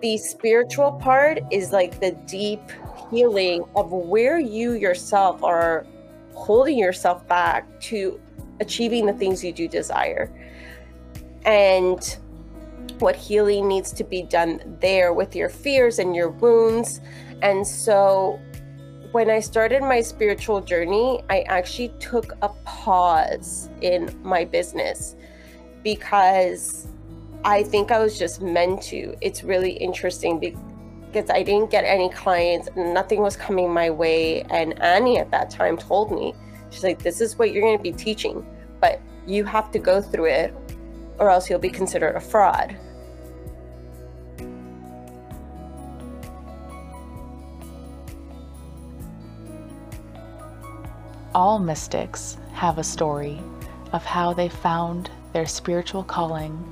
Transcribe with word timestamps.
the 0.00 0.16
spiritual 0.18 0.92
part 0.92 1.40
is 1.50 1.72
like 1.72 2.00
the 2.00 2.12
deep 2.26 2.60
healing 3.10 3.64
of 3.76 3.92
where 3.92 4.38
you 4.38 4.72
yourself 4.72 5.42
are 5.42 5.86
holding 6.34 6.78
yourself 6.78 7.26
back 7.26 7.80
to 7.80 8.20
achieving 8.60 9.06
the 9.06 9.12
things 9.12 9.44
you 9.44 9.52
do 9.52 9.68
desire. 9.68 10.30
And 11.44 12.18
what 12.98 13.16
healing 13.16 13.68
needs 13.68 13.92
to 13.92 14.04
be 14.04 14.22
done 14.22 14.76
there 14.80 15.12
with 15.12 15.34
your 15.34 15.48
fears 15.48 15.98
and 15.98 16.14
your 16.14 16.28
wounds. 16.28 17.00
And 17.42 17.66
so 17.66 18.38
when 19.12 19.30
I 19.30 19.40
started 19.40 19.82
my 19.82 20.02
spiritual 20.02 20.60
journey, 20.60 21.22
I 21.30 21.40
actually 21.42 21.88
took 21.98 22.32
a 22.42 22.48
pause 22.64 23.68
in 23.80 24.14
my 24.22 24.44
business 24.44 25.16
because 25.82 26.86
I 27.44 27.62
think 27.62 27.90
I 27.90 27.98
was 27.98 28.18
just 28.18 28.42
meant 28.42 28.82
to. 28.82 29.16
It's 29.22 29.42
really 29.42 29.72
interesting 29.72 30.38
because 30.38 31.30
I 31.30 31.42
didn't 31.42 31.70
get 31.70 31.84
any 31.84 32.10
clients, 32.10 32.68
nothing 32.76 33.20
was 33.20 33.34
coming 33.34 33.72
my 33.72 33.88
way. 33.88 34.42
And 34.50 34.78
Annie 34.82 35.18
at 35.18 35.30
that 35.30 35.48
time 35.48 35.78
told 35.78 36.12
me, 36.12 36.34
she's 36.68 36.84
like, 36.84 37.02
this 37.02 37.22
is 37.22 37.38
what 37.38 37.52
you're 37.52 37.62
going 37.62 37.78
to 37.78 37.82
be 37.82 37.92
teaching, 37.92 38.44
but 38.78 39.00
you 39.26 39.44
have 39.44 39.70
to 39.70 39.78
go 39.78 40.02
through 40.02 40.26
it 40.26 40.54
or 41.18 41.30
else 41.30 41.48
you'll 41.48 41.58
be 41.58 41.70
considered 41.70 42.14
a 42.14 42.20
fraud. 42.20 42.76
All 51.34 51.58
mystics 51.58 52.36
have 52.52 52.76
a 52.76 52.84
story 52.84 53.40
of 53.92 54.04
how 54.04 54.34
they 54.34 54.48
found 54.48 55.10
their 55.32 55.46
spiritual 55.46 56.02
calling 56.02 56.62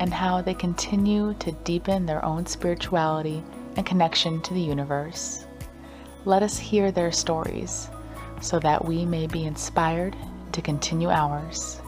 and 0.00 0.12
how 0.12 0.42
they 0.42 0.54
continue 0.54 1.34
to 1.34 1.52
deepen 1.64 2.06
their 2.06 2.24
own 2.24 2.46
spirituality 2.46 3.42
and 3.76 3.86
connection 3.86 4.40
to 4.42 4.54
the 4.54 4.60
universe. 4.60 5.46
Let 6.24 6.42
us 6.42 6.58
hear 6.58 6.90
their 6.90 7.12
stories 7.12 7.88
so 8.40 8.58
that 8.60 8.84
we 8.84 9.04
may 9.04 9.26
be 9.26 9.44
inspired 9.44 10.16
to 10.52 10.62
continue 10.62 11.08
ours. 11.08 11.80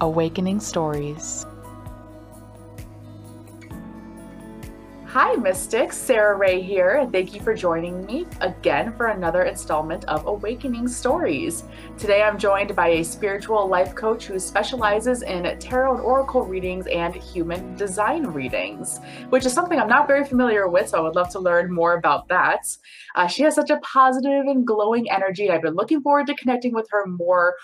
Awakening 0.00 0.60
Stories 0.60 1.46
Hi, 5.18 5.34
Mystics. 5.34 5.96
Sara 5.96 6.36
Rae 6.36 6.60
here, 6.60 7.08
thank 7.10 7.34
you 7.34 7.40
for 7.40 7.54
joining 7.54 8.04
me 8.04 8.26
again 8.42 8.94
for 8.98 9.06
another 9.06 9.44
installment 9.44 10.04
of 10.04 10.26
Awakening 10.26 10.86
Stories. 10.88 11.64
Today 11.96 12.22
I'm 12.22 12.38
joined 12.38 12.76
by 12.76 12.88
a 12.88 13.02
spiritual 13.02 13.66
life 13.66 13.94
coach 13.94 14.26
who 14.26 14.38
specializes 14.38 15.22
in 15.22 15.58
tarot 15.58 15.94
and 15.94 16.02
oracle 16.02 16.42
readings 16.42 16.86
and 16.88 17.14
human 17.14 17.76
design 17.76 18.26
readings, 18.26 19.00
which 19.30 19.46
is 19.46 19.54
something 19.54 19.80
I'm 19.80 19.88
not 19.88 20.06
very 20.06 20.22
familiar 20.22 20.68
with, 20.68 20.90
so 20.90 20.98
I 20.98 21.00
would 21.00 21.16
love 21.16 21.30
to 21.30 21.38
learn 21.38 21.72
more 21.72 21.94
about 21.94 22.28
that. 22.28 22.68
Uh, 23.14 23.26
she 23.26 23.42
has 23.44 23.54
such 23.54 23.70
a 23.70 23.78
positive 23.78 24.44
and 24.44 24.66
glowing 24.66 25.10
energy. 25.10 25.50
I've 25.50 25.62
been 25.62 25.76
looking 25.76 26.02
forward 26.02 26.26
to 26.26 26.34
connecting 26.34 26.74
with 26.74 26.88
her 26.90 27.06
more 27.06 27.54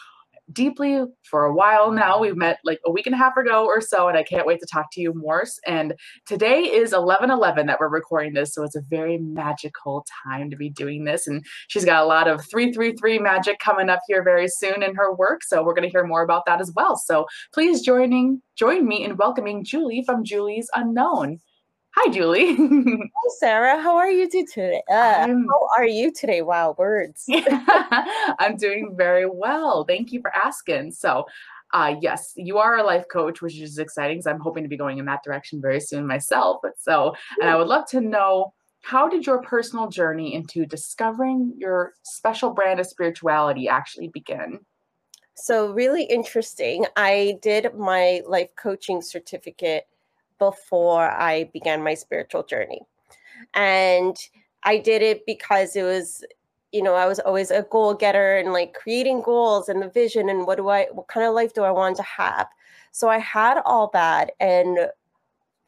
deeply 0.53 1.05
for 1.23 1.45
a 1.45 1.55
while 1.55 1.91
now. 1.93 2.21
We've 2.21 2.37
met 2.37 2.59
like 2.65 2.81
a 2.87 2.91
week 2.91 3.07
and 3.07 3.15
a 3.15 3.19
half 3.19 3.37
ago 3.37 3.65
or 3.65 3.81
so, 3.81 4.09
and 4.09 4.17
I 4.17 4.23
can't 4.23 4.47
wait 4.47 4.61
to 4.61 4.67
talk 4.67 4.87
to 4.93 5.01
you 5.01 5.15
more. 5.15 5.45
And 5.67 5.95
today 6.27 6.61
is 6.61 6.93
11 6.93 7.31
11 7.31 7.67
that 7.67 7.81
we're 7.81 7.89
recording 7.89 8.35
this, 8.35 8.55
so 8.55 8.63
it's 8.63 8.77
a 8.77 8.83
very 8.89 9.19
magical 9.19 10.05
time 10.25 10.51
to 10.51 10.57
be 10.57 10.71
doing 10.71 11.05
this. 11.05 11.27
And 11.27 11.45
she's 11.69 11.85
got 11.85 12.03
a 12.03 12.07
lot 12.07 12.29
of 12.29 12.45
333 12.47 13.19
magic 13.19 13.59
coming 13.59 13.89
up 13.89 14.01
here 14.07 14.23
very 14.23 14.49
soon 14.49 14.83
in 14.83 14.95
her 14.95 15.15
work, 15.15 15.43
so 15.43 15.65
we're 15.65 15.75
going 15.75 15.89
to 15.89 15.93
hear 15.93 16.07
more 16.07 16.23
about 16.23 16.47
that 16.47 16.61
as 16.61 16.73
well. 16.75 16.97
So 16.97 17.27
please 17.53 17.81
joining 17.81 18.43
join 18.57 18.87
me 18.87 19.05
in 19.05 19.17
welcoming 19.17 19.65
Julie 19.65 20.03
from 20.05 20.25
Julie's 20.25 20.69
Unknown. 20.75 21.41
Hi, 21.95 22.11
Julie. 22.11 22.57
Hi, 22.57 23.09
Sara. 23.39 23.81
How 23.81 23.97
are 23.97 24.11
you 24.11 24.29
today? 24.29 24.83
Uh, 24.91 25.27
how 25.27 25.69
are 25.77 25.87
you 25.87 26.11
today? 26.11 26.41
Wow, 26.41 26.75
words. 26.79 27.27
I'm 28.39 28.57
doing 28.57 28.95
very 28.97 29.29
well. 29.29 29.85
Thank 29.85 30.11
you 30.11 30.23
for 30.23 30.35
asking. 30.35 30.93
So, 30.93 31.27
uh, 31.75 31.95
yes, 32.01 32.33
you 32.35 32.57
are 32.57 32.79
a 32.79 32.83
life 32.83 33.05
coach, 33.13 33.43
which 33.43 33.61
is 33.61 33.77
exciting 33.79 34.17
because 34.17 34.27
I'm 34.27 34.41
hoping 34.41 34.63
to 34.63 34.71
be 34.71 34.77
going 34.79 34.97
in 34.99 35.05
that 35.05 35.23
direction 35.23 35.61
very 35.61 35.81
soon 35.81 36.07
myself. 36.07 36.63
So, 36.79 37.15
and 37.41 37.51
I 37.51 37.57
would 37.57 37.69
love 37.69 37.87
to 37.89 38.01
know 38.01 38.55
how 38.81 39.07
did 39.07 39.27
your 39.27 39.43
personal 39.43 39.89
journey 39.89 40.35
into 40.35 40.65
discovering 40.65 41.53
your 41.59 41.93
special 42.05 42.51
brand 42.51 42.81
of 42.81 42.87
spirituality 42.87 43.69
actually 43.69 44.09
begin? 44.09 44.61
So, 45.35 45.73
really 45.73 46.05
interesting. 46.05 46.87
I 46.97 47.39
did 47.43 47.75
my 47.77 48.23
life 48.27 48.49
coaching 48.57 49.03
certificate 49.03 49.87
before 50.39 51.11
I 51.11 51.51
began 51.53 51.83
my 51.83 51.95
spiritual 51.95 52.43
journey. 52.43 52.83
And 53.55 54.17
I 54.63 54.79
did 54.79 55.03
it 55.03 55.27
because 55.27 55.77
it 55.77 55.83
was, 55.83 56.25
you 56.73 56.83
know, 56.83 56.95
I 56.95 57.07
was 57.07 57.19
always 57.21 57.51
a 57.51 57.63
goal 57.63 57.95
getter 57.95 58.37
and 58.37 58.53
like 58.53 58.75
creating 58.75 59.23
goals 59.23 59.69
and 59.69 59.83
the 59.83 59.89
vision 59.89 60.29
and 60.29 60.47
what 60.47 60.57
do 60.57 60.69
I, 60.69 60.87
what 60.93 61.09
kind 61.09 61.27
of 61.27 61.35
life 61.35 61.53
do 61.55 61.63
I 61.63 61.71
want 61.71 61.97
to 61.97 62.03
have? 62.03 62.49
So 62.93 63.09
I 63.09 63.19
had 63.19 63.61
all 63.65 63.91
that. 63.93 64.33
And 64.41 64.79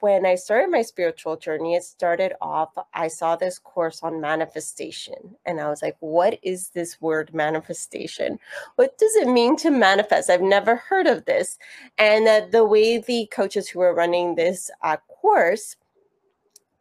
when 0.01 0.27
I 0.27 0.35
started 0.35 0.71
my 0.71 0.83
spiritual 0.83 1.37
journey, 1.37 1.75
it 1.75 1.85
started 1.85 2.33
off, 2.41 2.71
I 2.93 3.09
saw 3.09 3.37
this 3.37 3.59
course 3.59 4.01
on 4.03 4.21
manifestation. 4.21 5.37
And 5.47 5.61
I 5.61 5.71
was 5.71 5.83
like, 5.83 5.97
what 6.01 6.39
is 6.43 6.69
this 6.71 7.01
word 7.01 7.33
manifestation? 7.33 8.39
What 8.77 8.99
does 8.99 9.15
it 9.17 9.29
mean 9.29 9.57
to 9.59 9.71
manifest? 9.71 10.31
I've 10.31 10.43
never 10.43 10.77
heard 10.77 11.07
of 11.07 11.25
this. 11.25 11.59
And 11.97 12.29
uh, 12.29 12.47
the 12.51 12.65
way 12.65 12.99
the 12.99 13.29
coaches 13.33 13.69
who 13.69 13.79
were 13.79 13.95
running 13.95 14.35
this 14.35 14.71
uh, 14.83 14.97
course, 15.09 15.77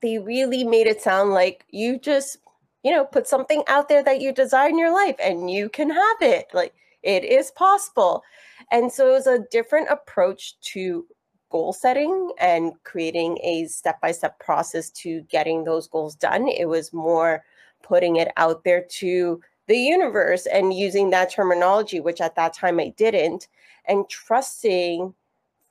they 0.02 0.18
really 0.18 0.64
made 0.64 0.88
it 0.88 1.02
sound 1.02 1.32
like 1.32 1.66
you 1.70 2.00
just, 2.00 2.38
you 2.84 2.92
know, 2.92 3.06
put 3.06 3.28
something 3.28 3.64
out 3.68 3.90
there 3.90 4.04
that 4.04 4.22
you 4.22 4.34
desire 4.34 4.70
in 4.70 4.78
your 4.78 4.94
life 4.94 5.16
and 5.24 5.50
you 5.50 5.70
can 5.70 5.90
have 5.90 6.22
it. 6.22 6.48
Like 6.54 6.74
it 7.04 7.24
is 7.24 7.52
possible. 7.52 8.24
And 8.72 8.92
so 8.92 9.10
it 9.10 9.12
was 9.12 9.28
a 9.28 9.46
different 9.52 9.90
approach 9.90 10.60
to 10.74 11.06
goal 11.54 11.72
setting 11.72 12.32
and 12.40 12.74
creating 12.84 13.38
a 13.44 13.66
step 13.68 14.02
by 14.02 14.12
step 14.12 14.40
process 14.40 14.90
to 14.90 15.22
getting 15.30 15.64
those 15.64 15.88
goals 15.88 16.16
done. 16.16 16.48
It 16.48 16.68
was 16.68 16.92
more 16.92 17.46
putting 17.84 18.16
it 18.16 18.30
out 18.38 18.64
there 18.64 18.82
to 18.82 19.40
the 19.68 19.78
universe 19.78 20.48
and 20.48 20.74
using 20.74 21.12
that 21.12 21.32
terminology, 21.32 22.00
which 22.00 22.22
at 22.22 22.36
that 22.36 22.54
time 22.54 22.80
I 22.80 22.90
didn't, 22.98 23.48
and 23.86 24.10
trusting 24.10 25.14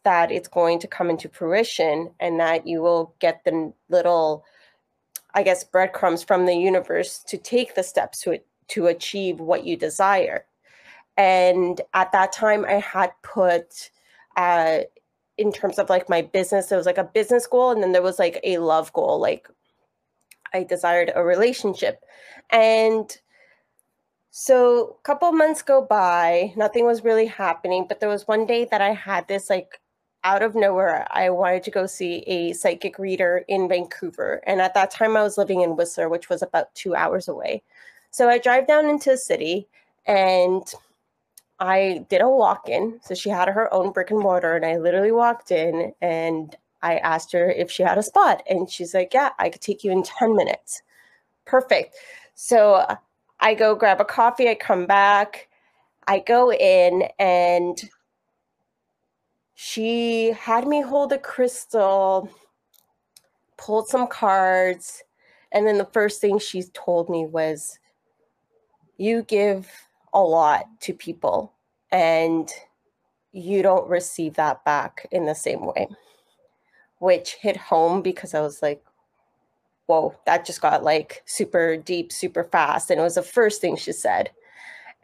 that 0.05 0.31
it's 0.31 0.49
going 0.49 0.79
to 0.79 0.87
come 0.87 1.11
into 1.11 1.29
fruition 1.29 2.13
and 2.21 2.39
that 2.39 2.65
you 2.65 2.81
will 2.81 3.15
get 3.19 3.43
the 3.45 3.73
little, 3.89 4.45
I 5.35 5.43
guess, 5.43 5.65
breadcrumbs 5.65 6.23
from 6.23 6.47
the 6.47 6.55
universe 6.55 7.19
to 7.27 7.37
take 7.37 7.75
the 7.75 7.83
steps 7.83 8.21
to, 8.23 8.39
to 8.69 8.87
achieve 8.87 9.41
what 9.41 9.65
you 9.65 9.77
desire. 9.77 10.45
And 11.17 11.81
at 11.93 12.13
that 12.13 12.33
time, 12.33 12.65
I 12.65 12.75
had 12.75 13.11
put 13.23 13.91
uh, 14.37 14.81
in 15.39 15.53
terms 15.53 15.79
of 15.79 15.89
like 15.89 16.09
my 16.09 16.23
business 16.23 16.67
there 16.67 16.79
was 16.79 16.87
like 16.87 16.99
a 16.99 17.05
business 17.05 17.47
goal 17.47 17.71
and 17.71 17.83
then 17.83 17.93
there 17.93 18.03
was 18.03 18.19
like 18.19 18.39
a 18.45 18.59
love 18.59 18.93
goal 18.93 19.19
like 19.19 19.49
i 20.55 20.63
desired 20.63 21.11
a 21.15 21.25
relationship. 21.25 22.05
And 22.51 23.11
so 24.31 24.97
a 24.99 25.03
couple 25.03 25.31
months 25.33 25.63
go 25.63 25.83
by 25.83 26.53
nothing 26.57 26.87
was 26.87 27.05
really 27.05 27.27
happening 27.27 27.85
but 27.87 28.01
there 28.01 28.09
was 28.09 28.27
one 28.27 28.47
day 28.47 28.67
that 28.71 28.81
i 28.81 28.91
had 28.93 29.29
this 29.29 29.51
like 29.51 29.79
out 30.25 30.43
of 30.43 30.55
nowhere 30.55 31.07
i 31.11 31.29
wanted 31.29 31.63
to 31.63 31.71
go 31.71 31.85
see 31.85 32.21
a 32.27 32.55
psychic 32.55 32.99
reader 32.99 33.45
in 33.49 33.69
vancouver 33.69 34.41
and 34.47 34.63
at 34.63 34.73
that 34.73 34.91
time 34.91 35.19
i 35.19 35.23
was 35.23 35.37
living 35.37 35.61
in 35.61 35.77
whistler 35.77 36.09
which 36.09 36.31
was 36.31 36.41
about 36.43 36.75
two 36.75 36.95
hours 36.95 37.29
away. 37.29 37.63
So 38.11 38.29
i 38.29 38.39
drive 38.39 38.67
down 38.67 38.89
into 38.89 39.11
the 39.11 39.19
city 39.19 39.69
and 40.07 40.63
I 41.63 42.05
did 42.09 42.21
a 42.21 42.29
walk 42.29 42.69
in. 42.69 42.99
So 43.05 43.15
she 43.15 43.31
had 43.31 43.49
her 43.49 43.73
own 43.73 43.93
brick 43.93 44.11
and 44.11 44.19
mortar, 44.19 44.57
and 44.57 44.67
I 44.67 44.79
literally 44.79 45.13
walked 45.13 45.53
in 45.53 45.95
and 46.03 46.57
I 46.83 46.97
asked 46.97 47.31
her 47.33 47.51
if 47.53 47.71
she 47.71 47.85
had 47.85 47.99
a 47.99 48.03
spot. 48.03 48.43
And 48.51 48.69
she's 48.69 48.95
like, 48.95 49.15
Yeah, 49.15 49.31
I 49.39 49.49
could 49.49 49.61
take 49.61 49.85
you 49.85 49.93
in 49.93 50.03
10 50.03 50.35
minutes. 50.35 50.83
Perfect. 51.45 51.95
So 52.35 52.85
I 53.39 53.55
go 53.55 53.77
grab 53.77 54.01
a 54.01 54.05
coffee, 54.05 54.49
I 54.49 54.57
come 54.57 54.87
back, 54.87 55.49
I 56.09 56.19
go 56.19 56.53
in, 56.53 57.05
and 57.21 57.81
she 59.55 60.33
had 60.33 60.67
me 60.67 60.81
hold 60.81 61.13
a 61.13 61.19
crystal, 61.19 62.29
pulled 63.57 63.87
some 63.89 64.09
cards, 64.09 65.05
and 65.53 65.65
then 65.65 65.79
the 65.79 65.89
first 65.93 66.21
thing 66.21 66.41
she 66.41 66.65
told 66.75 67.09
me 67.09 67.25
was, 67.25 67.79
You 68.97 69.23
give 69.23 69.71
a 70.13 70.21
lot 70.21 70.67
to 70.81 70.93
people 70.93 71.53
and 71.93 72.51
you 73.33 73.63
don't 73.63 73.89
receive 73.89 74.35
that 74.35 74.65
back 74.65 75.07
in 75.11 75.27
the 75.27 75.35
same 75.35 75.65
way 75.65 75.87
which 76.99 77.35
hit 77.35 77.57
home 77.57 78.03
because 78.03 78.35
i 78.35 78.41
was 78.41 78.63
like 78.63 78.83
whoa 79.87 80.15
that 80.27 80.45
just 80.47 80.61
got 80.61 80.83
like 80.83 81.23
super 81.27 81.77
deep 81.77 82.13
super 82.13 82.45
fast 82.45 82.91
and 82.91 83.01
it 83.01 83.03
was 83.03 83.17
the 83.17 83.23
first 83.23 83.61
thing 83.61 83.77
she 83.77 83.93
said. 83.93 84.31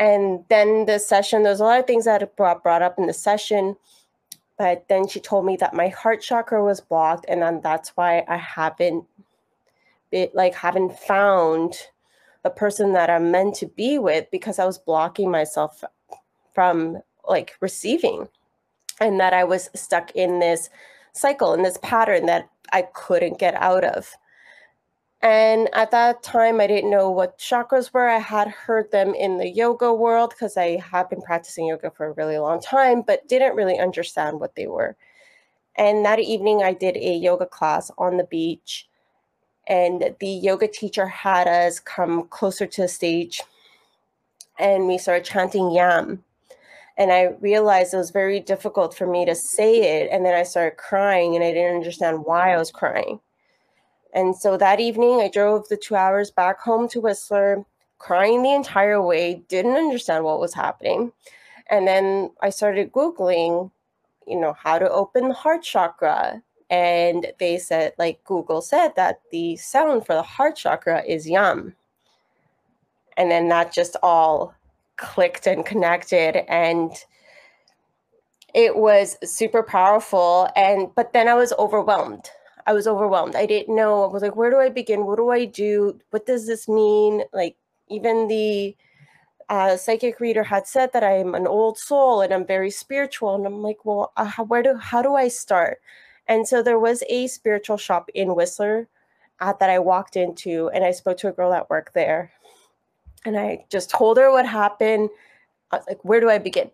And 0.00 0.44
then 0.49 0.87
the 0.87 0.99
session 0.99 1.43
there's 1.43 1.61
a 1.61 1.64
lot 1.64 1.81
of 1.81 1.87
things 1.87 2.05
that 2.05 2.37
brought 2.37 2.62
brought 2.62 2.82
up 2.82 2.99
in 2.99 3.06
the 3.06 3.12
session 3.12 3.76
but 4.56 4.87
then 4.88 5.06
she 5.08 5.20
told 5.20 5.44
me 5.44 5.56
that 5.56 5.75
my 5.75 5.88
heart 5.88 6.23
chakra 6.23 6.64
was 6.64 6.81
blocked 6.81 7.26
and 7.29 7.43
then 7.43 7.61
that's 7.62 7.91
why 7.96 8.25
i 8.29 8.37
haven't 8.37 9.05
been 10.11 10.29
like 10.34 10.55
haven't 10.55 10.96
found 11.00 11.75
the 12.44 12.50
person 12.50 12.93
that 12.93 13.11
i'm 13.11 13.32
meant 13.32 13.56
to 13.56 13.67
be 13.67 13.99
with 13.99 14.31
because 14.31 14.61
i 14.61 14.64
was 14.64 14.79
blocking 14.79 15.31
myself 15.31 15.82
from 16.58 17.00
like 17.28 17.56
receiving 17.60 18.26
and 19.00 19.20
that 19.20 19.32
i 19.32 19.44
was 19.44 19.70
stuck 19.76 20.10
in 20.16 20.40
this 20.40 20.70
cycle 21.12 21.55
in 21.55 21.62
this 21.62 21.78
pattern 21.82 22.26
that 22.26 22.50
i 22.72 22.82
couldn't 22.94 23.38
get 23.38 23.55
out 23.55 23.84
of 23.84 24.16
and 25.20 25.69
at 25.72 25.90
that 25.90 26.22
time, 26.22 26.60
I 26.60 26.69
didn't 26.69 26.93
know 26.93 27.10
what 27.10 27.38
chakras 27.38 27.93
were. 27.93 28.08
I 28.08 28.20
had 28.20 28.46
heard 28.46 28.93
them 28.93 29.14
in 29.14 29.38
the 29.38 29.49
yoga 29.49 29.93
world 29.93 30.31
because 30.31 30.56
I 30.56 30.76
have 30.76 31.10
been 31.10 31.22
practicing 31.22 31.66
yoga 31.66 31.90
for 31.90 32.06
a 32.06 32.12
really 32.12 32.38
long 32.38 32.60
time, 32.60 33.02
but 33.02 33.26
didn't 33.26 33.56
really 33.56 33.81
understand 33.81 34.38
what 34.38 34.55
they 34.55 34.69
were. 34.69 34.94
And 35.75 36.05
that 36.05 36.20
evening, 36.20 36.62
I 36.62 36.72
did 36.72 36.96
a 36.96 37.16
yoga 37.16 37.46
class 37.46 37.90
on 37.99 38.16
the 38.16 38.22
beach. 38.31 38.88
And 39.66 40.14
the 40.20 40.28
yoga 40.28 40.69
teacher 40.69 41.08
had 41.08 41.49
us 41.49 41.81
come 41.81 42.28
closer 42.28 42.69
to 42.69 42.82
the 42.82 42.88
stage 42.88 43.43
and 44.58 44.88
we 44.88 44.99
started 44.99 45.25
chanting 45.25 45.70
yam. 45.70 46.25
And 46.99 47.12
I 47.12 47.37
realized 47.41 47.95
it 47.95 47.99
was 47.99 48.11
very 48.11 48.41
difficult 48.41 48.93
for 48.93 49.06
me 49.06 49.25
to 49.25 49.35
say 49.35 50.00
it. 50.00 50.11
And 50.11 50.27
then 50.27 50.35
I 50.35 50.43
started 50.43 50.77
crying 50.77 51.37
and 51.37 51.45
I 51.45 51.53
didn't 51.53 51.77
understand 51.77 52.25
why 52.25 52.53
I 52.53 52.59
was 52.59 52.73
crying. 52.73 53.21
And 54.12 54.37
so 54.37 54.56
that 54.56 54.81
evening, 54.81 55.21
I 55.21 55.31
drove 55.33 55.69
the 55.69 55.77
two 55.77 55.95
hours 55.95 56.33
back 56.33 56.61
home 56.61 56.89
to 56.89 57.00
Whistler, 57.00 57.65
crying 57.99 58.43
the 58.43 58.53
entire 58.53 59.00
way, 59.00 59.45
didn't 59.49 59.77
understand 59.77 60.25
what 60.25 60.41
was 60.41 60.55
happening. 60.55 61.12
And 61.71 61.87
then 61.87 62.31
I 62.43 62.50
started 62.50 62.93
Googling, 62.93 63.71
you 64.27 64.41
know, 64.41 64.55
how 64.55 64.79
to 64.79 64.91
open 64.91 65.29
the 65.29 65.35
heart 65.35 65.62
chakra. 65.62 66.43
And 66.69 67.33
they 67.39 67.59
said, 67.59 67.93
like 67.97 68.25
Google 68.25 68.61
said, 68.61 68.94
that 68.97 69.21
the 69.31 69.56
sound 69.56 70.05
for 70.05 70.15
the 70.15 70.23
heart 70.23 70.56
chakra 70.56 71.03
is 71.06 71.29
yam. 71.29 71.77
And 73.17 73.31
then 73.31 73.49
that 73.49 73.73
just 73.73 73.97
all 74.03 74.55
clicked 74.99 75.47
and 75.47 75.65
connected. 75.65 76.45
And 76.50 76.93
it 78.55 78.77
was 78.77 79.17
super 79.25 79.62
powerful. 79.62 80.49
And, 80.55 80.95
but 80.95 81.12
then 81.12 81.29
I 81.29 81.35
was 81.35 81.53
overwhelmed 81.59 82.31
I 82.69 82.75
was 82.75 82.87
overwhelmed. 82.87 83.35
I 83.35 83.47
didn't 83.47 83.75
know. 83.75 84.05
I 84.05 84.12
was 84.12 84.21
like, 84.21 84.37
where 84.37 84.50
do 84.50 84.59
I 84.59 84.69
begin? 84.69 85.06
What 85.06 85.17
do 85.17 85.31
I 85.31 85.47
do? 85.47 85.99
What 86.11 86.27
does 86.27 86.47
this 86.47 86.69
mean? 86.69 87.23
Like, 87.33 87.56
even 87.89 88.29
the 88.29 88.77
uh, 89.49 89.79
psychic 89.79 90.21
reader 90.21 90.43
had 90.43 90.67
said 90.67 90.93
that 90.93 91.03
I'm 91.03 91.35
an 91.35 91.47
old 91.47 91.79
soul 91.79 92.21
and 92.21 92.31
I'm 92.31 92.47
very 92.47 92.71
spiritual. 92.71 93.35
And 93.35 93.47
I'm 93.47 93.62
like, 93.62 93.87
well, 93.87 94.12
uh, 94.19 94.31
where 94.44 94.62
do 94.62 94.77
how 94.77 95.01
do 95.01 95.15
I 95.15 95.29
start? 95.29 95.81
And 96.27 96.47
so 96.47 96.62
there 96.62 96.79
was 96.79 97.03
a 97.09 97.27
spiritual 97.29 97.79
shop 97.79 98.11
in 98.15 98.35
Whistler 98.35 98.87
uh, 99.41 99.55
that 99.61 99.71
I 99.71 99.79
walked 99.79 100.15
into, 100.17 100.69
and 100.69 100.85
I 100.85 100.91
spoke 100.91 101.17
to 101.19 101.29
a 101.29 101.33
girl 101.33 101.55
at 101.55 101.71
work 101.71 101.93
there, 101.94 102.33
and 103.25 103.38
I 103.38 103.65
just 103.70 103.91
told 103.91 104.17
her 104.17 104.31
what 104.31 104.47
happened. 104.47 105.11
I 105.70 105.76
was 105.76 105.87
like, 105.87 106.05
where 106.05 106.20
do 106.20 106.31
I 106.31 106.38
begin? 106.38 106.70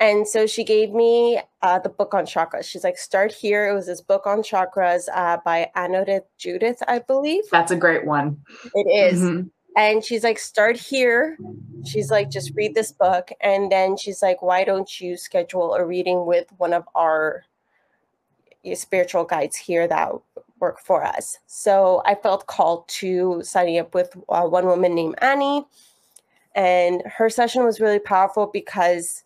And 0.00 0.26
so 0.26 0.46
she 0.46 0.64
gave 0.64 0.90
me 0.90 1.40
uh, 1.62 1.78
the 1.78 1.88
book 1.88 2.14
on 2.14 2.26
chakras. 2.26 2.64
She's 2.64 2.82
like, 2.82 2.98
start 2.98 3.32
here. 3.32 3.68
It 3.68 3.74
was 3.74 3.86
this 3.86 4.00
book 4.00 4.26
on 4.26 4.42
chakras 4.42 5.08
uh, 5.14 5.38
by 5.44 5.70
Anodea 5.76 6.22
Judith, 6.36 6.82
I 6.88 6.98
believe. 6.98 7.44
That's 7.50 7.70
a 7.70 7.76
great 7.76 8.04
one. 8.04 8.38
It 8.74 8.88
is. 8.90 9.20
Mm-hmm. 9.20 9.48
And 9.76 10.04
she's 10.04 10.24
like, 10.24 10.38
start 10.38 10.76
here. 10.76 11.36
She's 11.84 12.10
like, 12.10 12.30
just 12.30 12.52
read 12.54 12.74
this 12.74 12.92
book. 12.92 13.30
And 13.40 13.70
then 13.70 13.96
she's 13.96 14.22
like, 14.22 14.42
why 14.42 14.64
don't 14.64 15.00
you 15.00 15.16
schedule 15.16 15.74
a 15.74 15.84
reading 15.84 16.26
with 16.26 16.48
one 16.58 16.72
of 16.72 16.84
our 16.94 17.44
spiritual 18.74 19.24
guides 19.24 19.56
here 19.56 19.86
that 19.88 20.12
work 20.64 20.80
for 20.80 21.04
us? 21.04 21.38
So 21.46 22.02
I 22.06 22.14
felt 22.14 22.46
called 22.46 22.88
to 23.00 23.42
signing 23.44 23.78
up 23.78 23.94
with 23.94 24.16
uh, 24.30 24.46
one 24.46 24.66
woman 24.66 24.94
named 24.94 25.16
Annie. 25.18 25.64
And 26.54 27.02
her 27.18 27.28
session 27.28 27.64
was 27.64 27.80
really 27.80 27.98
powerful 27.98 28.46
because 28.46 29.24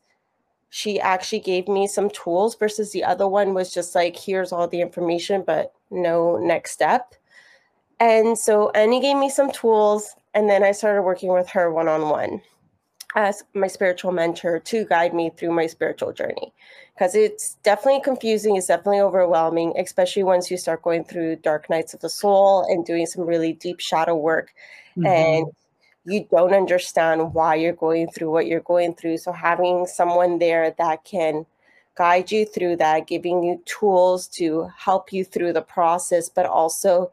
she 0.70 1.00
actually 1.00 1.40
gave 1.40 1.68
me 1.68 1.86
some 1.86 2.10
tools 2.10 2.56
versus 2.56 2.92
the 2.92 3.04
other 3.04 3.26
one 3.26 3.54
was 3.54 3.72
just 3.72 3.94
like 3.94 4.16
here's 4.16 4.52
all 4.52 4.68
the 4.68 4.80
information 4.80 5.42
but 5.46 5.72
no 5.90 6.36
next 6.38 6.72
step 6.72 7.14
and 8.00 8.38
so 8.38 8.70
annie 8.70 9.00
gave 9.00 9.16
me 9.16 9.30
some 9.30 9.50
tools 9.50 10.14
and 10.34 10.48
then 10.48 10.62
i 10.62 10.72
started 10.72 11.02
working 11.02 11.32
with 11.32 11.48
her 11.48 11.72
one-on-one 11.72 12.40
as 13.14 13.42
my 13.54 13.66
spiritual 13.66 14.12
mentor 14.12 14.58
to 14.58 14.84
guide 14.84 15.14
me 15.14 15.30
through 15.36 15.50
my 15.50 15.66
spiritual 15.66 16.12
journey 16.12 16.52
because 16.94 17.14
it's 17.14 17.54
definitely 17.62 18.02
confusing 18.02 18.56
it's 18.56 18.66
definitely 18.66 19.00
overwhelming 19.00 19.72
especially 19.78 20.22
once 20.22 20.50
you 20.50 20.56
start 20.58 20.82
going 20.82 21.02
through 21.04 21.34
dark 21.36 21.70
nights 21.70 21.94
of 21.94 22.00
the 22.00 22.08
soul 22.08 22.66
and 22.68 22.84
doing 22.84 23.06
some 23.06 23.24
really 23.24 23.54
deep 23.54 23.80
shadow 23.80 24.14
work 24.14 24.52
mm-hmm. 24.96 25.06
and 25.06 25.46
you 26.08 26.26
don't 26.30 26.54
understand 26.54 27.34
why 27.34 27.54
you're 27.54 27.72
going 27.72 28.08
through 28.08 28.30
what 28.30 28.46
you're 28.46 28.60
going 28.60 28.94
through. 28.94 29.18
So 29.18 29.32
having 29.32 29.86
someone 29.86 30.38
there 30.38 30.74
that 30.78 31.04
can 31.04 31.44
guide 31.96 32.30
you 32.30 32.46
through 32.46 32.76
that, 32.76 33.06
giving 33.06 33.42
you 33.42 33.60
tools 33.66 34.26
to 34.28 34.70
help 34.76 35.12
you 35.12 35.24
through 35.24 35.52
the 35.52 35.62
process, 35.62 36.28
but 36.28 36.46
also 36.46 37.12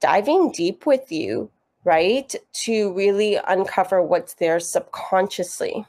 diving 0.00 0.50
deep 0.50 0.86
with 0.86 1.12
you, 1.12 1.50
right? 1.86 2.34
To 2.64 2.92
really 2.92 3.38
uncover 3.46 4.02
what's 4.02 4.34
there 4.34 4.58
subconsciously. 4.58 5.86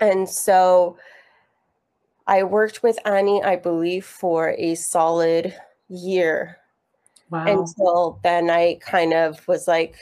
And 0.00 0.28
so 0.28 0.96
I 2.28 2.44
worked 2.44 2.84
with 2.84 2.96
Annie, 3.04 3.42
I 3.42 3.56
believe, 3.56 4.06
for 4.06 4.54
a 4.56 4.76
solid 4.76 5.52
year. 5.88 6.58
Wow. 7.30 7.46
Until 7.46 8.20
then, 8.22 8.50
I 8.50 8.78
kind 8.80 9.12
of 9.12 9.46
was 9.48 9.66
like, 9.66 9.96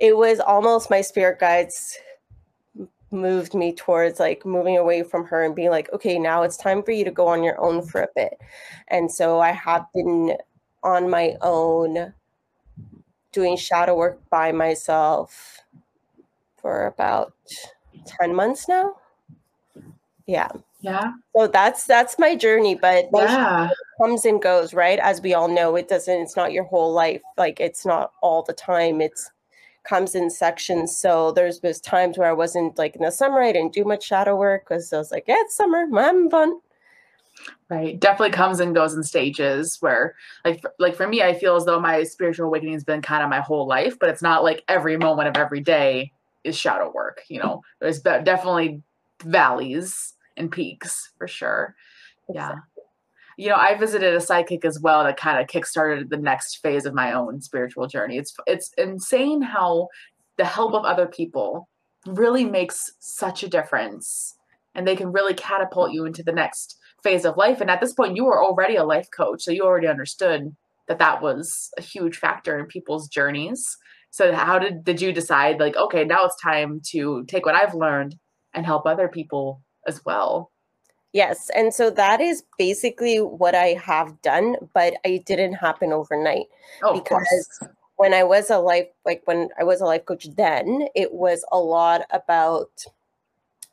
it 0.00 0.16
was 0.16 0.40
almost 0.40 0.90
my 0.90 1.02
spirit 1.02 1.38
guides 1.38 1.96
moved 3.12 3.54
me 3.54 3.72
towards 3.72 4.18
like 4.18 4.44
moving 4.44 4.76
away 4.76 5.02
from 5.04 5.24
her 5.26 5.44
and 5.44 5.54
being 5.54 5.70
like, 5.70 5.92
okay, 5.92 6.18
now 6.18 6.42
it's 6.42 6.56
time 6.56 6.82
for 6.82 6.90
you 6.90 7.04
to 7.04 7.10
go 7.10 7.28
on 7.28 7.44
your 7.44 7.60
own 7.60 7.82
for 7.82 8.02
a 8.02 8.08
bit. 8.16 8.38
And 8.88 9.10
so 9.10 9.40
I 9.40 9.52
have 9.52 9.86
been 9.94 10.36
on 10.82 11.10
my 11.10 11.36
own 11.42 12.12
doing 13.32 13.56
shadow 13.56 13.94
work 13.94 14.20
by 14.30 14.52
myself 14.52 15.60
for 16.56 16.86
about 16.86 17.32
10 18.06 18.34
months 18.34 18.68
now. 18.68 18.96
Yeah. 20.26 20.48
Yeah. 20.80 21.12
So 21.36 21.46
that's 21.46 21.84
that's 21.84 22.18
my 22.18 22.34
journey, 22.34 22.74
but 22.74 23.10
yeah. 23.12 23.68
comes 24.00 24.24
and 24.24 24.40
goes, 24.40 24.72
right? 24.72 24.98
As 24.98 25.20
we 25.20 25.34
all 25.34 25.48
know, 25.48 25.76
it 25.76 25.88
doesn't 25.88 26.20
it's 26.22 26.36
not 26.36 26.52
your 26.52 26.64
whole 26.64 26.92
life. 26.92 27.20
Like 27.36 27.60
it's 27.60 27.84
not 27.84 28.12
all 28.22 28.42
the 28.42 28.54
time. 28.54 29.00
It's 29.02 29.30
comes 29.84 30.14
in 30.14 30.30
sections. 30.30 30.96
So 30.96 31.32
there's 31.32 31.62
was 31.62 31.80
times 31.80 32.16
where 32.16 32.28
I 32.28 32.32
wasn't 32.32 32.78
like 32.78 32.96
in 32.96 33.02
the 33.02 33.10
summer, 33.10 33.42
I 33.42 33.52
didn't 33.52 33.74
do 33.74 33.84
much 33.84 34.04
shadow 34.04 34.36
work 34.36 34.64
because 34.68 34.92
I 34.92 34.98
was 34.98 35.10
like, 35.10 35.24
yeah, 35.26 35.36
it's 35.38 35.56
summer, 35.56 35.86
I'm 35.98 36.30
fun. 36.30 36.60
Right. 37.68 37.98
Definitely 37.98 38.32
comes 38.32 38.60
and 38.60 38.74
goes 38.74 38.94
in 38.94 39.02
stages 39.02 39.78
where 39.80 40.16
like 40.44 40.62
like 40.78 40.96
for 40.96 41.06
me, 41.06 41.22
I 41.22 41.34
feel 41.34 41.56
as 41.56 41.64
though 41.64 41.80
my 41.80 42.02
spiritual 42.02 42.46
awakening 42.46 42.74
has 42.74 42.84
been 42.84 43.02
kind 43.02 43.22
of 43.22 43.30
my 43.30 43.40
whole 43.40 43.66
life, 43.66 43.98
but 43.98 44.08
it's 44.08 44.22
not 44.22 44.42
like 44.42 44.64
every 44.68 44.96
moment 44.96 45.28
of 45.28 45.36
every 45.36 45.60
day 45.60 46.12
is 46.42 46.56
shadow 46.56 46.90
work. 46.92 47.22
You 47.28 47.40
know, 47.40 47.62
there's 47.80 48.00
definitely 48.00 48.82
valleys 49.22 50.14
and 50.36 50.50
peaks 50.50 51.12
for 51.16 51.28
sure. 51.28 51.74
Yeah 52.32 52.56
you 53.40 53.48
know, 53.48 53.56
I 53.56 53.74
visited 53.74 54.14
a 54.14 54.20
psychic 54.20 54.66
as 54.66 54.78
well 54.80 55.02
that 55.02 55.16
kind 55.16 55.40
of 55.40 55.46
kickstarted 55.46 56.10
the 56.10 56.18
next 56.18 56.56
phase 56.56 56.84
of 56.84 56.92
my 56.92 57.12
own 57.12 57.40
spiritual 57.40 57.86
journey. 57.86 58.18
It's 58.18 58.34
it's 58.46 58.70
insane 58.76 59.40
how 59.40 59.88
the 60.36 60.44
help 60.44 60.74
of 60.74 60.84
other 60.84 61.06
people 61.06 61.66
really 62.06 62.44
makes 62.44 62.92
such 62.98 63.42
a 63.42 63.48
difference 63.48 64.36
and 64.74 64.86
they 64.86 64.94
can 64.94 65.10
really 65.10 65.32
catapult 65.32 65.90
you 65.92 66.04
into 66.04 66.22
the 66.22 66.32
next 66.32 66.76
phase 67.02 67.24
of 67.24 67.36
life 67.36 67.60
and 67.60 67.70
at 67.70 67.80
this 67.80 67.92
point 67.92 68.16
you 68.16 68.24
were 68.24 68.42
already 68.42 68.76
a 68.76 68.84
life 68.84 69.08
coach 69.10 69.42
so 69.42 69.50
you 69.50 69.62
already 69.62 69.86
understood 69.86 70.54
that 70.88 70.98
that 70.98 71.22
was 71.22 71.70
a 71.78 71.82
huge 71.82 72.16
factor 72.16 72.58
in 72.58 72.66
people's 72.66 73.08
journeys 73.08 73.76
so 74.10 74.32
how 74.32 74.58
did 74.58 74.84
did 74.84 75.00
you 75.00 75.12
decide 75.12 75.60
like 75.60 75.76
okay 75.76 76.04
now 76.04 76.24
it's 76.24 76.40
time 76.40 76.80
to 76.84 77.24
take 77.26 77.46
what 77.46 77.54
i've 77.54 77.74
learned 77.74 78.16
and 78.54 78.66
help 78.66 78.86
other 78.86 79.08
people 79.08 79.62
as 79.86 80.04
well 80.04 80.50
Yes. 81.12 81.50
And 81.56 81.74
so 81.74 81.90
that 81.90 82.20
is 82.20 82.44
basically 82.56 83.18
what 83.18 83.54
I 83.54 83.78
have 83.84 84.20
done, 84.22 84.56
but 84.74 84.94
it 85.04 85.26
didn't 85.26 85.54
happen 85.54 85.92
overnight. 85.92 86.46
Oh, 86.84 86.94
because 86.94 87.60
when 87.96 88.14
I 88.14 88.22
was 88.22 88.48
a 88.48 88.58
life 88.58 88.86
like 89.04 89.22
when 89.24 89.48
I 89.58 89.64
was 89.64 89.80
a 89.80 89.86
life 89.86 90.06
coach 90.06 90.26
then, 90.36 90.86
it 90.94 91.12
was 91.12 91.44
a 91.50 91.58
lot 91.58 92.02
about 92.10 92.70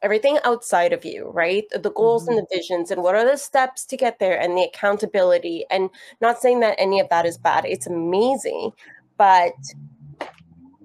everything 0.02 0.38
outside 0.44 0.94
of 0.94 1.04
you, 1.04 1.30
right? 1.30 1.66
The 1.72 1.92
goals 1.92 2.24
mm-hmm. 2.24 2.38
and 2.38 2.40
the 2.40 2.56
visions 2.56 2.92
and 2.92 3.02
what 3.02 3.16
are 3.16 3.26
the 3.26 3.38
steps 3.38 3.86
to 3.86 3.98
get 3.98 4.20
there 4.20 4.40
and 4.40 4.58
the 4.58 4.64
accountability. 4.64 5.66
And 5.70 5.90
not 6.22 6.40
saying 6.40 6.60
that 6.62 6.76
any 6.78 7.00
of 7.00 7.10
that 7.10 7.26
is 7.26 7.38
bad. 7.38 7.66
It's 7.66 7.88
amazing, 7.88 8.72
but 9.18 9.54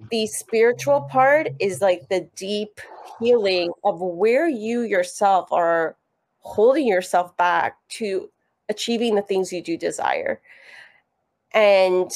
the 0.09 0.27
spiritual 0.27 1.01
part 1.01 1.49
is 1.59 1.81
like 1.81 2.09
the 2.09 2.27
deep 2.35 2.79
healing 3.19 3.71
of 3.83 4.01
where 4.01 4.47
you 4.47 4.81
yourself 4.81 5.51
are 5.51 5.95
holding 6.39 6.87
yourself 6.87 7.35
back 7.37 7.77
to 7.89 8.29
achieving 8.69 9.15
the 9.15 9.21
things 9.21 9.53
you 9.53 9.61
do 9.61 9.77
desire. 9.77 10.41
And 11.53 12.11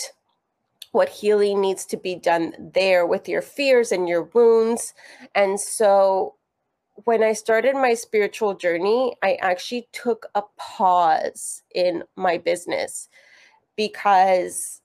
what 0.91 1.09
healing 1.09 1.61
needs 1.61 1.85
to 1.85 1.97
be 1.97 2.15
done 2.15 2.53
there 2.73 3.05
with 3.05 3.29
your 3.29 3.41
fears 3.41 3.91
and 3.91 4.07
your 4.09 4.23
wounds. 4.23 4.93
And 5.35 5.59
so 5.59 6.36
when 7.03 7.23
I 7.23 7.33
started 7.33 7.75
my 7.75 7.93
spiritual 7.93 8.55
journey, 8.55 9.15
I 9.21 9.35
actually 9.35 9.87
took 9.91 10.27
a 10.35 10.41
pause 10.57 11.63
in 11.75 12.03
my 12.15 12.37
business 12.37 13.09
because 13.75 14.81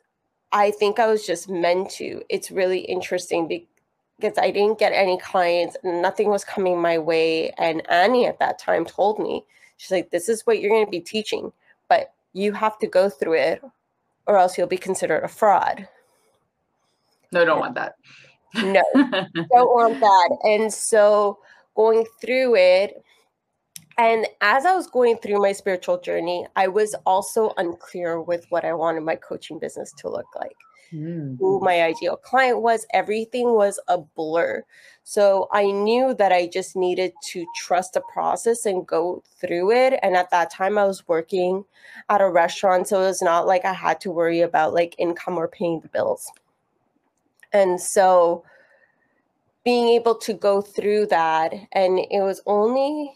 I 0.53 0.71
think 0.73 0.99
I 0.99 1.07
was 1.07 1.27
just 1.27 1.49
meant 1.49 1.91
to. 1.93 2.23
It's 2.29 2.51
really 2.51 2.81
interesting 2.81 3.49
because 4.21 4.39
I 4.39 4.51
didn't 4.51 4.79
get 4.79 4.93
any 4.93 5.19
clients, 5.19 5.77
nothing 5.83 6.29
was 6.29 6.45
coming 6.45 6.81
my 6.81 6.99
way. 6.99 7.51
And 7.59 7.89
Annie 7.91 8.27
at 8.27 8.39
that 8.41 8.59
time 8.59 8.85
told 8.85 9.19
me, 9.19 9.45
she's 9.79 9.91
like, 9.91 10.11
this 10.11 10.29
is 10.29 10.43
what 10.43 10.61
you're 10.61 10.71
going 10.71 10.85
to 10.85 10.91
be 10.91 11.01
teaching, 11.01 11.53
but 11.89 12.13
you 12.35 12.53
have 12.53 12.79
to 12.81 12.87
go 12.87 13.09
through 13.09 13.35
it 13.35 13.63
or 14.27 14.37
else 14.37 14.57
you'll 14.57 14.67
be 14.67 14.77
considered 14.77 15.25
a 15.25 15.29
fraud. 15.29 15.89
No, 17.33 17.45
don't 17.45 17.59
want 17.59 17.75
that. 17.75 17.97
No, 18.55 18.83
don't 18.95 19.75
want 19.75 19.99
that. 20.01 20.39
And 20.45 20.73
so 20.73 21.39
going 21.75 22.05
through 22.21 22.57
it, 22.57 23.03
and 23.99 24.27
as 24.41 24.65
I 24.65 24.75
was 24.75 24.87
going 24.87 25.19
through 25.19 25.41
my 25.41 25.53
spiritual 25.53 26.01
journey, 26.01 26.47
I 26.57 26.69
was 26.69 26.95
also 27.05 27.53
unclear 27.57 28.21
with 28.21 28.47
what 28.49 28.65
I 28.65 28.73
wanted 28.73 29.03
my 29.03 29.17
coaching 29.17 29.59
business 29.59 29.93
to 29.99 30.09
look 30.09 30.27
like. 30.35 30.57
Mm. 30.93 31.39
Who 31.39 31.61
my 31.61 31.83
ideal 31.83 32.17
client 32.17 32.61
was, 32.61 32.87
everything 32.93 33.55
was 33.55 33.81
a 33.89 33.99
blur. 33.99 34.63
So 35.05 35.49
I 35.51 35.65
knew 35.65 36.15
that 36.15 36.33
I 36.33 36.47
just 36.47 36.77
needed 36.77 37.13
to 37.29 37.47
trust 37.57 37.95
the 37.95 38.03
process 38.13 38.67
and 38.67 38.87
go 38.87 39.23
through 39.41 39.73
it. 39.73 39.99
And 40.03 40.17
at 40.17 40.31
that 40.31 40.51
time, 40.51 40.77
I 40.77 40.85
was 40.85 41.09
working 41.09 41.65
at 42.09 42.21
a 42.21 42.29
restaurant. 42.29 42.89
So 42.89 43.01
it 43.03 43.07
was 43.07 43.23
not 43.23 43.47
like 43.47 43.65
I 43.65 43.73
had 43.73 44.01
to 44.03 44.11
worry 44.11 44.41
about 44.41 44.75
like 44.75 44.95
income 44.99 45.39
or 45.39 45.49
paying 45.49 45.81
the 45.81 45.89
bills. 45.89 46.31
And 47.53 47.81
so 47.81 48.45
being 49.65 49.89
able 49.89 50.17
to 50.17 50.35
go 50.35 50.61
through 50.61 51.07
that, 51.07 51.53
and 51.73 51.99
it 51.99 52.23
was 52.23 52.43
only 52.47 53.15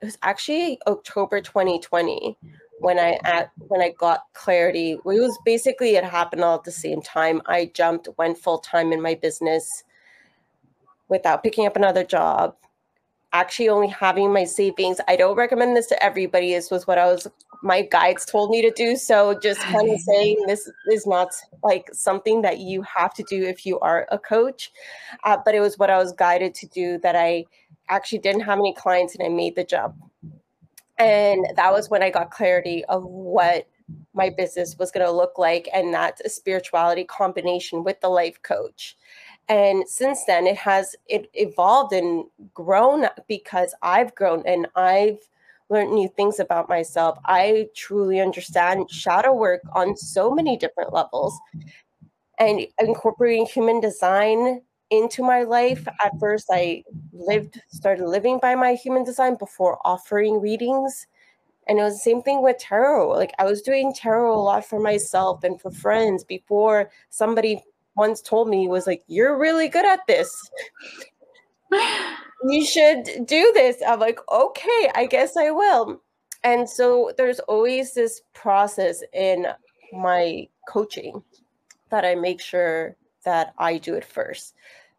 it 0.00 0.04
was 0.04 0.18
actually 0.22 0.78
October 0.86 1.40
2020 1.40 2.36
when 2.80 2.98
I 2.98 3.18
at 3.24 3.50
when 3.68 3.80
I 3.80 3.90
got 3.90 4.24
clarity. 4.34 4.92
It 4.92 5.04
was 5.04 5.38
basically 5.44 5.96
it 5.96 6.04
happened 6.04 6.42
all 6.42 6.56
at 6.56 6.64
the 6.64 6.72
same 6.72 7.00
time. 7.00 7.40
I 7.46 7.70
jumped, 7.74 8.08
went 8.18 8.38
full 8.38 8.58
time 8.58 8.92
in 8.92 9.00
my 9.00 9.14
business 9.14 9.84
without 11.08 11.42
picking 11.42 11.66
up 11.66 11.76
another 11.76 12.04
job. 12.04 12.56
Actually, 13.34 13.68
only 13.68 13.88
having 13.88 14.32
my 14.32 14.44
savings. 14.44 15.00
I 15.08 15.16
don't 15.16 15.36
recommend 15.36 15.76
this 15.76 15.88
to 15.88 16.02
everybody. 16.02 16.54
This 16.54 16.70
was 16.70 16.86
what 16.86 16.98
I 16.98 17.06
was 17.06 17.28
my 17.64 17.80
guides 17.80 18.26
told 18.26 18.50
me 18.50 18.60
to 18.62 18.70
do. 18.70 18.94
So 18.94 19.38
just 19.40 19.58
kind 19.60 19.90
of 19.90 19.98
saying 19.98 20.44
this 20.46 20.70
is 20.92 21.06
not 21.06 21.30
like 21.62 21.88
something 21.92 22.42
that 22.42 22.58
you 22.58 22.82
have 22.82 23.14
to 23.14 23.22
do 23.24 23.42
if 23.42 23.64
you 23.64 23.80
are 23.80 24.06
a 24.12 24.18
coach, 24.18 24.70
uh, 25.24 25.38
but 25.44 25.54
it 25.54 25.60
was 25.60 25.78
what 25.78 25.90
I 25.90 25.96
was 25.96 26.12
guided 26.12 26.54
to 26.56 26.66
do 26.68 26.98
that 26.98 27.16
I 27.16 27.46
actually 27.88 28.18
didn't 28.18 28.42
have 28.42 28.58
any 28.58 28.74
clients 28.74 29.14
and 29.14 29.24
I 29.24 29.30
made 29.30 29.56
the 29.56 29.64
jump. 29.64 29.96
And 30.98 31.46
that 31.56 31.72
was 31.72 31.88
when 31.88 32.02
I 32.02 32.10
got 32.10 32.30
clarity 32.30 32.84
of 32.84 33.02
what 33.04 33.66
my 34.12 34.30
business 34.30 34.76
was 34.78 34.90
going 34.90 35.04
to 35.04 35.12
look 35.12 35.38
like. 35.38 35.68
And 35.74 35.92
that's 35.92 36.20
a 36.20 36.28
spirituality 36.28 37.04
combination 37.04 37.82
with 37.82 38.00
the 38.00 38.08
life 38.08 38.40
coach. 38.42 38.96
And 39.48 39.86
since 39.88 40.24
then, 40.24 40.46
it 40.46 40.56
has 40.56 40.96
it 41.06 41.28
evolved 41.34 41.92
and 41.92 42.24
grown 42.54 43.06
because 43.28 43.74
I've 43.82 44.14
grown 44.14 44.42
and 44.46 44.66
I've 44.74 45.18
learned 45.68 45.92
new 45.92 46.08
things 46.08 46.38
about 46.40 46.68
myself. 46.68 47.18
I 47.24 47.68
truly 47.74 48.20
understand 48.20 48.90
shadow 48.90 49.34
work 49.34 49.62
on 49.74 49.96
so 49.96 50.30
many 50.30 50.56
different 50.56 50.92
levels 50.92 51.38
and 52.38 52.66
incorporating 52.80 53.46
human 53.46 53.80
design 53.80 54.62
into 54.90 55.22
my 55.22 55.42
life. 55.42 55.86
At 56.02 56.18
first, 56.18 56.46
I 56.50 56.84
lived, 57.12 57.60
started 57.68 58.06
living 58.06 58.38
by 58.40 58.54
my 58.54 58.74
human 58.74 59.04
design 59.04 59.36
before 59.36 59.78
offering 59.84 60.40
readings. 60.40 61.06
And 61.66 61.78
it 61.78 61.82
was 61.82 61.94
the 61.94 62.00
same 62.00 62.22
thing 62.22 62.42
with 62.42 62.58
tarot. 62.58 63.10
Like 63.10 63.32
I 63.38 63.44
was 63.44 63.62
doing 63.62 63.94
tarot 63.94 64.34
a 64.34 64.40
lot 64.40 64.64
for 64.64 64.78
myself 64.80 65.44
and 65.44 65.60
for 65.60 65.70
friends 65.70 66.24
before 66.24 66.90
somebody 67.08 67.62
once 67.96 68.20
told 68.20 68.48
me 68.48 68.68
was 68.68 68.86
like, 68.86 69.02
You're 69.06 69.38
really 69.38 69.68
good 69.68 69.86
at 69.86 70.00
this. 70.06 70.34
you 72.44 72.64
should 72.64 73.04
do 73.26 73.50
this. 73.54 73.82
I'm 73.86 74.00
like, 74.00 74.18
okay, 74.30 74.90
I 74.94 75.06
guess 75.10 75.36
I 75.36 75.50
will. 75.50 76.00
And 76.42 76.68
so 76.68 77.12
there's 77.16 77.40
always 77.40 77.94
this 77.94 78.20
process 78.34 79.02
in 79.12 79.46
my 79.92 80.48
coaching 80.68 81.22
that 81.90 82.04
I 82.04 82.14
make 82.14 82.40
sure 82.40 82.96
that 83.24 83.54
I 83.58 83.78
do 83.78 83.94
it 83.94 84.04
first 84.04 84.54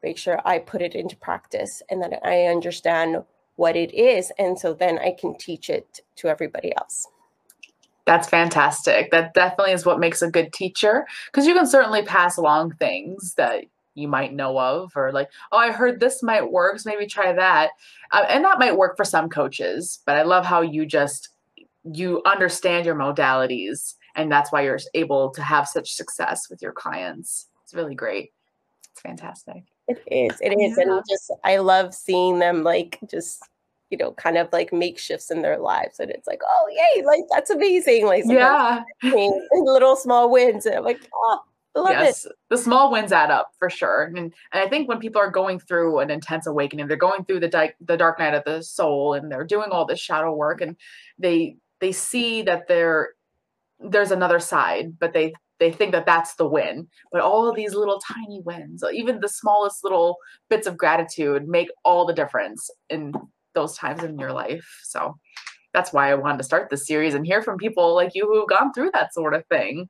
make 0.06 0.18
sure 0.20 0.40
I 0.46 0.60
put 0.60 0.84
it 0.84 0.94
into 0.94 1.18
practice 1.18 1.82
and 1.90 2.00
that 2.04 2.20
I 2.24 2.44
understand 2.44 3.24
what 3.56 3.76
it 3.76 3.92
is. 3.94 4.32
And 4.38 4.58
so 4.58 4.74
then 4.74 5.00
I 5.00 5.16
can 5.20 5.36
teach 5.36 5.68
it 5.70 6.02
to 6.18 6.28
everybody 6.28 6.72
else. 6.78 7.08
That's 8.06 8.28
fantastic. 8.28 9.12
That 9.12 9.34
definitely 9.34 9.74
is 9.74 9.86
what 9.86 10.00
makes 10.00 10.22
a 10.22 10.30
good 10.30 10.54
teacher 10.54 11.06
because 11.28 11.48
you 11.48 11.54
can 11.54 11.66
certainly 11.66 12.04
pass 12.04 12.38
along 12.38 12.76
things 12.76 13.34
that 13.36 13.66
you 13.96 14.08
might 14.08 14.34
know 14.34 14.60
of 14.60 14.92
or 14.98 15.14
like 15.14 15.30
oh 15.54 15.58
i 15.58 15.72
heard 15.72 16.02
this 16.02 16.22
might 16.22 16.52
work 16.52 16.78
so 16.78 16.90
maybe 16.90 17.08
try 17.08 17.32
that 17.32 17.70
uh, 18.12 18.26
and 18.28 18.44
that 18.44 18.60
might 18.60 18.76
work 18.76 18.98
for 18.98 19.06
some 19.06 19.30
coaches 19.30 20.00
but 20.06 20.18
i 20.18 20.22
love 20.22 20.46
how 20.46 20.60
you 20.60 20.86
just 20.86 21.30
you 21.86 22.22
understand 22.26 22.86
your 22.86 22.94
modalities 22.94 23.94
and 24.18 24.30
that's 24.30 24.52
why 24.52 24.62
you're 24.62 24.80
able 24.96 25.30
to 25.30 25.42
have 25.42 25.66
such 25.66 25.94
success 25.94 26.50
with 26.50 26.62
your 26.62 26.74
clients 26.74 27.48
it's 27.64 27.74
really 27.74 27.96
great 27.96 28.34
it's 28.92 29.00
fantastic 29.00 29.64
it 29.88 30.02
is. 30.08 30.40
It 30.42 30.54
is. 30.60 30.78
Yeah. 30.78 30.94
And 30.94 31.04
just 31.08 31.32
I 31.44 31.58
love 31.58 31.94
seeing 31.94 32.40
them 32.40 32.64
like 32.64 33.00
just 33.10 33.44
you 33.96 34.06
know, 34.06 34.12
kind 34.12 34.38
of 34.38 34.50
like 34.52 34.74
make 34.74 35.00
shifts 35.00 35.32
in 35.32 35.42
their 35.42 35.58
lives. 35.58 36.02
And 36.02 36.12
it's 36.12 36.28
like, 36.28 36.42
oh 36.46 36.68
yay, 36.70 37.06
like 37.06 37.24
that's 37.32 37.50
amazing. 37.50 38.06
Like 38.06 38.24
yeah. 38.26 38.84
little 39.54 39.96
small 39.96 40.30
wins. 40.30 40.66
And 40.66 40.76
I'm 40.76 40.84
like, 40.84 41.00
oh, 41.14 41.40
love 41.76 41.92
yes, 41.92 42.26
it. 42.26 42.34
the 42.50 42.58
small 42.58 42.92
wins 42.92 43.14
add 43.14 43.32
up 43.32 43.52
for 43.58 43.70
sure. 43.70 44.04
And, 44.04 44.18
and 44.18 44.34
I 44.52 44.68
think 44.68 44.90
when 44.90 45.00
people 45.00 45.22
are 45.22 45.32
going 45.32 45.60
through 45.60 46.00
an 46.00 46.10
intense 46.10 46.46
awakening, 46.46 46.88
they're 46.88 46.98
going 46.98 47.24
through 47.24 47.40
the 47.40 47.48
di- 47.48 47.74
the 47.80 47.96
dark 47.96 48.20
night 48.20 48.34
of 48.34 48.44
the 48.44 48.62
soul, 48.62 49.14
and 49.14 49.32
they're 49.32 49.46
doing 49.46 49.70
all 49.72 49.86
this 49.86 50.00
shadow 50.02 50.34
work, 50.34 50.60
and 50.60 50.76
they 51.18 51.56
they 51.80 51.94
see 51.94 52.42
that 52.42 52.68
there 52.68 53.12
there's 53.80 54.12
another 54.12 54.40
side, 54.40 55.00
but 55.00 55.14
they 55.14 55.34
they 55.60 55.72
think 55.72 55.94
that 55.94 56.06
that's 56.06 56.36
the 56.36 56.46
win 56.46 56.86
but 57.14 57.22
all 57.22 57.48
of 57.48 57.56
these 57.56 57.74
little 57.74 57.98
tiny 58.00 58.42
wins 58.42 58.84
even 58.94 59.22
the 59.22 59.30
smallest 59.30 59.86
little 59.86 60.18
bits 60.50 60.68
of 60.68 60.76
gratitude 60.76 61.48
make 61.48 61.70
all 61.86 62.06
the 62.06 62.14
difference 62.14 62.70
in 62.90 63.14
those 63.56 63.76
times 63.76 64.04
in 64.04 64.20
your 64.20 64.34
life. 64.34 64.82
So 64.84 65.18
that's 65.74 65.92
why 65.92 66.10
i 66.10 66.16
wanted 66.16 66.38
to 66.38 66.44
start 66.44 66.70
this 66.70 66.88
series 66.88 67.16
and 67.16 67.26
hear 67.26 67.42
from 67.42 67.58
people 67.58 67.94
like 67.94 68.16
you 68.16 68.26
who've 68.26 68.48
gone 68.48 68.72
through 68.72 68.92
that 68.94 69.14
sort 69.14 69.34
of 69.34 69.46
thing. 69.48 69.90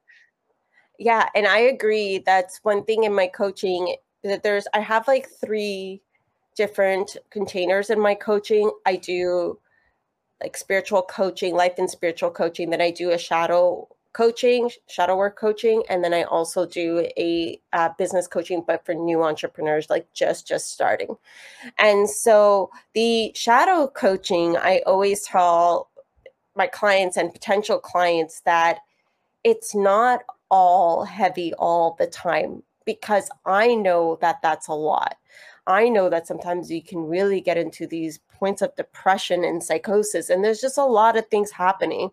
Yeah 0.98 1.30
and 1.36 1.46
i 1.46 1.60
agree. 1.60 2.24
That's 2.26 2.60
one 2.64 2.84
thing 2.86 3.04
in 3.04 3.14
my 3.14 3.28
coaching 3.28 3.96
that 4.24 4.42
there's 4.42 4.68
i 4.74 4.80
have 4.80 5.08
like 5.08 5.28
three 5.30 6.02
different 6.56 7.18
containers 7.30 7.90
in 7.90 8.00
my 8.00 8.16
coaching. 8.16 8.72
I 8.86 8.96
do 8.96 9.60
like 10.42 10.58
spiritual 10.58 11.04
coaching 11.04 11.56
life 11.56 11.76
and 11.78 11.90
spiritual 11.90 12.30
coaching 12.30 12.70
then 12.70 12.82
i 12.82 12.92
do 12.92 13.12
a 13.12 13.18
shadow 13.18 13.88
coaching, 14.16 14.72
shadow 14.88 15.18
work 15.18 15.38
coaching, 15.38 15.84
and 15.90 16.02
then 16.02 16.14
I 16.14 16.24
also 16.24 16.66
do 16.66 17.06
a 17.18 17.60
uh, 17.74 17.90
business 17.98 18.28
coaching, 18.28 18.64
but 18.66 18.86
for 18.86 18.94
new 18.94 19.24
entrepreneurs, 19.24 19.90
like 19.90 20.08
just 20.14 20.48
just 20.48 20.72
starting. 20.72 21.18
And 21.78 22.10
so 22.10 22.70
the 22.94 23.34
shadow 23.36 23.88
coaching, 23.88 24.56
I 24.56 24.82
always 24.86 25.24
tell 25.24 25.90
my 26.56 26.68
clients 26.68 27.18
and 27.18 27.34
potential 27.34 27.78
clients 27.78 28.40
that 28.46 28.80
it's 29.44 29.76
not 29.76 30.22
all 30.50 31.04
heavy 31.04 31.54
all 31.56 31.98
the 32.00 32.08
time 32.08 32.64
because 32.86 33.30
I 33.46 33.76
know 33.76 34.18
that 34.22 34.42
that's 34.42 34.70
a 34.70 34.74
lot. 34.74 35.18
I 35.68 35.90
know 35.90 36.10
that 36.10 36.26
sometimes 36.26 36.72
you 36.72 36.82
can 36.82 37.00
really 37.00 37.42
get 37.42 37.58
into 37.58 37.86
these 37.86 38.20
points 38.32 38.62
of 38.62 38.76
depression 38.78 39.44
and 39.44 39.62
psychosis, 39.62 40.30
and 40.30 40.42
there's 40.42 40.62
just 40.62 40.78
a 40.78 40.86
lot 40.86 41.18
of 41.18 41.28
things 41.28 41.52
happening. 41.52 42.12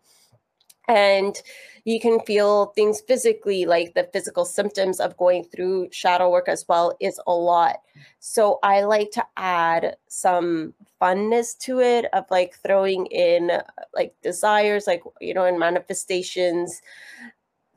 And 0.88 1.40
you 1.84 2.00
can 2.00 2.20
feel 2.20 2.66
things 2.66 3.00
physically, 3.00 3.66
like 3.66 3.94
the 3.94 4.08
physical 4.12 4.44
symptoms 4.44 5.00
of 5.00 5.16
going 5.16 5.44
through 5.44 5.88
shadow 5.92 6.30
work 6.30 6.48
as 6.48 6.64
well, 6.68 6.96
is 7.00 7.20
a 7.26 7.32
lot. 7.32 7.76
So 8.18 8.58
I 8.62 8.82
like 8.82 9.10
to 9.12 9.24
add 9.36 9.96
some 10.08 10.74
funness 11.00 11.56
to 11.58 11.80
it 11.80 12.06
of 12.12 12.24
like 12.30 12.56
throwing 12.64 13.06
in 13.06 13.50
uh, 13.50 13.62
like 13.94 14.14
desires, 14.22 14.86
like, 14.86 15.02
you 15.20 15.34
know, 15.34 15.44
in 15.44 15.58
manifestations, 15.58 16.82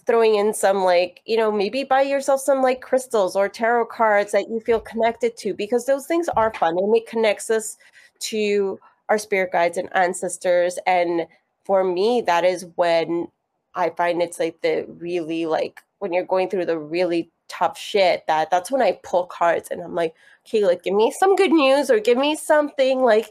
throwing 0.06 0.36
in 0.36 0.54
some 0.54 0.84
like 0.84 1.22
you 1.26 1.36
know 1.36 1.52
maybe 1.52 1.84
buy 1.84 2.04
yourself 2.04 2.40
some 2.40 2.62
like 2.62 2.80
crystals 2.80 3.36
or 3.36 3.50
tarot 3.50 3.88
cards 3.88 4.32
that 4.32 4.48
you 4.50 4.60
feel 4.60 4.80
connected 4.80 5.36
to 5.36 5.52
because 5.56 5.88
those 5.88 6.06
things 6.06 6.30
are 6.36 6.54
fun 6.54 6.78
and 6.78 6.96
it 6.96 7.08
connects 7.08 7.50
us 7.50 7.76
to 8.20 8.78
our 9.10 9.18
spirit 9.18 9.52
guides 9.52 9.78
and 9.78 9.90
ancestors. 9.96 10.80
And 10.86 11.28
for 11.66 11.84
me, 11.84 12.22
that 12.22 12.46
is 12.46 12.68
when 12.76 13.28
I 13.74 13.90
find 13.90 14.22
it's 14.22 14.40
like 14.40 14.62
the 14.62 14.86
really 14.88 15.46
like 15.46 15.82
when 16.00 16.14
you're 16.14 16.24
going 16.24 16.50
through 16.50 16.66
the 16.66 16.80
really 16.80 17.32
tough 17.48 17.78
shit 17.78 18.26
that 18.28 18.50
that's 18.50 18.72
when 18.72 18.82
I 18.82 19.00
pull 19.04 19.26
cards 19.26 19.70
and 19.70 19.82
I'm 19.82 19.96
like, 19.96 20.16
okay, 20.46 20.66
like 20.66 20.84
give 20.84 20.94
me 20.94 21.12
some 21.12 21.36
good 21.36 21.52
news 21.52 21.90
or 21.90 22.00
give 22.00 22.18
me 22.18 22.36
something 22.36 23.02
like 23.02 23.30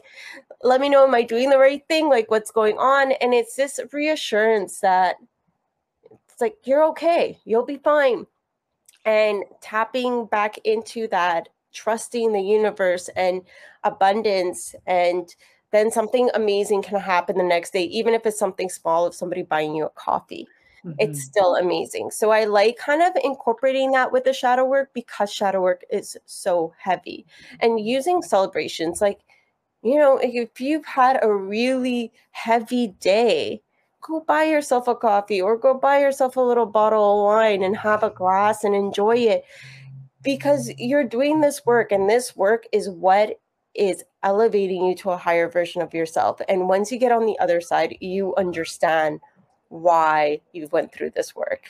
let 0.63 0.81
me 0.81 0.89
know 0.89 1.05
am 1.05 1.15
I 1.15 1.23
doing 1.23 1.49
the 1.49 1.57
right 1.57 1.85
thing? 1.87 2.09
Like 2.09 2.29
what's 2.29 2.51
going 2.51 2.77
on? 2.77 3.13
And 3.13 3.33
it's 3.33 3.55
this 3.55 3.79
reassurance 3.91 4.79
that 4.81 5.15
it's 6.11 6.41
like 6.41 6.55
you're 6.65 6.83
okay, 6.89 7.39
you'll 7.45 7.65
be 7.65 7.77
fine. 7.77 8.27
And 9.05 9.43
tapping 9.61 10.25
back 10.25 10.57
into 10.63 11.07
that, 11.09 11.49
trusting 11.73 12.33
the 12.33 12.41
universe 12.41 13.09
and 13.15 13.43
abundance 13.83 14.73
and 14.87 15.33
then 15.75 15.91
something 15.91 16.29
amazing 16.33 16.81
can 16.81 16.99
happen 16.99 17.37
the 17.37 17.43
next 17.43 17.73
day, 17.73 17.83
even 17.83 18.13
if 18.13 18.25
it's 18.25 18.39
something 18.39 18.69
small 18.69 19.05
of 19.05 19.13
somebody 19.13 19.43
buying 19.43 19.75
you 19.75 19.85
a 19.85 19.89
coffee. 19.89 20.47
Mm-hmm. 20.85 20.95
It's 20.99 21.23
still 21.23 21.55
amazing. 21.55 22.11
So 22.11 22.31
I 22.31 22.45
like 22.45 22.77
kind 22.77 23.01
of 23.01 23.13
incorporating 23.23 23.91
that 23.91 24.11
with 24.11 24.23
the 24.23 24.33
shadow 24.33 24.65
work 24.65 24.91
because 24.93 25.33
shadow 25.33 25.61
work 25.61 25.83
is 25.89 26.15
so 26.25 26.73
heavy 26.77 27.25
and 27.59 27.79
using 27.79 28.21
celebrations 28.21 29.01
like, 29.01 29.19
you 29.81 29.97
know, 29.97 30.17
if 30.17 30.61
you've 30.61 30.85
had 30.85 31.19
a 31.21 31.33
really 31.33 32.11
heavy 32.31 32.87
day, 32.99 33.61
go 34.01 34.19
buy 34.21 34.43
yourself 34.43 34.87
a 34.87 34.95
coffee 34.95 35.41
or 35.41 35.57
go 35.57 35.73
buy 35.73 35.99
yourself 35.99 36.37
a 36.37 36.41
little 36.41 36.65
bottle 36.65 37.19
of 37.19 37.25
wine 37.25 37.63
and 37.63 37.75
have 37.75 38.03
a 38.03 38.09
glass 38.11 38.63
and 38.63 38.75
enjoy 38.75 39.17
it 39.17 39.43
because 40.23 40.71
you're 40.77 41.03
doing 41.03 41.41
this 41.41 41.65
work 41.65 41.91
and 41.91 42.09
this 42.09 42.35
work 42.35 42.65
is 42.71 42.89
what 42.89 43.39
is 43.75 44.03
elevating 44.23 44.85
you 44.85 44.95
to 44.95 45.11
a 45.11 45.17
higher 45.17 45.49
version 45.49 45.81
of 45.81 45.93
yourself 45.93 46.41
and 46.47 46.67
once 46.67 46.91
you 46.91 46.97
get 46.97 47.11
on 47.11 47.25
the 47.25 47.37
other 47.39 47.61
side 47.61 47.95
you 47.99 48.35
understand 48.35 49.19
why 49.69 50.39
you 50.53 50.67
went 50.71 50.93
through 50.93 51.09
this 51.11 51.35
work. 51.35 51.63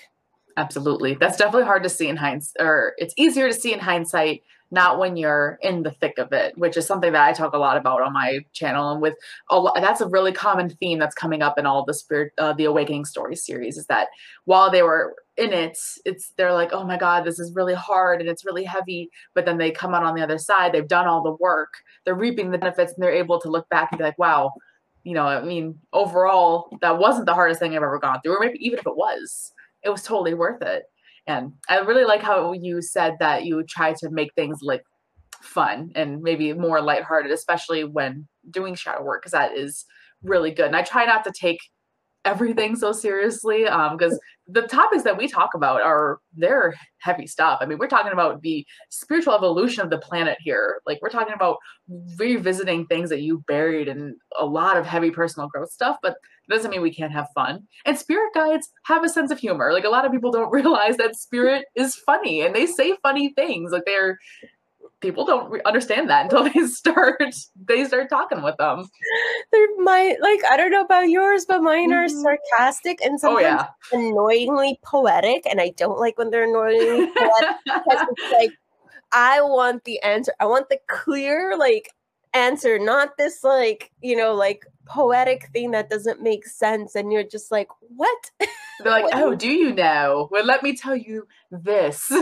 Absolutely. 0.57 1.15
That's 1.15 1.37
definitely 1.37 1.65
hard 1.65 1.83
to 1.83 1.89
see 1.89 2.07
in 2.07 2.17
hindsight 2.17 2.65
or 2.65 2.93
it's 2.97 3.13
easier 3.17 3.47
to 3.47 3.53
see 3.53 3.73
in 3.73 3.79
hindsight 3.79 4.43
not 4.71 4.99
when 4.99 5.15
you're 5.15 5.57
in 5.61 5.83
the 5.83 5.91
thick 5.91 6.17
of 6.17 6.31
it 6.33 6.57
which 6.57 6.77
is 6.77 6.85
something 6.85 7.11
that 7.13 7.27
i 7.27 7.31
talk 7.31 7.53
a 7.53 7.57
lot 7.57 7.77
about 7.77 8.01
on 8.01 8.13
my 8.13 8.39
channel 8.53 8.91
and 8.91 9.01
with 9.01 9.15
a 9.49 9.59
lot 9.59 9.75
that's 9.79 10.01
a 10.01 10.07
really 10.07 10.31
common 10.31 10.69
theme 10.69 10.99
that's 10.99 11.15
coming 11.15 11.41
up 11.41 11.57
in 11.57 11.65
all 11.65 11.85
the 11.85 11.93
spirit 11.93 12.31
uh, 12.37 12.53
the 12.53 12.65
awakening 12.65 13.05
story 13.05 13.35
series 13.35 13.77
is 13.77 13.85
that 13.87 14.07
while 14.45 14.71
they 14.71 14.81
were 14.81 15.15
in 15.37 15.53
it 15.53 15.77
it's 16.05 16.31
they're 16.37 16.53
like 16.53 16.69
oh 16.73 16.83
my 16.83 16.97
god 16.97 17.25
this 17.25 17.39
is 17.39 17.53
really 17.53 17.73
hard 17.73 18.21
and 18.21 18.29
it's 18.29 18.45
really 18.45 18.63
heavy 18.63 19.09
but 19.33 19.45
then 19.45 19.57
they 19.57 19.69
come 19.71 19.93
out 19.93 20.03
on 20.03 20.15
the 20.15 20.23
other 20.23 20.37
side 20.37 20.71
they've 20.71 20.87
done 20.87 21.07
all 21.07 21.21
the 21.21 21.35
work 21.39 21.73
they're 22.03 22.15
reaping 22.15 22.51
the 22.51 22.57
benefits 22.57 22.93
and 22.93 23.03
they're 23.03 23.11
able 23.11 23.39
to 23.39 23.49
look 23.49 23.67
back 23.69 23.89
and 23.91 23.99
be 23.99 24.03
like 24.03 24.17
wow 24.17 24.51
you 25.03 25.13
know 25.13 25.25
i 25.25 25.41
mean 25.41 25.77
overall 25.93 26.69
that 26.81 26.97
wasn't 26.97 27.25
the 27.25 27.33
hardest 27.33 27.59
thing 27.59 27.71
i've 27.71 27.83
ever 27.83 27.99
gone 27.99 28.19
through 28.21 28.35
or 28.35 28.39
maybe 28.39 28.57
even 28.65 28.79
if 28.79 28.87
it 28.87 28.95
was 28.95 29.51
it 29.83 29.89
was 29.89 30.03
totally 30.03 30.33
worth 30.33 30.61
it 30.61 30.83
and 31.27 31.51
i 31.69 31.77
really 31.79 32.05
like 32.05 32.21
how 32.21 32.51
you 32.53 32.81
said 32.81 33.15
that 33.19 33.45
you 33.45 33.63
try 33.63 33.93
to 33.93 34.09
make 34.09 34.33
things 34.35 34.59
like 34.61 34.83
fun 35.41 35.91
and 35.95 36.21
maybe 36.21 36.53
more 36.53 36.81
lighthearted 36.81 37.31
especially 37.31 37.83
when 37.83 38.27
doing 38.49 38.75
shadow 38.75 39.03
work 39.03 39.21
because 39.21 39.31
that 39.31 39.57
is 39.57 39.85
really 40.23 40.51
good. 40.51 40.67
And 40.67 40.75
i 40.75 40.81
try 40.81 41.05
not 41.05 41.23
to 41.23 41.31
take 41.31 41.59
everything 42.25 42.75
so 42.75 42.91
seriously 42.91 43.65
because 43.65 44.13
um, 44.13 44.19
the 44.47 44.63
topics 44.63 45.03
that 45.03 45.15
we 45.15 45.27
talk 45.27 45.51
about 45.53 45.81
are 45.81 46.19
they're 46.35 46.73
heavy 46.97 47.27
stuff. 47.27 47.59
I 47.61 47.67
mean 47.67 47.77
we're 47.77 47.87
talking 47.87 48.11
about 48.11 48.41
the 48.41 48.65
spiritual 48.89 49.35
evolution 49.35 49.83
of 49.83 49.91
the 49.91 49.99
planet 49.99 50.37
here. 50.39 50.81
Like 50.87 50.99
we're 51.03 51.09
talking 51.09 51.35
about 51.35 51.57
revisiting 52.17 52.87
things 52.87 53.11
that 53.11 53.21
you 53.21 53.43
buried 53.47 53.87
and 53.87 54.15
a 54.39 54.45
lot 54.45 54.75
of 54.75 54.87
heavy 54.87 55.11
personal 55.11 55.47
growth 55.47 55.71
stuff 55.71 55.97
but 56.01 56.15
it 56.47 56.53
doesn't 56.53 56.71
mean 56.71 56.81
we 56.81 56.93
can't 56.93 57.11
have 57.11 57.27
fun 57.33 57.63
and 57.85 57.97
spirit 57.97 58.33
guides 58.33 58.69
have 58.83 59.03
a 59.03 59.09
sense 59.09 59.31
of 59.31 59.39
humor 59.39 59.73
like 59.73 59.83
a 59.83 59.89
lot 59.89 60.05
of 60.05 60.11
people 60.11 60.31
don't 60.31 60.51
realize 60.51 60.97
that 60.97 61.15
spirit 61.15 61.65
is 61.75 61.95
funny 61.95 62.41
and 62.41 62.55
they 62.55 62.65
say 62.65 62.95
funny 63.03 63.33
things 63.33 63.71
like 63.71 63.85
they're 63.85 64.19
people 65.05 65.25
don't 65.25 65.51
re- 65.51 65.61
understand 65.65 66.09
that 66.09 66.23
until 66.23 66.43
they 66.53 66.67
start 66.67 67.21
they 67.67 67.85
start 67.85 68.09
talking 68.09 68.41
with 68.41 68.57
them. 68.57 68.89
They're 69.51 69.67
my 69.77 70.15
like 70.21 70.43
I 70.49 70.57
don't 70.57 70.71
know 70.71 70.81
about 70.81 71.09
yours, 71.09 71.45
but 71.47 71.61
mine 71.61 71.93
are 71.93 72.07
mm-hmm. 72.07 72.21
sarcastic 72.21 73.01
and 73.01 73.19
sometimes 73.19 73.63
oh, 73.93 73.97
yeah. 73.97 73.99
annoyingly 73.99 74.79
poetic, 74.83 75.45
and 75.49 75.61
I 75.61 75.69
don't 75.77 75.99
like 75.99 76.17
when 76.17 76.29
they're 76.31 76.49
annoyingly 76.49 77.07
poetic 77.15 77.55
because 77.65 78.07
it's 78.11 78.33
like 78.39 78.51
I 79.11 79.41
want 79.41 79.83
the 79.83 80.01
answer. 80.01 80.33
I 80.39 80.45
want 80.45 80.69
the 80.69 80.79
clear 80.87 81.55
like 81.57 81.91
answer, 82.35 82.77
not 82.77 83.17
this 83.17 83.43
like 83.43 83.91
you 84.01 84.15
know 84.15 84.33
like 84.33 84.65
poetic 84.85 85.49
thing 85.51 85.71
that 85.71 85.89
doesn't 85.89 86.21
make 86.21 86.45
sense 86.45 86.93
and 86.95 87.11
you're 87.11 87.23
just 87.23 87.51
like 87.51 87.67
what? 87.95 88.31
They're 88.83 88.91
like 88.91 89.05
oh 89.13 89.33
do 89.35 89.49
you 89.49 89.73
know? 89.73 90.27
Well 90.31 90.45
let 90.45 90.61
me 90.61 90.75
tell 90.75 90.95
you 90.95 91.27
this. 91.49 92.11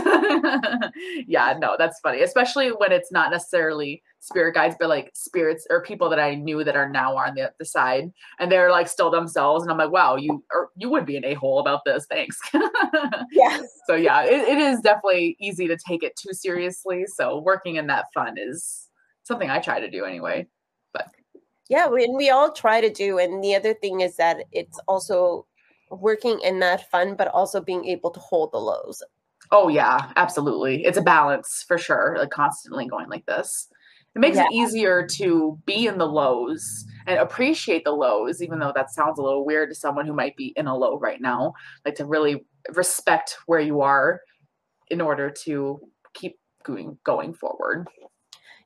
Yeah 1.26 1.54
no 1.58 1.76
that's 1.78 1.98
funny 2.00 2.20
especially 2.20 2.68
when 2.68 2.92
it's 2.92 3.10
not 3.10 3.30
necessarily 3.30 4.02
spirit 4.20 4.54
guides 4.54 4.76
but 4.78 4.88
like 4.88 5.10
spirits 5.14 5.66
or 5.70 5.82
people 5.82 6.08
that 6.08 6.18
i 6.18 6.34
knew 6.34 6.62
that 6.64 6.76
are 6.76 6.88
now 6.88 7.16
on 7.16 7.34
the, 7.34 7.52
the 7.58 7.64
side 7.64 8.10
and 8.38 8.50
they're 8.50 8.70
like 8.70 8.88
still 8.88 9.10
themselves 9.10 9.62
and 9.62 9.72
i'm 9.72 9.78
like 9.78 9.90
wow 9.90 10.16
you 10.16 10.42
or 10.52 10.70
you 10.76 10.88
would 10.90 11.04
be 11.04 11.16
an 11.16 11.24
a-hole 11.24 11.60
about 11.60 11.80
this 11.84 12.06
thanks. 12.06 12.38
Yeah 13.32 13.60
so 13.86 13.94
yeah 13.94 14.22
it, 14.24 14.48
it 14.48 14.58
is 14.58 14.80
definitely 14.80 15.36
easy 15.40 15.66
to 15.66 15.76
take 15.76 16.02
it 16.02 16.16
too 16.16 16.32
seriously 16.32 17.04
so 17.06 17.38
working 17.40 17.76
in 17.76 17.86
that 17.88 18.06
fun 18.14 18.34
is 18.38 18.88
something 19.24 19.50
i 19.50 19.58
try 19.58 19.80
to 19.80 19.90
do 19.90 20.04
anyway 20.04 20.46
But 20.92 21.08
yeah, 21.68 21.86
and 21.86 22.16
we 22.16 22.30
all 22.30 22.52
try 22.52 22.80
to 22.80 22.90
do. 22.90 23.18
And 23.18 23.42
the 23.42 23.54
other 23.54 23.74
thing 23.74 24.00
is 24.00 24.16
that 24.16 24.44
it's 24.52 24.78
also 24.86 25.46
working 25.90 26.38
in 26.40 26.60
that 26.60 26.90
fun, 26.90 27.14
but 27.16 27.28
also 27.28 27.60
being 27.60 27.86
able 27.86 28.10
to 28.10 28.20
hold 28.20 28.52
the 28.52 28.58
lows. 28.58 29.02
Oh 29.50 29.68
yeah, 29.68 30.12
absolutely. 30.16 30.84
It's 30.84 30.98
a 30.98 31.02
balance 31.02 31.64
for 31.66 31.78
sure. 31.78 32.16
Like 32.18 32.30
constantly 32.30 32.86
going 32.86 33.08
like 33.08 33.26
this. 33.26 33.68
It 34.14 34.20
makes 34.20 34.36
yeah. 34.36 34.44
it 34.44 34.52
easier 34.52 35.06
to 35.14 35.58
be 35.66 35.86
in 35.86 35.98
the 35.98 36.06
lows 36.06 36.84
and 37.06 37.18
appreciate 37.18 37.82
the 37.84 37.90
lows, 37.90 38.42
even 38.42 38.58
though 38.60 38.72
that 38.74 38.90
sounds 38.92 39.18
a 39.18 39.22
little 39.22 39.44
weird 39.44 39.70
to 39.70 39.74
someone 39.74 40.06
who 40.06 40.12
might 40.12 40.36
be 40.36 40.52
in 40.56 40.68
a 40.68 40.76
low 40.76 40.98
right 40.98 41.20
now. 41.20 41.54
Like 41.84 41.96
to 41.96 42.04
really 42.04 42.44
respect 42.74 43.36
where 43.46 43.60
you 43.60 43.80
are 43.80 44.20
in 44.88 45.00
order 45.00 45.30
to 45.44 45.80
keep 46.14 46.38
going 46.62 46.96
going 47.04 47.34
forward. 47.34 47.88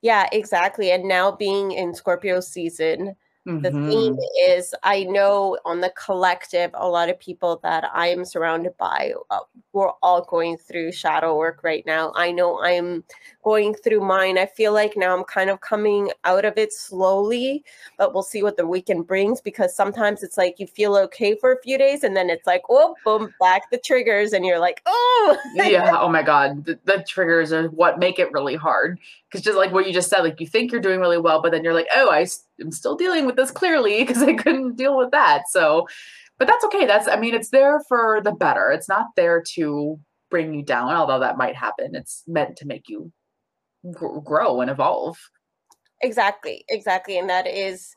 Yeah, 0.02 0.28
exactly. 0.32 0.90
And 0.92 1.04
now 1.08 1.32
being 1.32 1.72
in 1.72 1.94
Scorpio 1.94 2.40
season, 2.40 3.16
Mm-hmm. 3.48 3.62
The 3.62 3.70
theme 3.70 4.14
mm-hmm. 4.14 4.50
is 4.50 4.74
I 4.82 5.04
know 5.04 5.56
on 5.64 5.80
the 5.80 5.90
collective, 5.90 6.70
a 6.74 6.87
lot 6.87 7.08
of 7.08 7.18
people 7.18 7.58
that 7.62 7.84
I 7.94 8.08
am 8.08 8.26
surrounded 8.26 8.76
by, 8.76 9.14
uh, 9.30 9.40
we're 9.72 9.92
all 10.02 10.22
going 10.22 10.58
through 10.58 10.92
shadow 10.92 11.37
work 11.37 11.61
right 11.62 11.84
now. 11.87 12.12
I 12.14 12.30
know 12.30 12.62
I'm 12.62 13.04
going 13.42 13.74
through 13.74 14.00
mine. 14.00 14.37
I 14.37 14.44
feel 14.44 14.74
like 14.74 14.96
now 14.96 15.16
I'm 15.16 15.24
kind 15.24 15.48
of 15.48 15.62
coming 15.62 16.11
out 16.24 16.44
of 16.44 16.58
it 16.58 16.72
slowly, 16.72 17.64
but 17.96 18.12
we'll 18.12 18.22
see 18.22 18.42
what 18.42 18.58
the 18.58 18.66
weekend 18.66 19.06
brings 19.06 19.40
because 19.40 19.74
sometimes 19.74 20.22
it's 20.22 20.37
like 20.37 20.56
you 20.58 20.66
feel 20.66 20.96
okay 20.96 21.34
for 21.37 21.52
a 21.52 21.62
few 21.62 21.78
days 21.78 22.04
and 22.04 22.14
then 22.14 22.28
it's 22.28 22.46
like, 22.46 22.62
oh, 22.68 22.94
boom, 23.04 23.32
back 23.40 23.70
the 23.70 23.78
triggers, 23.78 24.32
and 24.32 24.44
you're 24.44 24.58
like, 24.58 24.82
oh. 24.84 25.38
yeah. 25.54 25.96
Oh 25.98 26.08
my 26.08 26.22
God. 26.22 26.66
The, 26.66 26.78
the 26.84 27.04
triggers 27.08 27.52
are 27.52 27.68
what 27.68 27.98
make 27.98 28.18
it 28.18 28.30
really 28.32 28.56
hard. 28.56 28.98
Because 29.30 29.44
just 29.44 29.58
like 29.58 29.72
what 29.72 29.87
you 29.87 29.92
just 29.92 30.08
said, 30.08 30.20
like 30.20 30.40
you 30.40 30.46
think 30.46 30.72
you're 30.72 30.80
doing 30.80 31.00
really 31.00 31.18
well, 31.18 31.42
but 31.42 31.52
then 31.52 31.62
you're 31.62 31.74
like, 31.74 31.88
oh, 31.94 32.11
I 32.11 32.26
am 32.61 32.72
still 32.72 32.96
dealing 32.96 33.26
with 33.26 33.38
this 33.38 33.51
clearly 33.51 34.05
because 34.05 34.22
I 34.22 34.35
couldn't 34.35 34.77
deal 34.77 34.98
with 34.98 35.12
that. 35.12 35.44
So, 35.48 35.88
but 36.38 36.46
that's 36.46 36.64
okay. 36.66 36.85
That's, 36.85 37.09
I 37.09 37.16
mean, 37.18 37.35
it's 37.35 37.48
there 37.48 37.81
for 37.88 38.20
the 38.22 38.33
better. 38.33 38.70
It's 38.70 38.88
not 38.88 39.07
there 39.16 39.42
to 39.55 39.98
bring 40.31 40.53
you 40.53 40.62
down, 40.62 40.92
although 40.94 41.20
that 41.20 41.38
might 41.38 41.57
happen. 41.57 41.94
It's 41.94 42.24
meant 42.27 42.57
to 42.59 42.66
make 42.66 42.88
you 42.88 43.11
grow 43.92 44.61
and 44.61 44.70
evolve. 44.70 45.18
Exactly. 46.03 46.64
Exactly. 46.68 47.18
And 47.18 47.31
that 47.31 47.46
is, 47.46 47.94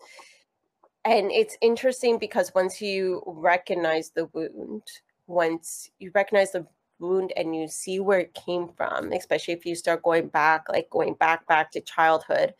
and 1.03 1.31
it's 1.31 1.57
interesting 1.61 2.17
because 2.17 2.53
once 2.55 2.81
you 2.81 3.21
recognize 3.25 4.11
the 4.11 4.27
wound, 4.33 4.83
once 5.27 5.89
you 5.99 6.11
recognize 6.13 6.51
the 6.51 6.65
wound 6.99 7.33
and 7.35 7.55
you 7.55 7.67
see 7.67 7.99
where 7.99 8.19
it 8.19 8.33
came 8.33 8.69
from, 8.69 9.11
especially 9.11 9.53
if 9.53 9.65
you 9.65 9.75
start 9.75 10.03
going 10.03 10.27
back, 10.27 10.65
like 10.69 10.89
going 10.89 11.15
back, 11.15 11.45
back 11.47 11.71
to 11.71 11.81
childhood. 11.81 12.53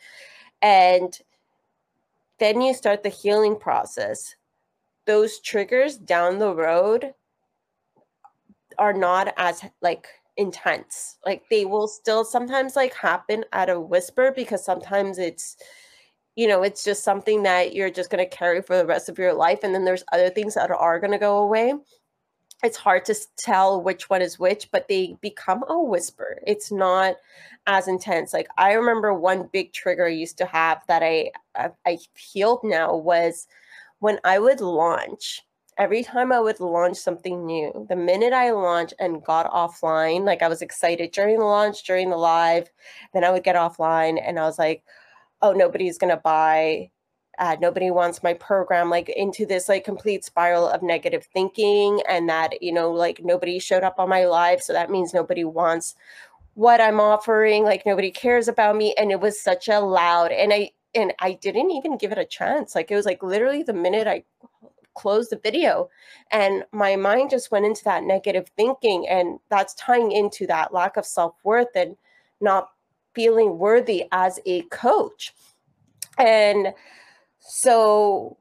And 0.62 1.18
then 2.42 2.60
you 2.60 2.74
start 2.74 3.04
the 3.04 3.10
healing 3.10 3.56
process. 3.56 4.36
Those 5.06 5.40
triggers 5.42 5.96
down 5.96 6.40
the 6.40 6.54
road 6.54 7.14
are 8.80 8.94
not 8.94 9.32
as 9.38 9.64
like 9.84 10.08
intense. 10.38 11.20
Like 11.24 11.44
they 11.52 11.66
will 11.66 11.88
still 11.88 12.26
sometimes 12.26 12.76
like 12.76 12.96
happen 12.96 13.46
at 13.54 13.70
a 13.70 13.80
whisper 13.80 14.34
because 14.36 14.66
sometimes 14.66 15.20
it's 15.20 15.56
you 16.36 16.48
know, 16.48 16.64
it's 16.64 16.84
just 16.84 17.04
something 17.04 17.44
that 17.44 17.76
you're 17.76 17.92
just 17.92 18.10
going 18.10 18.24
to 18.24 18.38
carry 18.38 18.62
for 18.62 18.78
the 18.78 18.86
rest 18.86 19.10
of 19.10 19.20
your 19.20 19.34
life 19.34 19.60
and 19.64 19.76
then 19.76 19.86
there's 19.86 20.04
other 20.12 20.30
things 20.30 20.56
that 20.56 20.72
are 20.72 21.00
going 21.00 21.12
to 21.12 21.18
go 21.20 21.40
away 21.40 21.74
it's 22.64 22.78
hard 22.78 23.06
to 23.06 23.16
tell 23.38 23.82
which 23.82 24.10
one 24.10 24.22
is 24.22 24.38
which, 24.38 24.70
but 24.72 24.88
they 24.88 25.16
become 25.22 25.64
a 25.68 25.80
whisper. 25.82 26.40
It's 26.46 26.72
not 26.72 27.16
as 27.66 27.88
intense. 27.88 28.34
Like 28.34 28.48
I 28.58 28.74
remember 28.74 29.14
one 29.14 29.50
big 29.52 29.74
trigger 29.74 30.06
I 30.06 30.10
used 30.10 30.38
to 30.40 30.46
have 30.46 30.82
that 30.88 31.02
I 31.04 31.32
I, 31.56 31.70
I 31.86 31.98
healed 32.16 32.62
now 32.64 32.96
was 32.96 33.48
when 34.00 34.20
I 34.24 34.40
would 34.40 34.62
launch. 34.62 35.42
Every 35.78 36.04
time 36.04 36.32
I 36.32 36.40
would 36.40 36.60
launch 36.60 36.98
something 36.98 37.46
new, 37.46 37.88
the 37.90 37.96
minute 37.96 38.34
I 38.34 38.52
launched 38.52 38.94
and 39.00 39.24
got 39.24 39.52
offline, 39.52 40.26
like 40.26 40.44
I 40.44 40.48
was 40.48 40.62
excited 40.62 41.12
during 41.12 41.40
the 41.40 41.46
launch, 41.46 41.84
during 41.84 42.10
the 42.10 42.18
live, 42.18 42.70
then 43.14 43.24
I 43.24 43.32
would 43.32 43.44
get 43.44 43.56
offline 43.56 44.22
and 44.24 44.38
I 44.38 44.44
was 44.44 44.60
like, 44.60 44.84
oh, 45.42 45.54
nobody's 45.54 45.98
gonna 45.98 46.18
buy 46.18 46.92
uh, 47.40 47.56
nobody 47.60 47.90
wants 47.90 48.24
my 48.24 48.34
program 48.34 48.90
like 48.90 49.10
into 49.10 49.46
this 49.46 49.70
like 49.70 49.84
complete 49.84 50.24
spiral 50.24 50.68
of 50.68 50.84
negative 50.84 51.28
thinking 51.34 52.02
and 52.08 52.28
that 52.30 52.62
you 52.62 52.72
know 52.72 52.92
like 52.92 53.24
nobody 53.24 53.60
showed 53.60 53.84
up 53.84 54.00
on 54.00 54.10
my 54.10 54.26
live 54.26 54.62
so 54.62 54.74
that 54.74 54.90
means 54.90 55.14
nobody 55.14 55.44
wants 55.44 55.96
what 56.56 56.82
i'm 56.82 57.00
offering 57.00 57.64
like 57.64 57.86
nobody 57.86 58.12
cares 58.12 58.48
about 58.48 58.76
me 58.76 58.94
and 58.98 59.12
it 59.12 59.20
was 59.20 59.42
such 59.42 59.68
a 59.70 59.80
loud 59.80 60.32
and 60.32 60.52
i 60.52 60.70
and 60.94 61.14
i 61.20 61.34
didn't 61.34 61.72
even 61.72 61.98
give 61.98 62.12
it 62.12 62.18
a 62.18 62.26
chance 62.26 62.76
like 62.76 62.92
it 62.92 62.96
was 62.96 63.06
like 63.06 63.24
literally 63.24 63.64
the 63.64 63.74
minute 63.74 64.08
i 64.08 64.24
closed 64.94 65.30
the 65.30 65.40
video 65.42 65.90
and 66.32 66.66
my 66.74 66.98
mind 66.98 67.30
just 67.30 67.50
went 67.50 67.66
into 67.66 67.84
that 67.86 68.04
negative 68.04 68.50
thinking 68.58 69.08
and 69.08 69.40
that's 69.50 69.74
tying 69.76 70.12
into 70.12 70.46
that 70.46 70.74
lack 70.74 70.98
of 70.98 71.06
self-worth 71.06 71.70
and 71.76 71.96
not 72.42 72.68
feeling 73.14 73.58
worthy 73.58 74.06
as 74.12 74.40
a 74.46 74.64
coach. 74.64 75.34
And 76.18 76.74
so 77.42 78.38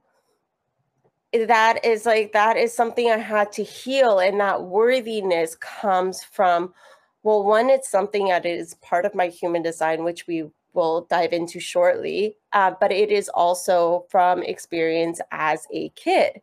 that 1.32 1.84
is 1.84 2.06
like 2.06 2.32
that 2.32 2.56
is 2.56 2.74
something 2.74 3.10
i 3.10 3.16
had 3.16 3.50
to 3.50 3.62
heal 3.62 4.18
and 4.18 4.40
that 4.40 4.62
worthiness 4.62 5.54
comes 5.56 6.22
from 6.22 6.74
well 7.22 7.44
one 7.44 7.70
it's 7.70 7.90
something 7.90 8.28
that 8.28 8.44
is 8.44 8.74
part 8.76 9.04
of 9.04 9.14
my 9.14 9.28
human 9.28 9.62
design 9.62 10.04
which 10.04 10.26
we 10.26 10.44
will 10.72 11.06
dive 11.10 11.32
into 11.32 11.58
shortly 11.58 12.36
uh, 12.52 12.72
but 12.80 12.92
it 12.92 13.10
is 13.10 13.28
also 13.30 14.04
from 14.08 14.42
experience 14.42 15.20
as 15.32 15.66
a 15.72 15.88
kid 15.90 16.40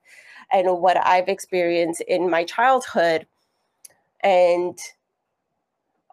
and 0.52 0.67
what 0.80 0.98
i've 1.06 1.30
experienced 1.30 2.02
in 2.02 2.30
my 2.30 2.43
childhood 2.43 3.28
and 4.22 4.80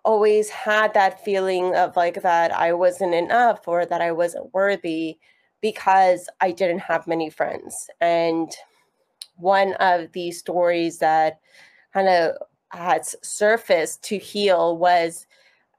always 0.05 0.51
had 0.51 0.93
that 0.93 1.25
feeling 1.25 1.75
of 1.77 1.97
like 1.97 2.21
that 2.23 2.53
i 2.53 2.73
wasn't 2.73 3.15
enough 3.15 3.67
or 3.67 3.87
that 3.87 4.03
i 4.03 4.13
wasn't 4.13 4.53
worthy 4.53 5.17
because 5.65 6.29
I 6.43 6.51
didn't 6.51 6.81
have 6.81 7.07
many 7.07 7.31
friends. 7.31 7.89
And 8.03 8.53
one 9.37 9.73
of 9.77 10.13
the 10.13 10.31
stories 10.31 10.99
that 10.99 11.41
kind 11.95 12.07
of 12.07 12.35
has 12.69 13.17
surfaced 13.23 14.03
to 14.05 14.19
heal 14.19 14.77
was 14.77 15.27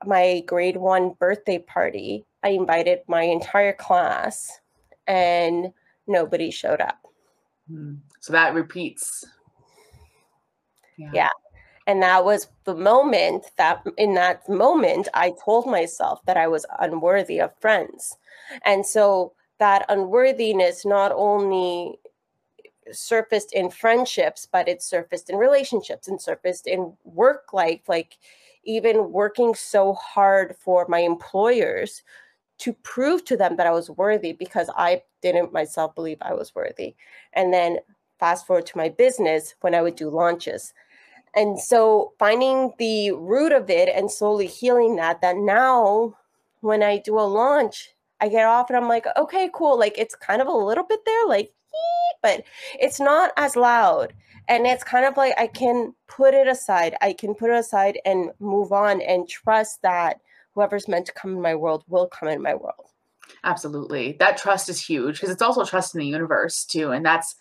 my 0.04 0.42
grade 0.48 0.78
one 0.78 1.14
birthday 1.20 1.60
party. 1.60 2.26
I 2.44 2.50
invited 2.50 3.02
my 3.08 3.22
entire 3.22 3.74
class 3.74 4.60
and 5.06 5.72
nobody 6.08 6.50
showed 6.50 6.82
up. 6.82 6.98
Hmm. 7.70 7.98
So 8.22 8.34
that 8.34 8.56
repeats. 8.56 9.24
Yeah. 10.98 11.12
yeah. 11.14 11.30
And 11.86 12.02
that 12.02 12.26
was 12.26 12.48
the 12.64 12.74
moment 12.74 13.52
that 13.58 13.86
in 14.00 14.16
that 14.16 14.50
moment 14.50 15.10
I 15.14 15.36
told 15.46 15.68
myself 15.68 16.26
that 16.26 16.38
I 16.38 16.48
was 16.48 16.66
unworthy 16.80 17.40
of 17.40 17.56
friends. 17.60 18.18
And 18.66 18.84
so 18.84 19.34
that 19.60 19.86
unworthiness 19.90 20.86
not 20.86 21.12
only 21.14 22.00
surfaced 22.92 23.54
in 23.54 23.70
friendships, 23.70 24.48
but 24.52 24.68
it 24.68 24.82
surfaced 24.82 25.30
in 25.30 25.38
relationships 25.38 26.08
and 26.08 26.22
surfaced 26.22 26.68
in 26.68 26.94
work 27.04 27.54
life, 27.54 27.82
like 27.88 28.18
even 28.64 29.12
working 29.12 29.56
so 29.56 29.94
hard 29.94 30.56
for 30.58 30.86
my 30.90 31.00
employers 31.00 32.04
to 32.58 32.74
prove 32.74 33.26
to 33.26 33.36
them 33.38 33.58
that 33.58 33.68
I 33.68 33.72
was 33.72 33.90
worthy 33.90 34.32
because 34.32 34.70
I 34.76 35.04
didn't 35.22 35.54
myself 35.54 35.94
believe 35.96 36.18
I 36.22 36.34
was 36.34 36.56
worthy. 36.56 36.96
And 37.34 37.54
then 37.54 37.80
fast 38.20 38.48
forward 38.48 38.66
to 38.68 38.78
my 38.78 38.90
business 38.90 39.56
when 39.62 39.76
I 39.76 39.82
would 39.82 39.96
do 39.96 40.10
launches. 40.10 40.74
And 41.36 41.60
so 41.60 42.14
finding 42.18 42.74
the 42.80 43.12
root 43.12 43.52
of 43.52 43.70
it 43.70 43.90
and 43.94 44.10
slowly 44.10 44.48
healing 44.48 44.96
that, 44.96 45.22
that 45.22 45.36
now 45.36 46.16
when 46.62 46.82
I 46.82 46.98
do 47.00 47.20
a 47.20 47.22
launch, 47.22 47.95
I 48.22 48.30
get 48.30 48.46
off 48.46 48.70
and 48.70 48.78
I'm 48.78 48.88
like, 48.88 49.06
okay, 49.18 49.50
cool. 49.54 49.78
Like 49.78 49.98
it's 49.98 50.16
kind 50.16 50.42
of 50.42 50.48
a 50.48 50.52
little 50.52 50.86
bit 50.86 51.02
there, 51.06 51.28
like, 51.28 51.52
but 52.22 52.44
it's 52.80 53.00
not 53.00 53.32
as 53.38 53.56
loud. 53.56 54.14
And 54.48 54.68
it's 54.68 54.84
kind 54.84 55.06
of 55.06 55.18
like 55.18 55.34
I 55.38 55.48
can 55.48 55.94
put 56.08 56.34
it 56.34 56.48
aside. 56.48 56.96
I 57.02 57.14
can 57.14 57.34
put 57.34 57.50
it 57.50 57.58
aside 57.58 58.00
and 58.06 58.32
move 58.40 58.72
on 58.72 59.02
and 59.02 59.28
trust 59.28 59.82
that 59.82 60.22
whoever's 60.54 60.88
meant 60.88 61.08
to 61.08 61.14
come 61.14 61.32
in 61.32 61.42
my 61.42 61.56
world 61.56 61.84
will 61.88 62.08
come 62.08 62.30
in 62.30 62.42
my 62.42 62.54
world. 62.54 62.92
Absolutely. 63.44 64.16
That 64.20 64.38
trust 64.38 64.70
is 64.70 64.80
huge 64.80 65.16
because 65.16 65.30
it's 65.30 65.42
also 65.42 65.66
trust 65.66 65.96
in 65.96 66.00
the 66.00 66.08
universe 66.08 66.64
too. 66.64 66.92
And 66.92 67.06
that's 67.06 67.36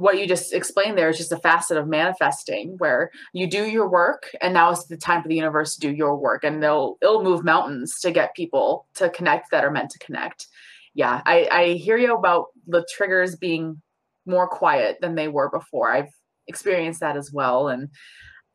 what 0.00 0.18
you 0.18 0.26
just 0.26 0.52
explained 0.52 0.96
there 0.96 1.10
is 1.10 1.18
just 1.18 1.32
a 1.32 1.38
facet 1.38 1.76
of 1.76 1.86
manifesting 1.86 2.76
where 2.78 3.10
you 3.32 3.46
do 3.46 3.66
your 3.66 3.88
work 3.88 4.30
and 4.40 4.54
now 4.54 4.70
is 4.70 4.84
the 4.86 4.96
time 4.96 5.22
for 5.22 5.28
the 5.28 5.36
universe 5.36 5.74
to 5.74 5.80
do 5.80 5.94
your 5.94 6.16
work. 6.16 6.44
And 6.44 6.62
they'll 6.62 6.96
it'll 7.02 7.22
move 7.22 7.44
mountains 7.44 8.00
to 8.00 8.10
get 8.10 8.34
people 8.34 8.86
to 8.94 9.10
connect 9.10 9.50
that 9.50 9.64
are 9.64 9.70
meant 9.70 9.90
to 9.90 9.98
connect. 9.98 10.46
Yeah 10.94 11.22
i 11.26 11.48
i 11.52 11.64
hear 11.74 11.96
you 11.96 12.14
about 12.14 12.46
the 12.66 12.86
triggers 12.96 13.36
being 13.36 13.80
more 14.26 14.48
quiet 14.48 14.98
than 15.00 15.14
they 15.14 15.28
were 15.28 15.50
before. 15.50 15.90
I've 15.92 16.12
experienced 16.46 17.00
that 17.00 17.16
as 17.16 17.32
well. 17.32 17.68
And 17.68 17.88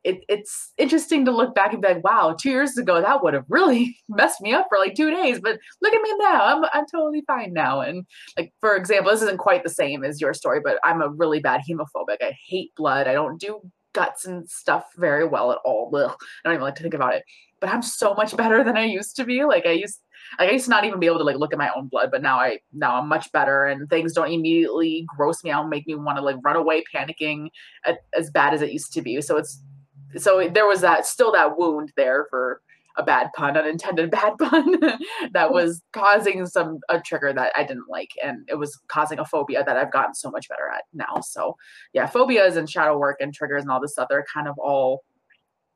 it, 0.06 0.24
it's 0.30 0.72
interesting 0.78 1.26
to 1.26 1.32
look 1.32 1.56
back 1.56 1.74
and 1.74 1.82
be 1.82 1.88
like, 1.88 2.04
wow, 2.04 2.36
two 2.40 2.52
years 2.52 2.78
ago 2.78 3.02
that 3.02 3.24
would 3.24 3.34
have 3.34 3.46
really 3.50 3.98
messed 4.10 4.40
me 4.40 4.54
up 4.54 4.68
for 4.70 4.78
like 4.78 4.94
two 4.94 5.10
days. 5.10 5.40
But 5.42 5.60
look 5.82 5.94
at 5.94 6.02
me 6.02 6.14
now, 6.20 6.46
I'm 6.46 6.66
I'm 6.74 6.86
totally 6.90 7.24
fine 7.26 7.54
now. 7.54 7.82
And 7.82 8.06
like 8.38 8.54
for 8.62 8.76
example, 8.76 9.12
this 9.12 9.24
isn't 9.24 9.40
quite 9.40 9.64
the 9.64 9.70
same 9.70 10.04
as 10.04 10.22
your 10.22 10.34
story, 10.34 10.62
but 10.64 10.78
I'm 10.84 11.02
a 11.02 11.10
really 11.10 11.40
bad 11.40 11.62
hemophobic. 11.68 12.18
I 12.22 12.38
hate 12.48 12.74
blood. 12.76 13.08
I 13.08 13.14
don't 13.14 13.42
do 13.42 13.60
guts 13.94 14.26
and 14.26 14.48
stuff 14.48 14.92
very 14.96 15.26
well 15.26 15.52
at 15.52 15.58
all. 15.66 15.90
Ugh, 15.96 16.12
I 16.12 16.16
don't 16.44 16.54
even 16.54 16.64
like 16.64 16.76
to 16.76 16.84
think 16.84 16.94
about 16.94 17.16
it. 17.16 17.24
But 17.60 17.70
I'm 17.70 17.82
so 17.82 18.14
much 18.14 18.38
better 18.38 18.64
than 18.64 18.78
I 18.78 18.86
used 18.86 19.16
to 19.16 19.26
be. 19.26 19.44
Like 19.44 19.66
I 19.66 19.72
used 19.72 20.00
like 20.38 20.50
I 20.50 20.54
used 20.54 20.66
to 20.66 20.72
not 20.72 20.86
even 20.86 21.00
be 21.00 21.08
able 21.08 21.18
to 21.18 21.24
like 21.24 21.38
look 21.38 21.52
at 21.52 21.58
my 21.58 21.72
own 21.76 21.88
blood, 21.88 22.10
but 22.12 22.22
now 22.22 22.38
I 22.38 22.60
now 22.74 23.00
I'm 23.00 23.10
much 23.10 23.32
better 23.32 23.66
and 23.66 23.90
things 23.90 24.14
don't 24.14 24.32
immediately 24.32 25.08
gross 25.18 25.44
me 25.44 25.50
out, 25.50 25.62
and 25.62 25.70
make 25.72 25.88
me 25.88 25.96
want 25.96 26.20
to 26.20 26.24
like 26.24 26.38
run 26.44 26.56
away 26.56 26.84
panicking 26.94 27.48
at, 27.86 28.00
as 28.16 28.30
bad 28.30 28.54
as 28.54 28.62
it 28.62 28.72
used 28.72 28.94
to 28.94 29.02
be. 29.02 29.20
So 29.22 29.38
it's 29.38 29.64
so 30.18 30.50
there 30.50 30.68
was 30.68 30.82
that 30.82 31.06
still 31.06 31.32
that 31.34 31.58
wound 31.58 31.92
there 31.96 32.26
for 32.30 32.62
a 32.98 33.04
bad 33.04 33.32
pun, 33.36 33.58
unintended 33.58 34.10
bad 34.12 34.38
pun 34.38 34.80
that 34.80 35.00
mm-hmm. 35.34 35.54
was 35.54 35.82
causing 35.94 36.46
some 36.46 36.80
a 36.90 37.00
trigger 37.00 37.34
that 37.34 37.52
I 37.56 37.64
didn't 37.64 37.90
like, 37.90 38.12
and 38.24 38.48
it 38.50 38.56
was 38.56 38.80
causing 38.88 39.20
a 39.20 39.26
phobia 39.26 39.64
that 39.66 39.78
I've 39.78 39.92
gotten 39.92 40.14
so 40.14 40.30
much 40.32 40.48
better 40.50 40.70
at 40.74 40.84
now. 40.94 41.22
So 41.22 41.56
yeah, 41.94 42.08
phobias 42.08 42.56
and 42.56 42.70
shadow 42.70 42.98
work 42.98 43.18
and 43.20 43.34
triggers 43.34 43.64
and 43.64 43.72
all 43.72 43.82
this 43.82 43.94
stuff, 43.94 44.08
they're 44.10 44.26
kind 44.34 44.48
of 44.48 44.58
all 44.58 45.04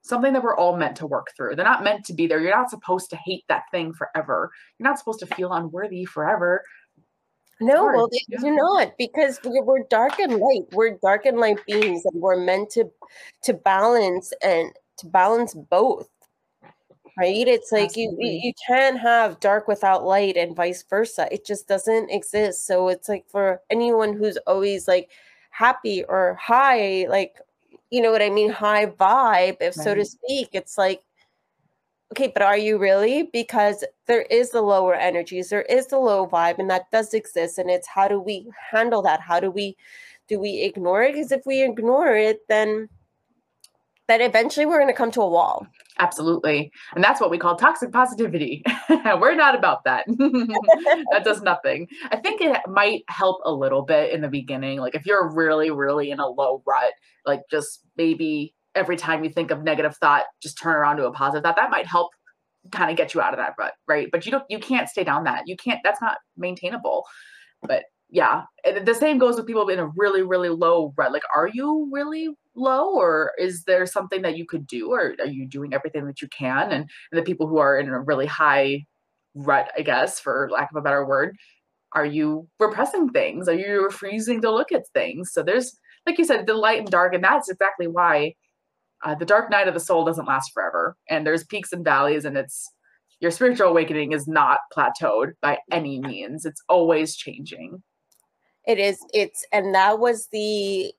something 0.01 0.33
that 0.33 0.43
we're 0.43 0.55
all 0.55 0.77
meant 0.77 0.95
to 0.97 1.07
work 1.07 1.27
through. 1.35 1.55
They're 1.55 1.65
not 1.65 1.83
meant 1.83 2.05
to 2.05 2.13
be 2.13 2.25
there. 2.25 2.39
You're 2.39 2.55
not 2.55 2.69
supposed 2.69 3.09
to 3.09 3.17
hate 3.17 3.43
that 3.49 3.63
thing 3.71 3.93
forever. 3.93 4.49
You're 4.77 4.87
not 4.87 4.97
supposed 4.97 5.19
to 5.19 5.27
feel 5.27 5.51
unworthy 5.51 6.05
forever. 6.05 6.63
No, 7.61 7.85
well, 7.85 8.07
they 8.07 8.23
yeah. 8.27 8.39
do 8.39 8.51
not 8.51 8.97
because 8.97 9.39
we're 9.43 9.83
dark 9.89 10.19
and 10.19 10.37
light. 10.37 10.65
We're 10.71 10.97
dark 10.97 11.25
and 11.25 11.39
light 11.39 11.59
beings, 11.65 12.05
and 12.05 12.21
we're 12.21 12.37
meant 12.37 12.69
to 12.71 12.89
to 13.43 13.53
balance 13.53 14.31
and 14.41 14.71
to 14.97 15.07
balance 15.07 15.53
both. 15.53 16.07
Right? 17.17 17.47
It's 17.49 17.71
like 17.73 17.97
you 17.97 18.15
you 18.17 18.53
can't 18.65 18.97
have 18.99 19.41
dark 19.41 19.67
without 19.67 20.05
light, 20.05 20.37
and 20.37 20.55
vice 20.55 20.83
versa. 20.89 21.27
It 21.31 21.45
just 21.45 21.67
doesn't 21.67 22.09
exist. 22.09 22.65
So 22.65 22.87
it's 22.87 23.09
like 23.09 23.25
for 23.29 23.61
anyone 23.69 24.13
who's 24.13 24.37
always 24.47 24.87
like 24.87 25.09
happy 25.51 26.03
or 26.05 26.35
high, 26.35 27.07
like 27.09 27.41
you 27.89 28.01
know 28.01 28.11
what 28.11 28.21
I 28.21 28.29
mean, 28.29 28.51
high 28.51 28.85
vibe, 28.85 29.57
if 29.59 29.75
right. 29.75 29.83
so 29.83 29.95
to 29.95 30.05
speak. 30.05 30.49
It's 30.53 30.77
like 30.77 31.03
okay, 32.11 32.31
but 32.33 32.41
are 32.41 32.57
you 32.57 32.77
really? 32.77 33.29
Because 33.31 33.83
there 34.07 34.23
is 34.23 34.51
the 34.51 34.61
lower 34.61 34.95
energies, 34.95 35.49
there 35.49 35.63
is 35.63 35.87
the 35.87 35.99
low 35.99 36.27
vibe, 36.27 36.59
and 36.59 36.69
that 36.69 36.91
does 36.91 37.13
exist. 37.13 37.57
And 37.57 37.69
it's 37.69 37.87
how 37.87 38.07
do 38.07 38.19
we 38.19 38.49
handle 38.71 39.01
that? 39.03 39.21
How 39.21 39.39
do 39.39 39.51
we 39.51 39.77
do 40.27 40.39
we 40.39 40.61
ignore 40.61 41.03
it? 41.03 41.13
Because 41.13 41.31
if 41.31 41.41
we 41.45 41.63
ignore 41.63 42.15
it, 42.15 42.47
then 42.47 42.89
then 44.07 44.21
eventually 44.21 44.65
we're 44.65 44.79
going 44.79 44.87
to 44.87 44.93
come 44.93 45.11
to 45.11 45.21
a 45.21 45.29
wall. 45.29 45.67
Absolutely. 45.99 46.71
And 46.95 47.03
that's 47.03 47.21
what 47.21 47.29
we 47.29 47.37
call 47.37 47.55
toxic 47.55 47.91
positivity. 47.91 48.63
we're 48.89 49.35
not 49.35 49.53
about 49.53 49.83
that. 49.83 50.05
that 50.07 51.21
does 51.23 51.43
nothing. 51.43 51.87
I 52.09 52.15
think 52.15 52.41
it 52.41 52.57
might 52.67 53.03
help 53.07 53.39
a 53.45 53.53
little 53.53 53.83
bit 53.83 54.11
in 54.11 54.21
the 54.21 54.27
beginning. 54.27 54.79
Like 54.79 54.95
if 54.95 55.05
you're 55.05 55.31
really, 55.31 55.69
really 55.69 56.09
in 56.09 56.19
a 56.19 56.27
low 56.27 56.63
rut, 56.65 56.93
like 57.27 57.41
just 57.51 57.81
maybe 57.97 58.55
every 58.79 58.97
time 58.97 59.23
you 59.23 59.29
think 59.29 59.51
of 59.51 59.63
negative 59.63 59.95
thought, 59.97 60.23
just 60.41 60.57
turn 60.57 60.75
around 60.75 60.97
to 60.97 61.05
a 61.05 61.11
positive 61.11 61.43
thought. 61.43 61.57
That 61.57 61.69
might 61.69 61.85
help 61.85 62.09
kind 62.71 62.89
of 62.89 62.97
get 62.97 63.13
you 63.13 63.21
out 63.21 63.33
of 63.33 63.37
that 63.37 63.55
rut, 63.59 63.73
right? 63.87 64.09
But 64.11 64.25
you 64.25 64.31
don't 64.31 64.43
you 64.49 64.59
can't 64.59 64.89
stay 64.89 65.03
down 65.03 65.25
that. 65.25 65.43
You 65.47 65.55
can't 65.55 65.79
that's 65.83 66.01
not 66.01 66.17
maintainable. 66.37 67.05
But 67.61 67.83
yeah, 68.09 68.43
and 68.65 68.87
the 68.87 68.95
same 68.95 69.19
goes 69.19 69.35
with 69.35 69.45
people 69.45 69.67
in 69.69 69.79
a 69.79 69.91
really, 69.95 70.23
really 70.23 70.49
low 70.49 70.93
rut. 70.97 71.13
Like, 71.13 71.21
are 71.35 71.47
you 71.47 71.89
really 71.91 72.29
low, 72.55 72.95
or 72.95 73.33
is 73.37 73.63
there 73.65 73.85
something 73.85 74.23
that 74.23 74.37
you 74.37 74.45
could 74.47 74.65
do, 74.65 74.91
or 74.91 75.13
are 75.19 75.27
you 75.27 75.47
doing 75.47 75.73
everything 75.73 76.05
that 76.07 76.21
you 76.21 76.27
can? 76.29 76.71
And, 76.71 76.89
and 77.11 77.19
the 77.19 77.21
people 77.21 77.47
who 77.47 77.59
are 77.59 77.77
in 77.77 77.87
a 77.89 77.99
really 77.99 78.25
high 78.25 78.85
rut, 79.35 79.71
I 79.77 79.81
guess, 79.81 80.19
for 80.19 80.49
lack 80.51 80.71
of 80.71 80.77
a 80.77 80.81
better 80.81 81.05
word, 81.05 81.35
are 81.93 82.05
you 82.05 82.47
repressing 82.59 83.09
things? 83.09 83.47
Are 83.47 83.53
you 83.53 83.83
refusing 83.83 84.41
to 84.41 84.51
look 84.51 84.71
at 84.71 84.87
things? 84.93 85.31
So 85.31 85.43
there's, 85.43 85.77
like 86.07 86.17
you 86.17 86.25
said, 86.25 86.47
the 86.47 86.55
light 86.55 86.79
and 86.79 86.89
dark, 86.89 87.13
and 87.13 87.23
that's 87.23 87.49
exactly 87.49 87.87
why 87.87 88.33
uh, 89.03 89.15
the 89.15 89.25
dark 89.25 89.49
night 89.49 89.67
of 89.67 89.73
the 89.73 89.79
soul 89.79 90.05
doesn't 90.05 90.25
last 90.25 90.51
forever, 90.53 90.95
and 91.09 91.25
there's 91.25 91.43
peaks 91.43 91.71
and 91.71 91.83
valleys, 91.83 92.25
and 92.25 92.37
it's 92.37 92.71
your 93.19 93.31
spiritual 93.31 93.67
awakening 93.67 94.13
is 94.13 94.27
not 94.27 94.59
plateaued 94.75 95.33
by 95.41 95.59
any 95.71 95.99
means. 95.99 96.45
It's 96.45 96.61
always 96.69 97.15
changing. 97.15 97.83
It 98.65 98.79
is. 98.79 98.99
It's 99.13 99.45
and 99.51 99.73
that 99.75 99.99
was 99.99 100.27
the 100.27 100.93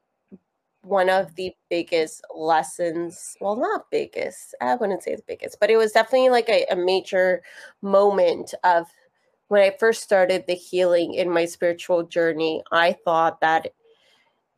one 0.83 1.11
of 1.11 1.35
the 1.35 1.53
biggest 1.69 2.23
lessons. 2.35 3.37
Well, 3.41 3.57
not 3.57 3.91
biggest. 3.91 4.55
I 4.61 4.75
wouldn't 4.75 5.03
say 5.03 5.15
the 5.15 5.23
biggest, 5.27 5.59
but 5.61 5.71
it 5.71 5.77
was 5.77 5.93
definitely 5.93 6.31
like 6.31 6.49
a, 6.49 6.67
a 6.71 6.77
major 6.77 7.43
moment 7.83 8.55
of 8.65 8.87
when 9.49 9.63
I 9.63 9.75
first 9.79 10.03
started 10.03 10.45
the 10.47 10.55
healing 10.55 11.15
in 11.15 11.31
my 11.31 11.45
spiritual 11.45 12.05
journey. 12.05 12.63
I 12.73 12.97
thought 13.05 13.41
that 13.41 13.73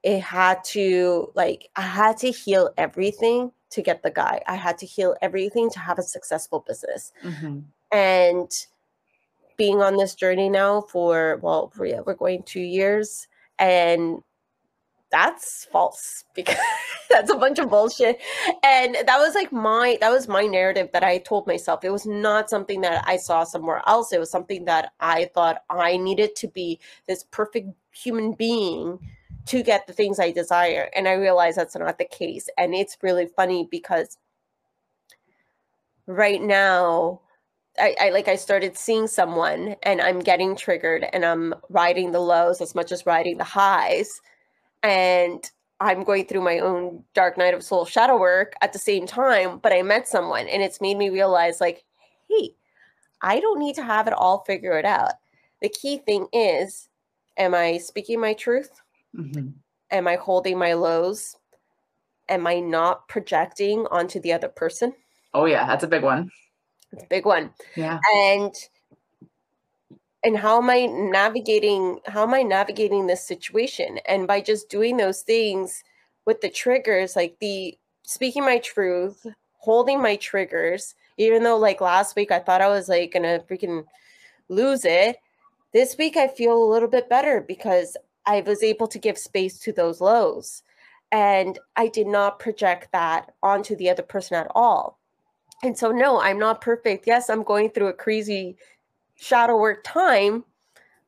it 0.03 0.21
had 0.21 0.65
to 0.65 1.31
like 1.35 1.69
I 1.77 1.83
had 1.83 2.17
to 2.19 2.31
heal 2.31 2.71
everything 2.77 3.53
to 3.71 3.83
get 3.83 4.03
the 4.03 4.11
guy. 4.11 4.43
I 4.47 4.57
had 4.57 4.79
to 4.79 4.87
heal 4.87 5.17
everything 5.23 5.71
to 5.71 5.79
have 5.79 5.99
a 5.99 6.03
successful 6.03 6.65
business. 6.67 7.13
Mm-hmm. 7.25 7.61
And 7.91 8.51
being 9.57 9.83
on 9.83 9.97
this 9.97 10.15
journey 10.15 10.49
now 10.49 10.81
for 10.81 11.39
well 11.43 11.73
yeah, 11.85 12.01
we're 12.05 12.15
going 12.15 12.43
two 12.43 12.61
years 12.61 13.29
and 13.59 14.23
that's 15.11 15.67
false 15.71 16.25
because 16.35 16.57
that's 17.11 17.31
a 17.31 17.37
bunch 17.37 17.59
of 17.59 17.69
bullshit 17.69 18.19
and 18.65 18.95
that 18.95 19.19
was 19.19 19.35
like 19.35 19.53
my 19.53 19.99
that 20.01 20.11
was 20.11 20.27
my 20.27 20.47
narrative 20.47 20.89
that 20.93 21.05
i 21.05 21.19
told 21.19 21.47
myself 21.47 21.85
it 21.85 21.93
was 21.93 22.07
not 22.07 22.49
something 22.49 22.81
that 22.81 23.05
i 23.07 23.17
saw 23.17 23.45
somewhere 23.45 23.83
else 23.87 24.11
it 24.11 24.19
was 24.19 24.31
something 24.31 24.65
that 24.65 24.93
i 25.01 25.27
thought 25.35 25.63
i 25.69 25.99
needed 25.99 26.35
to 26.35 26.49
be 26.49 26.81
this 27.07 27.25
perfect 27.31 27.69
human 27.93 28.33
being 28.33 28.99
to 29.47 29.63
get 29.63 29.87
the 29.87 29.93
things 29.93 30.19
i 30.19 30.31
desire 30.31 30.89
and 30.95 31.09
i 31.09 31.13
realize 31.13 31.57
that's 31.57 31.77
not 31.77 31.99
the 31.99 32.05
case 32.05 32.49
and 32.59 32.75
it's 32.75 32.97
really 33.03 33.27
funny 33.27 33.69
because 33.71 34.19
right 36.07 36.43
now 36.43 37.21
I, 37.79 37.97
I, 38.01 38.11
like 38.11 38.29
I 38.29 38.37
started 38.37 38.77
seeing 38.77 39.07
someone 39.07 39.77
and 39.83 40.01
I'm 40.01 40.19
getting 40.21 40.57
triggered 40.57 41.07
and 41.13 41.25
I'm 41.25 41.55
riding 41.71 42.13
the 42.13 42.21
lows 42.21 42.61
as 42.61 42.75
much 42.75 42.93
as 42.93 43.07
riding 43.07 43.39
the 43.39 43.45
highs. 43.45 44.21
And 44.83 45.43
I'm 45.81 46.05
going 46.05 46.27
through 46.27 46.43
my 46.43 46.59
own 46.59 47.03
dark 47.15 47.39
night 47.39 47.55
of 47.55 47.63
soul 47.63 47.85
shadow 47.85 48.19
work 48.19 48.55
at 48.61 48.73
the 48.73 48.79
same 48.79 49.07
time, 49.07 49.59
but 49.59 49.73
I 49.73 49.83
met 49.83 50.07
someone 50.07 50.49
and 50.49 50.63
it's 50.63 50.81
made 50.81 50.99
me 50.99 51.09
realize 51.09 51.61
like, 51.61 51.85
hey, 52.29 52.51
I 53.23 53.41
don't 53.41 53.59
need 53.59 53.75
to 53.77 53.83
have 53.83 54.07
it 54.07 54.13
all 54.13 54.45
figured 54.47 54.85
out. 54.85 55.15
The 55.61 55.69
key 55.69 55.99
thing 55.99 56.27
is, 56.33 56.89
am 57.39 57.55
I 57.55 57.79
speaking 57.79 58.21
my 58.21 58.35
truth? 58.35 58.83
Mm-hmm. 59.17 59.49
Am 59.91 60.09
I 60.09 60.17
holding 60.17 60.59
my 60.59 60.73
lows? 60.73 61.37
Am 62.29 62.47
I 62.47 62.61
not 62.61 63.09
projecting 63.09 63.87
onto 63.91 64.21
the 64.21 64.33
other 64.33 64.49
person? 64.49 64.95
Oh 65.35 65.45
yeah, 65.45 65.67
that's 65.67 65.85
a 65.85 65.89
big 65.89 66.03
one. 66.03 66.31
It's 66.93 67.05
a 67.05 67.07
big 67.09 67.27
one. 67.27 67.51
Yeah. 67.77 67.99
And 68.15 68.55
and 70.25 70.39
how 70.39 70.59
am 70.59 70.71
I 70.71 70.87
navigating 70.87 72.01
how 72.07 72.23
am 72.23 72.35
I 72.35 72.43
navigating 72.43 73.07
this 73.07 73.27
situation? 73.27 73.99
And 74.07 74.27
by 74.27 74.41
just 74.41 74.69
doing 74.69 74.97
those 74.97 75.23
things 75.23 75.83
with 76.25 76.41
the 76.41 76.51
triggers, 76.51 77.17
like 77.17 77.37
the 77.41 77.77
speaking 78.03 78.45
my 78.45 78.59
truth, 78.59 79.27
holding 79.59 80.01
my 80.01 80.17
triggers, 80.17 80.95
even 81.17 81.43
though 81.43 81.59
like 81.59 81.81
last 81.81 82.17
week 82.17 82.31
I 82.31 82.39
thought 82.39 82.61
I 82.61 82.69
was 82.69 82.89
like 82.89 83.13
gonna 83.13 83.41
freaking 83.41 83.85
lose 84.49 84.85
it. 84.85 85.17
This 85.73 85.97
week 85.99 86.17
I 86.17 86.29
feel 86.29 86.63
a 86.63 86.71
little 86.71 86.89
bit 86.89 87.09
better 87.09 87.41
because 87.41 87.97
I 88.27 88.41
was 88.43 88.63
able 88.63 88.87
to 88.89 88.99
give 88.99 89.19
space 89.19 89.59
to 89.61 89.73
those 89.73 90.01
lows. 90.01 90.63
And 91.11 91.59
I 91.77 91.89
did 91.89 92.07
not 92.07 92.39
project 92.39 92.89
that 92.93 93.35
onto 93.43 93.77
the 93.77 93.91
other 93.91 94.03
person 94.03 94.37
at 94.37 94.51
all. 94.55 94.99
And 95.63 95.77
so, 95.77 95.93
no, 95.93 96.21
I'm 96.21 96.39
not 96.39 96.61
perfect. 96.61 97.07
Yes, 97.07 97.29
I'm 97.29 97.43
going 97.43 97.71
through 97.71 97.89
a 97.89 97.93
crazy 97.93 98.57
shadow 99.15 99.57
work 99.59 99.85
time, 99.85 100.45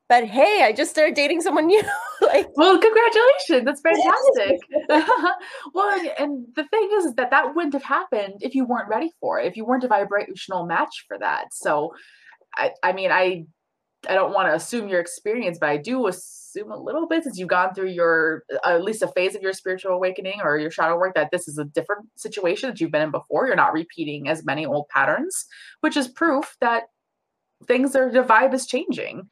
but 0.07 0.25
hey, 0.25 0.63
I 0.63 0.71
just 0.71 0.91
started 0.91 1.15
dating 1.15 1.41
someone 1.41 1.65
new. 1.67 1.81
like, 2.21 2.47
well, 2.55 2.79
congratulations. 2.79 3.65
That's 3.65 3.81
fantastic. 3.81 4.59
well, 5.73 6.09
and 6.19 6.45
the 6.55 6.63
thing 6.65 6.89
is, 6.93 7.05
is 7.05 7.15
that 7.15 7.31
that 7.31 7.55
wouldn't 7.55 7.73
have 7.73 7.83
happened 7.83 8.35
if 8.41 8.53
you 8.53 8.65
weren't 8.65 8.87
ready 8.87 9.11
for 9.19 9.39
it, 9.39 9.47
if 9.47 9.57
you 9.57 9.65
weren't 9.65 9.83
a 9.83 9.87
vibrational 9.87 10.65
match 10.65 11.05
for 11.07 11.17
that. 11.17 11.53
So, 11.53 11.93
I, 12.55 12.71
I 12.83 12.93
mean, 12.93 13.11
I 13.11 13.45
I 14.07 14.13
don't 14.13 14.33
want 14.33 14.47
to 14.49 14.55
assume 14.55 14.87
your 14.87 14.99
experience, 14.99 15.57
but 15.59 15.69
I 15.69 15.77
do 15.77 16.07
assume 16.07 16.44
a 16.57 16.77
little 16.77 17.07
bit 17.07 17.23
since 17.23 17.37
you've 17.37 17.49
gone 17.49 17.73
through 17.73 17.89
your 17.89 18.43
uh, 18.65 18.75
at 18.75 18.83
least 18.83 19.01
a 19.01 19.07
phase 19.07 19.35
of 19.35 19.41
your 19.41 19.53
spiritual 19.53 19.91
awakening 19.91 20.41
or 20.43 20.57
your 20.57 20.71
shadow 20.71 20.97
work 20.97 21.15
that 21.15 21.31
this 21.31 21.47
is 21.47 21.57
a 21.57 21.65
different 21.65 22.07
situation 22.15 22.69
that 22.69 22.79
you've 22.79 22.91
been 22.91 23.01
in 23.01 23.11
before. 23.11 23.47
You're 23.47 23.55
not 23.55 23.73
repeating 23.73 24.27
as 24.27 24.45
many 24.45 24.65
old 24.65 24.87
patterns, 24.89 25.45
which 25.81 25.97
is 25.97 26.07
proof 26.07 26.55
that 26.61 26.83
things 27.67 27.95
are 27.95 28.11
the 28.11 28.23
vibe 28.23 28.53
is 28.53 28.67
changing. 28.67 29.29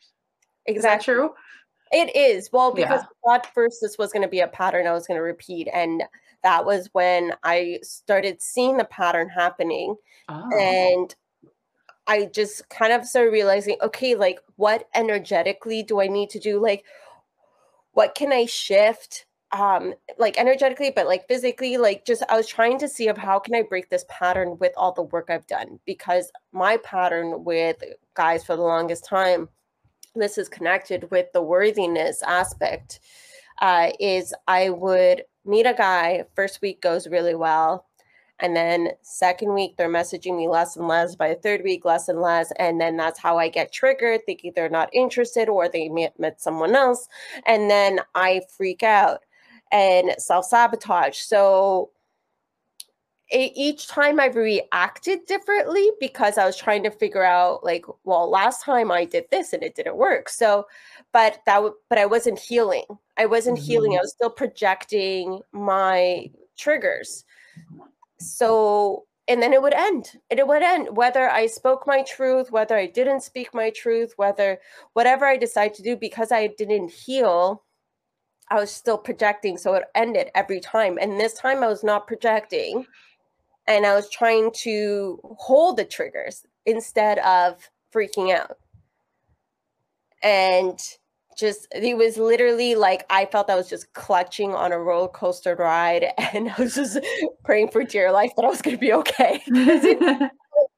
Exactly. 0.66 0.78
Is 0.78 0.84
that 0.84 1.02
true? 1.04 1.32
It 1.92 2.16
is. 2.16 2.50
Well, 2.52 2.74
because 2.74 3.02
yeah. 3.02 3.32
I 3.32 3.38
thought 3.38 3.54
first 3.54 3.78
this 3.82 3.98
was 3.98 4.12
going 4.12 4.24
to 4.24 4.30
be 4.30 4.40
a 4.40 4.48
pattern 4.48 4.88
I 4.88 4.94
was 4.94 5.06
going 5.06 5.18
to 5.18 5.24
repeat. 5.24 5.68
And 5.72 6.04
that 6.42 6.66
was 6.66 6.90
when 6.94 7.34
I 7.44 7.80
started 7.84 8.42
seeing 8.42 8.78
the 8.78 8.86
pattern 8.86 9.30
happening. 9.30 9.96
Oh. 10.28 10.50
And 10.58 11.14
I 12.08 12.26
just 12.26 12.68
kind 12.70 12.92
of 12.92 13.06
started 13.06 13.32
realizing, 13.32 13.78
okay, 13.82 14.16
like 14.16 14.40
what 14.56 14.90
energetically 14.96 15.84
do 15.84 16.02
I 16.02 16.08
need 16.08 16.32
to 16.32 16.40
do? 16.40 16.60
Like, 16.60 16.84
what 17.94 18.16
can 18.16 18.32
I 18.32 18.46
shift? 18.46 19.26
Um, 19.52 19.94
like 20.18 20.40
energetically, 20.40 20.92
but 20.92 21.06
like 21.06 21.28
physically, 21.28 21.78
like 21.78 22.06
just 22.06 22.24
I 22.28 22.36
was 22.36 22.48
trying 22.48 22.80
to 22.80 22.88
see 22.88 23.08
of 23.08 23.18
how 23.18 23.38
can 23.38 23.54
I 23.54 23.62
break 23.62 23.90
this 23.90 24.06
pattern 24.10 24.58
with 24.60 24.74
all 24.76 24.92
the 24.92 25.04
work 25.04 25.30
I've 25.30 25.46
done 25.46 25.80
because 25.86 26.32
my 26.52 26.78
pattern 26.78 27.44
with 27.44 27.78
guys 28.16 28.44
for 28.44 28.56
the 28.56 28.64
longest 28.64 29.06
time, 29.06 29.48
this 30.16 30.40
is 30.40 30.50
connected 30.50 31.10
with 31.12 31.32
the 31.34 31.42
worthiness 31.42 32.24
aspect. 32.24 33.00
Uh, 33.62 33.92
is 34.00 34.34
I 34.48 34.72
would 34.72 35.24
meet 35.46 35.68
a 35.68 35.76
guy, 35.76 36.26
first 36.36 36.62
week 36.64 36.82
goes 36.82 37.08
really 37.08 37.36
well 37.36 37.86
and 38.44 38.58
then 38.58 38.90
second 39.04 39.54
week, 39.54 39.78
they're 39.78 39.90
messaging 39.90 40.36
me 40.36 40.50
less 40.50 40.76
and 40.76 40.86
less. 40.86 41.16
By 41.16 41.30
the 41.30 41.36
third 41.36 41.64
week, 41.64 41.86
less 41.86 42.10
and 42.10 42.20
less. 42.20 42.52
And 42.60 42.80
then 42.80 42.98
that's 42.98 43.18
how 43.18 43.38
I 43.38 43.48
get 43.48 43.72
triggered, 43.72 44.26
thinking 44.26 44.52
they're 44.54 44.68
not 44.68 44.94
interested 44.94 45.48
or 45.48 45.70
they 45.70 45.88
met, 45.88 46.42
someone 46.42 46.76
else. 46.76 47.08
And 47.46 47.70
then 47.72 48.02
I 48.16 48.42
freak 48.58 48.84
out 48.84 49.22
and 49.72 50.14
self 50.18 50.46
sabotage. 50.46 51.18
So 51.18 51.92
each 53.32 53.88
time 53.88 54.20
I 54.20 54.26
reacted 54.26 55.26
differently 55.26 55.90
because 56.02 56.38
I 56.38 56.46
was 56.46 56.58
trying 56.58 56.84
to 56.84 56.92
figure 56.92 57.24
out, 57.24 57.64
like, 57.64 57.86
well, 58.04 58.30
last 58.30 58.62
time 58.62 58.92
I 58.92 59.06
did 59.06 59.24
this 59.32 59.54
and 59.54 59.64
it 59.64 59.74
didn't 59.74 59.96
work. 59.96 60.28
So, 60.28 60.68
but 61.14 61.40
that, 61.46 61.56
w- 61.56 61.76
but 61.90 61.98
I 61.98 62.06
wasn't 62.06 62.40
healing. 62.40 62.84
I 63.16 63.26
wasn't 63.26 63.58
mm-hmm. 63.58 63.66
healing. 63.66 63.94
I 63.94 64.02
was 64.02 64.12
still 64.12 64.30
projecting 64.30 65.40
my 65.54 66.30
triggers 66.58 67.24
so 68.20 69.06
and 69.28 69.42
then 69.42 69.54
it 69.54 69.62
would 69.62 69.74
end 69.74 70.12
it 70.30 70.48
would 70.48 70.64
end 70.64 70.96
whether 70.96 71.30
i 71.30 71.46
spoke 71.46 71.88
my 71.88 72.04
truth 72.04 72.52
whether 72.52 72.76
i 72.76 72.86
didn't 72.86 73.22
speak 73.22 73.54
my 73.54 73.70
truth 73.70 74.14
whether 74.18 74.60
whatever 74.94 75.26
i 75.26 75.38
decide 75.38 75.74
to 75.74 75.82
do 75.82 75.96
because 75.96 76.32
i 76.32 76.48
didn't 76.58 76.92
heal 76.92 77.64
i 78.50 78.60
was 78.60 78.72
still 78.72 78.98
projecting 78.98 79.58
so 79.58 79.74
it 79.74 79.84
ended 79.96 80.30
every 80.36 80.60
time. 80.60 80.98
And 81.02 81.20
this 81.20 81.34
time 81.34 81.64
i 81.64 81.68
was 81.68 81.84
not 81.84 82.08
projecting 82.08 82.86
and 83.68 83.86
i 83.86 83.96
was 83.96 84.10
trying 84.10 84.52
to 84.64 85.20
hold 85.40 85.78
the 85.78 85.86
triggers 85.86 86.46
instead 86.66 87.20
of 87.20 87.70
freaking 87.94 88.36
out. 88.36 88.58
And 90.22 90.80
just 91.34 91.68
it 91.72 91.98
was 91.98 92.18
literally 92.18 92.76
like 92.76 93.06
I 93.10 93.26
felt 93.26 93.50
I 93.50 93.56
was 93.56 93.70
just 93.70 93.94
clutching 93.94 94.54
on 94.54 94.72
a 94.72 94.80
roller 94.80 95.08
coaster 95.08 95.56
ride 95.56 96.06
and 96.34 96.50
I 96.50 96.56
was 96.58 96.76
just 96.76 97.00
praying 97.44 97.70
for 97.70 97.84
dear 97.84 98.12
life 98.12 98.32
that 98.36 98.46
I 98.46 98.50
was 98.50 98.62
gonna 98.62 98.78
be 98.78 98.94
okay. 98.94 99.42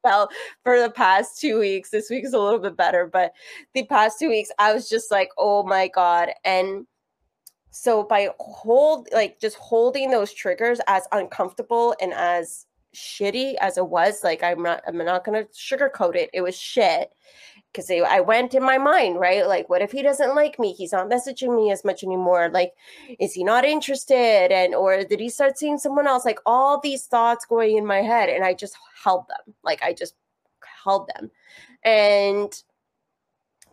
felt 0.02 0.30
for 0.62 0.80
the 0.80 0.90
past 0.90 1.40
two 1.40 1.58
weeks. 1.58 1.90
This 1.90 2.10
week 2.10 2.24
is 2.24 2.32
a 2.32 2.38
little 2.38 2.58
bit 2.58 2.76
better, 2.76 3.06
but 3.06 3.32
the 3.74 3.84
past 3.84 4.18
two 4.18 4.28
weeks 4.28 4.50
I 4.58 4.72
was 4.72 4.88
just 4.88 5.10
like, 5.10 5.30
oh 5.38 5.62
my 5.62 5.88
God. 5.88 6.30
And 6.44 6.86
so 7.70 8.02
by 8.02 8.30
hold 8.38 9.08
like 9.12 9.40
just 9.40 9.56
holding 9.56 10.10
those 10.10 10.32
triggers 10.32 10.80
as 10.86 11.06
uncomfortable 11.12 11.94
and 12.00 12.12
as 12.14 12.66
shitty 12.94 13.54
as 13.60 13.76
it 13.76 13.88
was, 13.88 14.24
like 14.24 14.42
I'm 14.42 14.62
not 14.62 14.82
I'm 14.86 14.96
not 14.96 15.24
gonna 15.24 15.44
sugarcoat 15.44 16.14
it, 16.14 16.30
it 16.32 16.40
was 16.40 16.56
shit 16.56 17.10
because 17.72 17.90
I 17.90 18.20
went 18.20 18.54
in 18.54 18.62
my 18.62 18.78
mind, 18.78 19.20
right? 19.20 19.46
Like, 19.46 19.68
what 19.68 19.82
if 19.82 19.92
he 19.92 20.02
doesn't 20.02 20.34
like 20.34 20.58
me? 20.58 20.72
He's 20.72 20.92
not 20.92 21.10
messaging 21.10 21.54
me 21.54 21.70
as 21.70 21.84
much 21.84 22.02
anymore. 22.02 22.48
Like, 22.52 22.72
is 23.20 23.34
he 23.34 23.44
not 23.44 23.64
interested? 23.64 24.50
And 24.50 24.74
or 24.74 25.04
did 25.04 25.20
he 25.20 25.28
start 25.28 25.58
seeing 25.58 25.78
someone 25.78 26.06
else? 26.06 26.24
Like 26.24 26.40
all 26.46 26.80
these 26.80 27.06
thoughts 27.06 27.44
going 27.44 27.76
in 27.76 27.86
my 27.86 28.00
head, 28.02 28.28
and 28.30 28.44
I 28.44 28.54
just 28.54 28.76
held 29.04 29.26
them. 29.28 29.54
Like 29.62 29.82
I 29.82 29.92
just 29.92 30.14
held 30.84 31.10
them, 31.14 31.30
and 31.84 32.62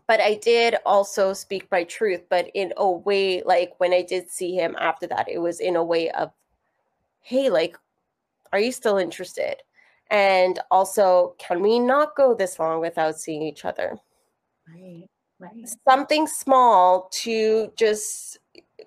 but 0.08 0.20
I 0.20 0.36
did 0.36 0.76
also 0.86 1.34
speak 1.34 1.68
my 1.72 1.84
truth, 1.86 2.24
but 2.30 2.50
in 2.54 2.74
a 2.78 2.90
way, 2.90 3.42
like 3.44 3.74
when 3.78 3.94
I 3.94 4.02
did 4.02 4.30
see 4.30 4.54
him 4.54 4.76
after 4.80 5.08
that, 5.08 5.30
it 5.30 5.40
was 5.40 5.60
in 5.60 5.76
a 5.76 5.84
way 5.84 6.12
of, 6.12 6.32
hey, 7.22 7.50
like, 7.50 7.78
are 8.52 8.60
you 8.60 8.72
still 8.72 8.98
interested? 8.98 9.56
And 10.14 10.60
also, 10.70 11.34
can 11.40 11.60
we 11.64 11.80
not 11.80 12.16
go 12.16 12.36
this 12.36 12.60
long 12.60 12.80
without 12.80 13.20
seeing 13.20 13.42
each 13.42 13.66
other? 13.66 13.98
Right, 14.72 15.08
right. 15.40 15.68
Something 15.90 16.28
small 16.28 17.10
to 17.24 17.74
just 17.76 18.38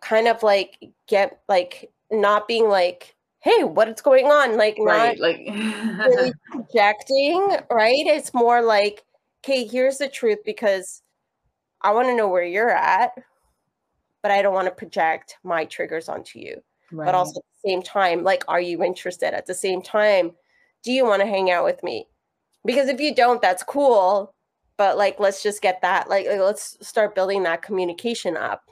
kind 0.00 0.28
of 0.28 0.44
like 0.44 0.78
get 1.08 1.40
like 1.48 1.90
not 2.12 2.46
being 2.46 2.68
like, 2.68 3.16
hey, 3.40 3.64
what's 3.64 4.02
going 4.02 4.26
on? 4.26 4.56
Like 4.56 4.76
Right, 4.78 5.18
not 5.18 5.28
like 5.28 5.48
really 6.06 6.32
projecting, 6.52 7.56
right? 7.72 8.06
It's 8.06 8.32
more 8.32 8.62
like, 8.62 9.02
okay, 9.44 9.66
here's 9.66 9.98
the 9.98 10.08
truth 10.08 10.38
because 10.44 11.02
I 11.80 11.90
want 11.90 12.06
to 12.06 12.16
know 12.16 12.28
where 12.28 12.44
you're 12.44 12.70
at, 12.70 13.10
but 14.22 14.30
I 14.30 14.42
don't 14.42 14.54
want 14.54 14.68
to 14.68 14.74
project 14.74 15.38
my 15.42 15.64
triggers 15.64 16.08
onto 16.08 16.38
you. 16.38 16.62
right. 16.92 17.06
But 17.06 17.16
also 17.16 17.40
at 17.40 17.44
the 17.64 17.68
same 17.68 17.82
time, 17.82 18.22
like, 18.22 18.44
are 18.46 18.60
you 18.60 18.84
interested? 18.84 19.34
At 19.34 19.46
the 19.46 19.54
same 19.54 19.82
time, 19.82 20.30
do 20.86 20.92
you 20.92 21.04
want 21.04 21.20
to 21.20 21.26
hang 21.26 21.50
out 21.50 21.64
with 21.64 21.82
me? 21.82 22.06
Because 22.64 22.88
if 22.88 23.00
you 23.00 23.12
don't, 23.12 23.42
that's 23.42 23.64
cool. 23.64 24.32
But 24.78 24.96
like, 24.96 25.18
let's 25.18 25.42
just 25.42 25.60
get 25.60 25.82
that, 25.82 26.08
like, 26.08 26.26
like, 26.26 26.38
let's 26.38 26.78
start 26.86 27.14
building 27.14 27.42
that 27.42 27.60
communication 27.60 28.36
up. 28.36 28.62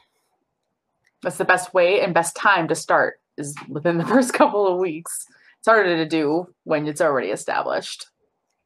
that's 1.23 1.39
the 1.39 1.45
best 1.45 1.75
way 1.75 2.01
and 2.01 2.15
best 2.15 2.37
time 2.37 2.69
to 2.69 2.75
start 2.75 3.17
is 3.37 3.55
within 3.69 3.99
the 3.99 4.07
first 4.15 4.33
couple 4.33 4.67
of 4.67 4.79
weeks. 4.79 5.27
It's 5.59 5.67
harder 5.67 5.97
to 5.97 6.07
do 6.07 6.47
when 6.63 6.87
it's 6.87 7.01
already 7.01 7.29
established. 7.31 8.07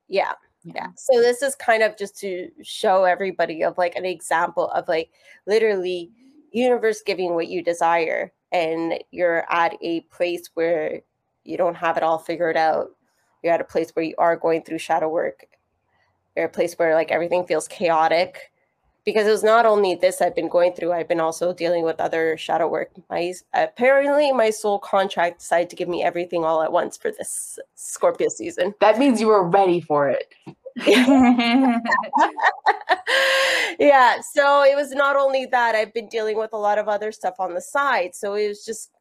Yeah. 0.08 0.32
Yeah. 0.64 0.88
So 0.96 1.20
this 1.20 1.40
is 1.40 1.54
kind 1.54 1.82
of 1.82 1.96
just 1.96 2.18
to 2.18 2.50
show 2.62 3.04
everybody 3.04 3.64
of 3.64 3.78
like 3.78 3.96
an 3.96 4.04
example 4.04 4.68
of 4.70 4.88
like 4.88 5.10
literally 5.46 6.10
universe 6.52 7.00
giving 7.06 7.34
what 7.34 7.48
you 7.48 7.62
desire 7.62 8.32
and 8.52 9.02
you're 9.10 9.46
at 9.50 9.76
a 9.80 10.00
place 10.12 10.50
where 10.54 11.00
you 11.44 11.56
don't 11.56 11.76
have 11.76 11.96
it 11.96 12.02
all 12.02 12.18
figured 12.18 12.56
out. 12.56 12.90
You're 13.42 13.54
at 13.54 13.60
a 13.60 13.64
place 13.64 13.90
where 13.90 14.04
you 14.04 14.14
are 14.18 14.36
going 14.36 14.62
through 14.62 14.78
shadow 14.78 15.08
work. 15.08 15.46
You're 16.36 16.46
a 16.46 16.50
place 16.50 16.74
where 16.74 16.94
like 16.94 17.10
everything 17.10 17.46
feels 17.46 17.68
chaotic 17.68 18.52
because 19.04 19.26
it 19.26 19.30
was 19.30 19.42
not 19.42 19.64
only 19.64 19.94
this 19.94 20.20
I've 20.20 20.34
been 20.34 20.50
going 20.50 20.74
through, 20.74 20.92
I've 20.92 21.08
been 21.08 21.20
also 21.20 21.54
dealing 21.54 21.82
with 21.82 21.98
other 21.98 22.36
shadow 22.36 22.68
work. 22.68 22.90
My 23.08 23.32
apparently 23.54 24.32
my 24.32 24.50
soul 24.50 24.78
contract 24.78 25.40
decided 25.40 25.70
to 25.70 25.76
give 25.76 25.88
me 25.88 26.02
everything 26.02 26.44
all 26.44 26.62
at 26.62 26.72
once 26.72 26.96
for 26.96 27.10
this 27.10 27.58
Scorpio 27.74 28.28
season. 28.28 28.74
That 28.80 28.98
means 28.98 29.20
you 29.20 29.28
were 29.28 29.48
ready 29.48 29.80
for 29.80 30.08
it. 30.08 30.34
yeah 33.80 34.20
so 34.20 34.62
it 34.62 34.76
was 34.76 34.92
not 34.92 35.16
only 35.16 35.44
that 35.44 35.74
i've 35.74 35.92
been 35.92 36.08
dealing 36.08 36.38
with 36.38 36.52
a 36.52 36.56
lot 36.56 36.78
of 36.78 36.86
other 36.86 37.10
stuff 37.10 37.34
on 37.40 37.52
the 37.52 37.60
side 37.60 38.14
so 38.14 38.34
it 38.34 38.46
was 38.46 38.64
just 38.64 38.92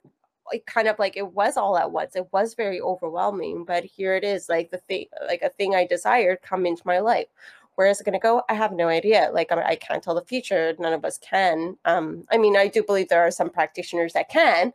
like 0.52 0.66
kind 0.66 0.88
of 0.88 0.98
like 1.00 1.18
it 1.18 1.34
was 1.34 1.58
all 1.58 1.78
at 1.78 1.92
once 1.92 2.16
it 2.16 2.28
was 2.32 2.54
very 2.54 2.80
overwhelming 2.82 3.64
but 3.66 3.84
here 3.84 4.16
it 4.16 4.24
is 4.24 4.50
like 4.50 4.72
the 4.72 4.78
thing 4.78 5.06
like 5.28 5.42
a 5.42 5.50
thing 5.50 5.76
i 5.76 5.86
desired 5.86 6.42
come 6.42 6.66
into 6.66 6.82
my 6.86 7.00
life 7.00 7.28
where 7.76 7.88
is 7.88 8.00
it 8.00 8.04
going 8.06 8.14
to 8.14 8.20
go 8.20 8.42
i 8.50 8.54
have 8.54 8.72
no 8.72 8.88
idea 8.88 9.30
like 9.34 9.52
I, 9.52 9.62
I 9.62 9.76
can't 9.76 10.04
tell 10.04 10.16
the 10.16 10.22
future 10.26 10.74
none 10.80 10.94
of 10.94 11.06
us 11.06 11.18
can 11.18 11.78
um 11.86 12.24
i 12.32 12.38
mean 12.38 12.56
i 12.58 12.68
do 12.68 12.84
believe 12.84 13.10
there 13.10 13.26
are 13.26 13.32
some 13.32 13.50
practitioners 13.50 14.14
that 14.14 14.30
can 14.30 14.74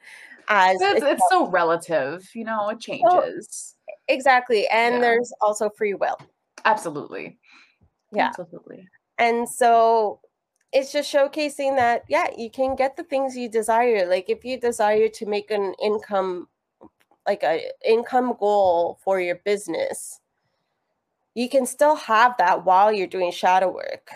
as 0.48 0.80
it's, 0.82 1.04
it's 1.04 1.22
so 1.30 1.46
relative, 1.48 2.28
you 2.34 2.44
know, 2.44 2.68
it 2.70 2.80
changes. 2.80 3.76
exactly 4.08 4.66
and 4.68 4.96
Yeah. 4.96 5.00
there's 5.00 5.32
also 5.40 5.70
free 5.70 5.94
will 5.94 6.18
Absolutely. 6.64 7.38
Yeah. 8.12 8.26
Absolutely. 8.26 8.88
and 9.18 9.48
so 9.48 10.20
it's 10.72 10.92
just 10.92 11.12
showcasing 11.12 11.76
that 11.76 12.04
yeah 12.08 12.28
you 12.36 12.50
can 12.50 12.74
get 12.74 12.96
the 12.96 13.04
things 13.04 13.36
you 13.36 13.48
desire 13.48 14.06
like 14.08 14.28
if 14.28 14.44
you 14.44 14.58
desire 14.58 15.08
to 15.08 15.26
make 15.26 15.50
an 15.50 15.74
income 15.82 16.48
like 17.26 17.42
a 17.42 17.70
income 17.86 18.34
goal 18.38 18.98
for 19.04 19.20
your 19.20 19.36
business 19.44 20.20
you 21.34 21.48
can 21.48 21.66
still 21.66 21.96
have 21.96 22.34
that 22.38 22.64
while 22.64 22.92
you're 22.92 23.06
doing 23.06 23.30
shadow 23.30 23.72
work 23.72 24.10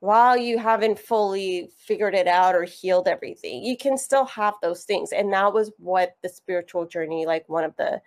while 0.00 0.36
you 0.36 0.58
haven't 0.58 0.98
fully 0.98 1.70
figured 1.78 2.14
it 2.14 2.26
out 2.26 2.54
or 2.54 2.64
healed 2.64 3.08
everything 3.08 3.62
you 3.62 3.76
can 3.76 3.96
still 3.96 4.26
have 4.26 4.54
those 4.60 4.84
things 4.84 5.12
and 5.12 5.32
that 5.32 5.52
was 5.52 5.72
what 5.78 6.16
the 6.22 6.28
spiritual 6.28 6.86
journey 6.86 7.24
like 7.24 7.48
one 7.48 7.64
of 7.64 7.74
the 7.76 8.00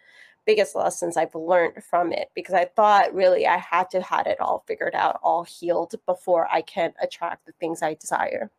biggest 0.48 0.76
lessons 0.76 1.18
I've 1.18 1.36
learned 1.36 1.84
from 1.84 2.12
it 2.12 2.30
because 2.34 2.56
I 2.56 2.66
thought 2.66 3.14
really 3.14 3.46
I 3.46 3.58
had 3.58 3.92
to 3.92 4.02
had 4.02 4.26
it 4.26 4.40
all 4.40 4.64
figured 4.66 4.96
out, 4.96 5.20
all 5.22 5.44
healed 5.44 5.94
before 6.08 6.48
I 6.50 6.62
can 6.62 6.94
attract 7.00 7.46
the 7.46 7.52
things 7.60 7.84
I 7.84 7.94
desire. 7.94 8.50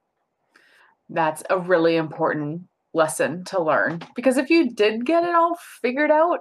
That's 1.09 1.43
a 1.49 1.59
really 1.59 1.97
important 1.97 2.69
lesson 2.93 3.45
to 3.45 3.63
learn 3.63 4.03
because 4.15 4.37
if 4.37 4.51
you 4.51 4.71
did 4.71 5.07
get 5.07 5.25
it 5.25 5.35
all 5.35 5.57
figured 5.81 6.11
out, 6.11 6.41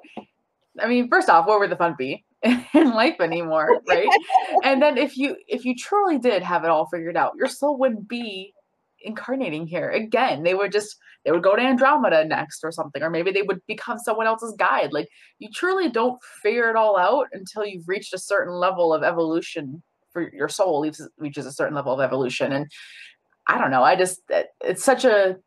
I 0.80 0.88
mean, 0.88 1.08
first 1.10 1.30
off, 1.30 1.48
what 1.48 1.60
would 1.60 1.72
the 1.72 1.78
fun 1.78 1.96
be 1.98 2.26
in 2.44 2.92
life 2.92 3.22
anymore, 3.22 3.82
right? 3.88 4.10
and 4.64 4.82
then 4.82 4.98
if 4.98 5.18
you 5.18 5.38
if 5.48 5.64
you 5.64 5.76
truly 5.76 6.20
did 6.20 6.44
have 6.44 6.66
it 6.66 6.70
all 6.70 6.88
figured 6.88 7.16
out, 7.16 7.34
your 7.38 7.48
soul 7.48 7.78
wouldn't 7.78 8.10
be 8.10 8.54
incarnating 9.04 9.68
here 9.68 9.90
again. 9.90 10.44
They 10.44 10.54
would 10.54 10.72
just 10.72 10.96
they 11.26 11.32
would 11.32 11.44
go 11.44 11.56
to 11.56 11.62
Andromeda 11.62 12.26
next 12.26 12.64
or 12.64 12.72
something, 12.72 13.02
or 13.04 13.10
maybe 13.10 13.32
they 13.32 13.42
would 13.42 13.62
become 13.68 13.98
someone 14.00 14.28
else's 14.28 14.56
guide. 14.58 14.94
Like 14.94 15.10
you 15.40 15.50
truly 15.54 15.90
don't 15.90 16.22
figure 16.42 16.70
it 16.70 16.76
all 16.76 16.98
out 16.98 17.28
until 17.34 17.66
you've 17.66 17.88
reached 17.88 18.14
a 18.14 18.18
certain 18.20 18.54
level 18.54 18.94
of 18.94 19.04
evolution 19.04 19.84
for 20.12 20.30
your 20.34 20.50
soul 20.50 20.82
reaches, 20.84 21.10
reaches 21.18 21.46
a 21.46 21.52
certain 21.52 21.76
level 21.76 21.94
of 21.94 22.00
evolution. 22.00 22.52
And 22.54 22.68
I 23.48 23.58
don't 23.58 23.72
know, 23.72 23.84
I 23.84 23.96
just 23.96 24.22
it- 24.30 24.50
it's 24.62 24.84
such 24.84 25.06
a 25.06 25.38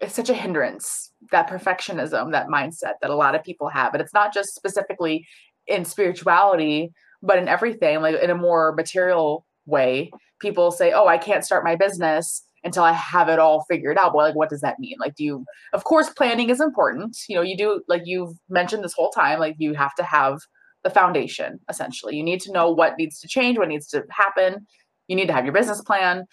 it's 0.00 0.14
such 0.14 0.28
a 0.30 0.34
hindrance 0.34 1.12
that 1.32 1.48
perfectionism, 1.48 2.32
that 2.32 2.48
mindset 2.48 2.94
that 3.00 3.10
a 3.10 3.16
lot 3.16 3.34
of 3.34 3.42
people 3.42 3.68
have. 3.68 3.94
And 3.94 4.02
it's 4.02 4.12
not 4.12 4.34
just 4.34 4.54
specifically 4.54 5.26
in 5.66 5.84
spirituality, 5.86 6.92
but 7.22 7.38
in 7.38 7.48
everything, 7.48 8.02
like 8.02 8.16
in 8.22 8.30
a 8.30 8.34
more 8.34 8.74
material 8.74 9.46
way. 9.64 10.10
People 10.38 10.70
say, 10.70 10.92
"Oh, 10.92 11.06
I 11.06 11.18
can't 11.18 11.44
start 11.44 11.64
my 11.64 11.76
business 11.76 12.46
until 12.66 12.84
I 12.84 12.92
have 12.92 13.28
it 13.30 13.38
all 13.38 13.64
figured 13.70 13.96
out." 13.98 14.14
Well, 14.14 14.26
like 14.26 14.36
what 14.36 14.50
does 14.50 14.60
that 14.60 14.78
mean? 14.78 14.96
Like 15.00 15.14
do 15.14 15.24
you 15.24 15.44
of 15.72 15.84
course 15.84 16.10
planning 16.10 16.50
is 16.50 16.60
important. 16.60 17.16
You 17.28 17.36
know, 17.36 17.42
you 17.42 17.56
do 17.56 17.82
like 17.88 18.02
you've 18.04 18.34
mentioned 18.50 18.84
this 18.84 18.92
whole 18.94 19.10
time, 19.10 19.38
like 19.40 19.56
you 19.58 19.72
have 19.74 19.94
to 19.96 20.02
have 20.02 20.40
the 20.84 20.90
foundation 20.90 21.58
essentially. 21.70 22.16
You 22.16 22.22
need 22.22 22.40
to 22.42 22.52
know 22.52 22.70
what 22.70 22.98
needs 22.98 23.18
to 23.20 23.28
change, 23.28 23.58
what 23.58 23.68
needs 23.68 23.88
to 23.88 24.04
happen. 24.10 24.66
You 25.08 25.16
need 25.16 25.26
to 25.28 25.32
have 25.32 25.44
your 25.44 25.54
business 25.54 25.80
plan, 25.80 26.24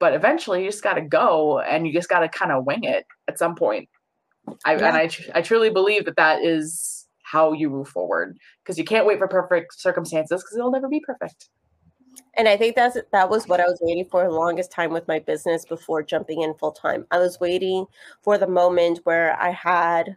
but 0.00 0.12
eventually 0.14 0.64
you 0.64 0.70
just 0.70 0.82
got 0.82 0.94
to 0.94 1.02
go 1.02 1.60
and 1.60 1.86
you 1.86 1.92
just 1.92 2.08
got 2.08 2.20
to 2.20 2.28
kind 2.28 2.52
of 2.52 2.64
wing 2.64 2.84
it 2.84 3.06
at 3.28 3.38
some 3.38 3.54
point. 3.54 3.88
I 4.64 4.76
Yeah. 4.76 4.88
and 4.88 4.96
I 4.96 5.06
tr- 5.08 5.30
I 5.34 5.42
truly 5.42 5.70
believe 5.70 6.04
that 6.06 6.16
that 6.16 6.42
is 6.42 7.06
how 7.24 7.52
you 7.52 7.68
move 7.68 7.88
forward 7.88 8.38
because 8.62 8.78
you 8.78 8.84
can't 8.84 9.06
wait 9.06 9.18
for 9.18 9.26
perfect 9.28 9.78
circumstances 9.78 10.42
because 10.42 10.56
it'll 10.56 10.70
never 10.70 10.88
be 10.88 11.00
perfect. 11.00 11.48
And 12.34 12.48
I 12.48 12.56
think 12.56 12.76
that's 12.76 12.96
that 13.12 13.30
was 13.30 13.48
what 13.48 13.60
I 13.60 13.64
was 13.64 13.78
waiting 13.80 14.04
for 14.04 14.24
the 14.24 14.30
longest 14.30 14.70
time 14.70 14.92
with 14.92 15.08
my 15.08 15.18
business 15.18 15.64
before 15.64 16.02
jumping 16.02 16.42
in 16.42 16.54
full 16.54 16.72
time. 16.72 17.06
I 17.10 17.18
was 17.18 17.40
waiting 17.40 17.86
for 18.22 18.38
the 18.38 18.46
moment 18.46 19.00
where 19.04 19.40
I 19.40 19.50
had 19.50 20.16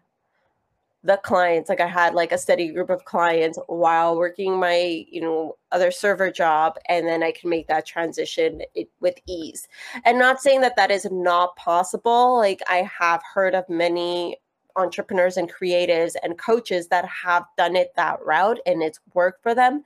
the 1.03 1.17
clients, 1.17 1.69
like 1.69 1.79
I 1.79 1.88
had 1.88 2.13
like 2.13 2.33
a 2.33 2.38
steady 2.38 2.69
group 2.71 2.89
of 2.89 3.05
clients 3.05 3.57
while 3.67 4.17
working 4.17 4.59
my, 4.59 5.05
you 5.09 5.21
know, 5.21 5.55
other 5.71 5.91
server 5.91 6.29
job, 6.29 6.77
and 6.89 7.07
then 7.07 7.23
I 7.23 7.31
can 7.31 7.49
make 7.49 7.67
that 7.67 7.85
transition 7.85 8.62
it, 8.75 8.89
with 8.99 9.15
ease. 9.25 9.67
And 10.03 10.19
not 10.19 10.41
saying 10.41 10.59
that 10.62 10.75
that 10.75 10.91
is 10.91 11.07
not 11.09 11.55
possible. 11.55 12.38
Like 12.38 12.62
I 12.67 12.88
have 12.99 13.21
heard 13.33 13.55
of 13.55 13.69
many 13.69 14.38
entrepreneurs 14.75 15.38
and 15.38 15.51
creatives 15.51 16.15
and 16.21 16.38
coaches 16.38 16.88
that 16.89 17.05
have 17.05 17.45
done 17.57 17.75
it 17.75 17.93
that 17.95 18.23
route 18.25 18.59
and 18.65 18.83
it's 18.83 18.99
worked 19.13 19.41
for 19.41 19.55
them. 19.55 19.83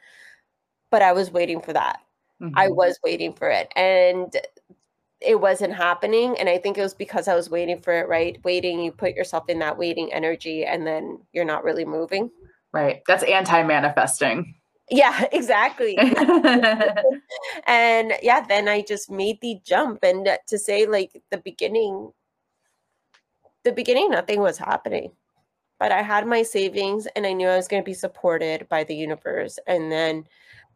But 0.94 1.02
I 1.02 1.12
was 1.12 1.32
waiting 1.32 1.60
for 1.60 1.74
that. 1.74 2.02
I 2.56 2.68
Mhm. 2.68 2.76
was 2.76 3.00
waiting 3.04 3.34
for 3.34 3.50
it 3.50 3.68
and 3.76 4.30
it 5.22 5.42
wasn't 5.42 5.74
happening. 5.74 6.38
And 6.38 6.48
I 6.48 6.60
think 6.60 6.78
it 6.78 6.82
was 6.84 6.94
because 6.94 7.28
I 7.28 7.34
was 7.34 7.50
waiting 7.50 7.80
for 7.80 7.94
it, 7.94 8.08
right? 8.08 8.38
Waiting, 8.44 8.80
you 8.80 8.92
put 8.92 9.16
yourself 9.16 9.50
in 9.50 9.58
that 9.60 9.76
waiting 9.78 10.14
energy 10.14 10.66
and 10.66 10.86
then 10.86 11.26
you're 11.34 11.46
not 11.54 11.64
really 11.64 11.84
moving. 11.86 12.30
right. 12.74 13.02
That's 13.08 13.24
anti-manifesting. 13.24 14.54
Yeah, 14.92 15.18
exactly. 15.32 15.98
and 17.66 18.14
yeah, 18.22 18.42
then 18.48 18.68
I 18.68 18.82
just 18.82 19.10
made 19.10 19.42
the 19.42 19.60
jump. 19.66 20.04
And 20.04 20.28
to 20.48 20.58
say, 20.60 20.86
like, 20.86 21.24
the 21.32 21.38
beginning, 21.40 22.12
the 23.64 23.72
beginning, 23.72 24.12
nothing 24.12 24.42
was 24.42 24.60
happening. 24.60 25.12
But 25.84 25.92
I 25.92 26.02
had 26.02 26.26
my 26.26 26.44
savings 26.44 27.08
and 27.08 27.26
I 27.28 27.34
knew 27.34 27.46
I 27.46 27.58
was 27.58 27.68
going 27.68 27.84
to 27.84 27.86
be 27.86 27.94
supported 27.94 28.70
by 28.70 28.86
the 28.86 28.96
universe. 28.96 29.60
And 29.68 29.92
then 29.92 30.26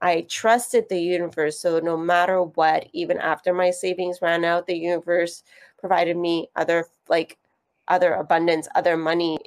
I 0.01 0.25
trusted 0.27 0.89
the 0.89 0.99
universe. 0.99 1.57
So 1.57 1.79
no 1.79 1.95
matter 1.95 2.43
what, 2.43 2.87
even 2.91 3.17
after 3.17 3.53
my 3.53 3.71
savings 3.71 4.21
ran 4.21 4.43
out, 4.43 4.67
the 4.67 4.75
universe 4.75 5.43
provided 5.77 6.17
me 6.17 6.49
other 6.57 6.87
like 7.07 7.37
other 7.87 8.15
abundance, 8.15 8.67
other 8.75 8.97
money 8.97 9.39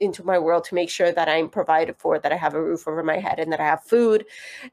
into 0.00 0.24
my 0.24 0.36
world 0.36 0.64
to 0.64 0.74
make 0.74 0.90
sure 0.90 1.12
that 1.12 1.28
I'm 1.28 1.48
provided 1.48 1.94
for, 1.96 2.18
that 2.18 2.32
I 2.32 2.36
have 2.36 2.54
a 2.54 2.60
roof 2.60 2.88
over 2.88 3.04
my 3.04 3.20
head 3.20 3.38
and 3.38 3.52
that 3.52 3.60
I 3.60 3.66
have 3.66 3.84
food 3.84 4.26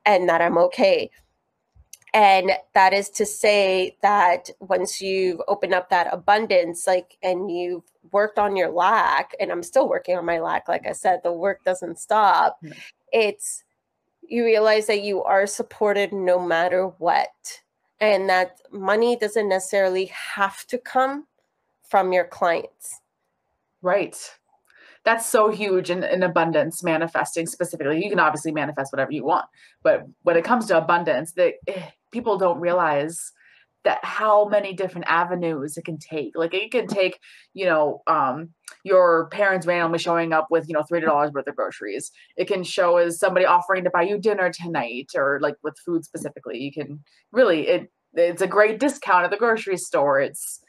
and 0.08 0.28
that 0.28 0.42
I'm 0.42 0.58
okay. 0.58 1.12
And 2.14 2.52
that 2.74 2.94
is 2.94 3.10
to 3.12 3.26
say 3.26 3.96
that 4.02 4.50
once 4.60 5.02
you've 5.02 5.42
opened 5.48 5.74
up 5.74 5.90
that 5.90 6.14
abundance, 6.14 6.86
like, 6.86 7.18
and 7.24 7.50
you've 7.50 7.84
worked 8.12 8.38
on 8.38 8.58
your 8.58 8.70
lack, 8.70 9.34
and 9.40 9.50
I'm 9.52 9.64
still 9.64 9.88
working 9.88 10.18
on 10.18 10.26
my 10.26 10.40
lack, 10.40 10.68
like 10.68 10.86
I 10.86 10.92
said, 10.92 11.22
the 11.24 11.32
work 11.32 11.64
doesn't 11.64 12.00
stop. 12.00 12.58
Mm-hmm. 12.64 12.78
It's, 13.14 13.64
you 14.28 14.44
realize 14.44 14.88
that 14.88 15.04
you 15.04 15.24
are 15.24 15.48
supported 15.48 16.12
no 16.12 16.38
matter 16.46 16.88
what. 16.98 17.62
And 18.02 18.28
that 18.30 18.58
money 18.72 19.16
doesn't 19.16 19.48
necessarily 19.48 20.12
have 20.36 20.66
to 20.68 20.78
come 20.78 21.28
from 21.84 22.12
your 22.12 22.26
clients. 22.26 23.00
Right 23.82 24.18
that's 25.04 25.26
so 25.26 25.50
huge 25.50 25.90
in, 25.90 26.04
in 26.04 26.24
abundance 26.24 26.84
manifesting 26.84 27.48
specifically 27.48 28.04
you 28.04 28.10
can 28.10 28.20
obviously 28.20 28.52
manifest 28.52 28.94
whatever 28.94 29.12
you 29.12 29.24
want 29.24 29.46
but 29.82 30.06
when 30.22 30.38
it 30.38 30.44
comes 30.44 30.68
to 30.68 30.78
abundance 30.78 31.32
that 31.34 31.54
eh, 31.68 31.90
people 32.12 32.38
don't 32.38 32.60
realize 32.60 33.32
that 33.84 34.04
how 34.04 34.48
many 34.48 34.74
different 34.74 35.08
avenues 35.10 35.78
it 35.78 35.86
can 35.86 35.98
take. 35.98 36.34
Like 36.36 36.54
it 36.54 36.72
can 36.72 36.88
take 36.88 37.20
you 37.54 37.66
know 37.66 38.02
um 38.08 38.50
your 38.84 39.28
parents 39.30 39.68
randomly 39.68 40.00
showing 40.00 40.34
up 40.34 40.48
with 40.50 40.68
you 40.68 40.74
know 40.74 40.84
$3 40.92 41.34
worth 41.34 41.48
of 41.48 41.56
groceries. 41.56 42.12
It 42.38 42.48
can 42.48 42.64
show 42.64 42.98
as 42.98 43.20
somebody 43.20 43.46
offering 43.46 43.84
to 43.84 43.90
buy 43.90 44.04
you 44.04 44.20
dinner 44.20 44.52
tonight 44.52 45.12
or 45.16 45.40
like 45.42 45.56
with 45.64 45.78
food 45.86 46.06
specifically. 46.06 46.60
You 46.60 46.72
can 46.72 47.04
really 47.32 47.68
it 47.68 47.92
it's 48.14 48.42
a 48.42 48.48
great 48.48 48.80
discount 48.80 49.26
at 49.26 49.32
the 49.32 49.38
grocery 49.38 49.78
store. 49.78 50.20
It's 50.20 50.60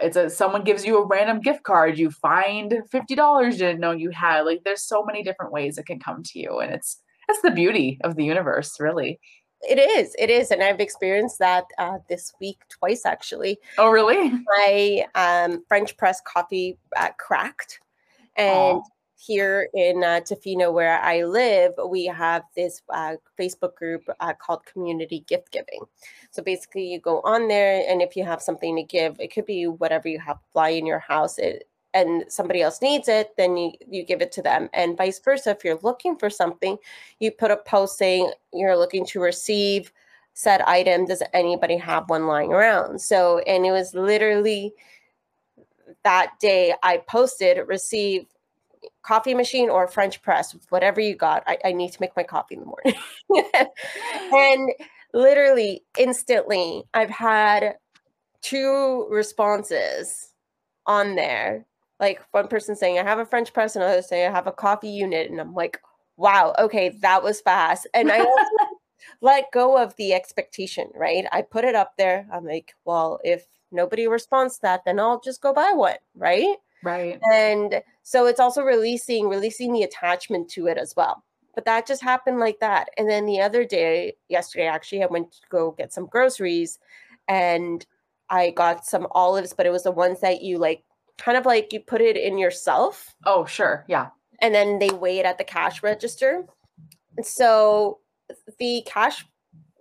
it's 0.00 0.16
a 0.16 0.28
someone 0.30 0.62
gives 0.62 0.84
you 0.84 0.98
a 0.98 1.06
random 1.06 1.40
gift 1.40 1.62
card 1.64 1.98
you 1.98 2.10
find 2.10 2.74
$50 2.92 3.44
you 3.44 3.58
didn't 3.58 3.80
know 3.80 3.92
you 3.92 4.10
had. 4.10 4.42
Like 4.42 4.62
there's 4.64 4.86
so 4.86 5.04
many 5.04 5.22
different 5.22 5.52
ways 5.52 5.78
it 5.78 5.86
can 5.86 5.98
come 5.98 6.22
to 6.22 6.38
you 6.38 6.60
and 6.60 6.72
it's 6.72 7.00
that's 7.26 7.42
the 7.42 7.50
beauty 7.50 7.98
of 8.04 8.14
the 8.14 8.24
universe 8.24 8.78
really 8.78 9.18
it 9.62 9.78
is 9.78 10.14
it 10.18 10.30
is 10.30 10.50
and 10.50 10.62
i've 10.62 10.80
experienced 10.80 11.38
that 11.38 11.64
uh, 11.78 11.98
this 12.08 12.34
week 12.40 12.60
twice 12.68 13.04
actually. 13.06 13.58
Oh 13.78 13.90
really? 13.90 14.32
My 14.58 15.06
um, 15.14 15.64
french 15.68 15.96
press 15.96 16.20
coffee 16.20 16.78
uh, 16.96 17.08
cracked 17.18 17.80
and 18.36 18.78
Aww 18.78 18.82
here 19.16 19.68
in 19.74 20.04
uh, 20.04 20.20
Tofino, 20.20 20.72
where 20.72 21.00
I 21.00 21.24
live, 21.24 21.72
we 21.88 22.06
have 22.06 22.42
this 22.54 22.82
uh, 22.92 23.16
Facebook 23.38 23.74
group 23.74 24.02
uh, 24.20 24.34
called 24.34 24.64
Community 24.66 25.24
Gift 25.26 25.50
Giving. 25.50 25.80
So 26.30 26.42
basically, 26.42 26.86
you 26.92 27.00
go 27.00 27.20
on 27.22 27.48
there, 27.48 27.82
and 27.88 28.02
if 28.02 28.16
you 28.16 28.24
have 28.24 28.42
something 28.42 28.76
to 28.76 28.82
give, 28.82 29.18
it 29.18 29.32
could 29.32 29.46
be 29.46 29.66
whatever 29.66 30.08
you 30.08 30.18
have 30.20 30.38
fly 30.52 30.70
in 30.70 30.86
your 30.86 30.98
house, 30.98 31.38
it, 31.38 31.66
and 31.96 32.24
somebody 32.28 32.60
else 32.60 32.82
needs 32.82 33.08
it, 33.08 33.30
then 33.36 33.56
you, 33.56 33.72
you 33.88 34.04
give 34.04 34.20
it 34.20 34.32
to 34.32 34.42
them. 34.42 34.68
And 34.74 34.96
vice 34.96 35.18
versa, 35.18 35.50
if 35.50 35.64
you're 35.64 35.78
looking 35.82 36.16
for 36.16 36.28
something, 36.28 36.76
you 37.20 37.30
put 37.30 37.50
a 37.50 37.56
post 37.56 37.96
saying 37.96 38.30
you're 38.52 38.76
looking 38.76 39.06
to 39.06 39.20
receive 39.20 39.92
said 40.34 40.60
item. 40.62 41.06
Does 41.06 41.22
anybody 41.32 41.78
have 41.78 42.10
one 42.10 42.26
lying 42.26 42.52
around? 42.52 43.00
So, 43.00 43.38
and 43.40 43.64
it 43.64 43.72
was 43.72 43.94
literally 43.94 44.74
that 46.04 46.32
day 46.38 46.74
I 46.82 46.98
posted, 46.98 47.66
receive 47.66 48.26
coffee 49.02 49.34
machine 49.34 49.70
or 49.70 49.88
French 49.88 50.20
press, 50.20 50.54
whatever 50.68 51.00
you 51.00 51.14
got. 51.14 51.42
I, 51.46 51.58
I 51.64 51.72
need 51.72 51.92
to 51.92 51.98
make 52.00 52.14
my 52.16 52.22
coffee 52.22 52.56
in 52.56 52.60
the 52.60 52.66
morning. 52.66 52.94
and 54.32 54.70
literally 55.14 55.84
instantly, 55.98 56.84
I've 56.92 57.10
had 57.10 57.76
two 58.42 59.06
responses 59.10 60.32
on 60.86 61.16
there. 61.16 61.66
Like 61.98 62.20
one 62.32 62.48
person 62.48 62.76
saying, 62.76 62.98
I 62.98 63.04
have 63.04 63.18
a 63.18 63.26
French 63.26 63.52
press, 63.52 63.74
and 63.74 63.82
another 63.82 64.02
saying, 64.02 64.28
I 64.28 64.34
have 64.34 64.46
a 64.46 64.52
coffee 64.52 64.90
unit. 64.90 65.30
And 65.30 65.40
I'm 65.40 65.54
like, 65.54 65.80
wow, 66.16 66.54
okay, 66.58 66.90
that 67.00 67.22
was 67.22 67.40
fast. 67.40 67.86
And 67.94 68.10
I 68.10 68.18
also 68.18 68.50
let 69.20 69.52
go 69.52 69.82
of 69.82 69.94
the 69.96 70.12
expectation, 70.12 70.88
right? 70.94 71.26
I 71.32 71.42
put 71.42 71.64
it 71.64 71.74
up 71.74 71.92
there. 71.96 72.26
I'm 72.32 72.44
like, 72.44 72.74
well, 72.84 73.20
if 73.24 73.46
nobody 73.72 74.06
responds 74.08 74.56
to 74.56 74.62
that, 74.62 74.82
then 74.84 75.00
I'll 75.00 75.20
just 75.20 75.40
go 75.40 75.52
buy 75.52 75.72
one, 75.74 75.96
right? 76.14 76.56
Right. 76.82 77.18
And 77.32 77.82
so 78.02 78.26
it's 78.26 78.40
also 78.40 78.62
releasing 78.62 79.28
releasing 79.28 79.72
the 79.72 79.82
attachment 79.82 80.48
to 80.50 80.66
it 80.66 80.78
as 80.78 80.94
well. 80.96 81.24
But 81.54 81.64
that 81.64 81.86
just 81.86 82.02
happened 82.02 82.38
like 82.38 82.60
that. 82.60 82.90
And 82.98 83.08
then 83.08 83.24
the 83.24 83.40
other 83.40 83.64
day, 83.64 84.14
yesterday 84.28 84.66
actually, 84.66 85.02
I 85.02 85.06
went 85.06 85.32
to 85.32 85.40
go 85.48 85.70
get 85.72 85.92
some 85.92 86.06
groceries 86.06 86.78
and 87.28 87.84
I 88.28 88.50
got 88.50 88.84
some 88.84 89.06
olives, 89.12 89.54
but 89.54 89.66
it 89.66 89.72
was 89.72 89.84
the 89.84 89.90
ones 89.90 90.20
that 90.20 90.42
you 90.42 90.58
like 90.58 90.84
kind 91.18 91.36
of 91.36 91.46
like 91.46 91.72
you 91.72 91.80
put 91.80 92.00
it 92.00 92.16
in 92.16 92.38
yourself. 92.38 93.14
Oh, 93.24 93.44
sure. 93.44 93.84
Yeah. 93.88 94.08
And 94.40 94.54
then 94.54 94.78
they 94.78 94.90
weigh 94.90 95.18
it 95.18 95.26
at 95.26 95.38
the 95.38 95.44
cash 95.44 95.82
register. 95.82 96.44
And 97.16 97.26
so 97.26 98.00
the 98.58 98.82
cash 98.86 99.24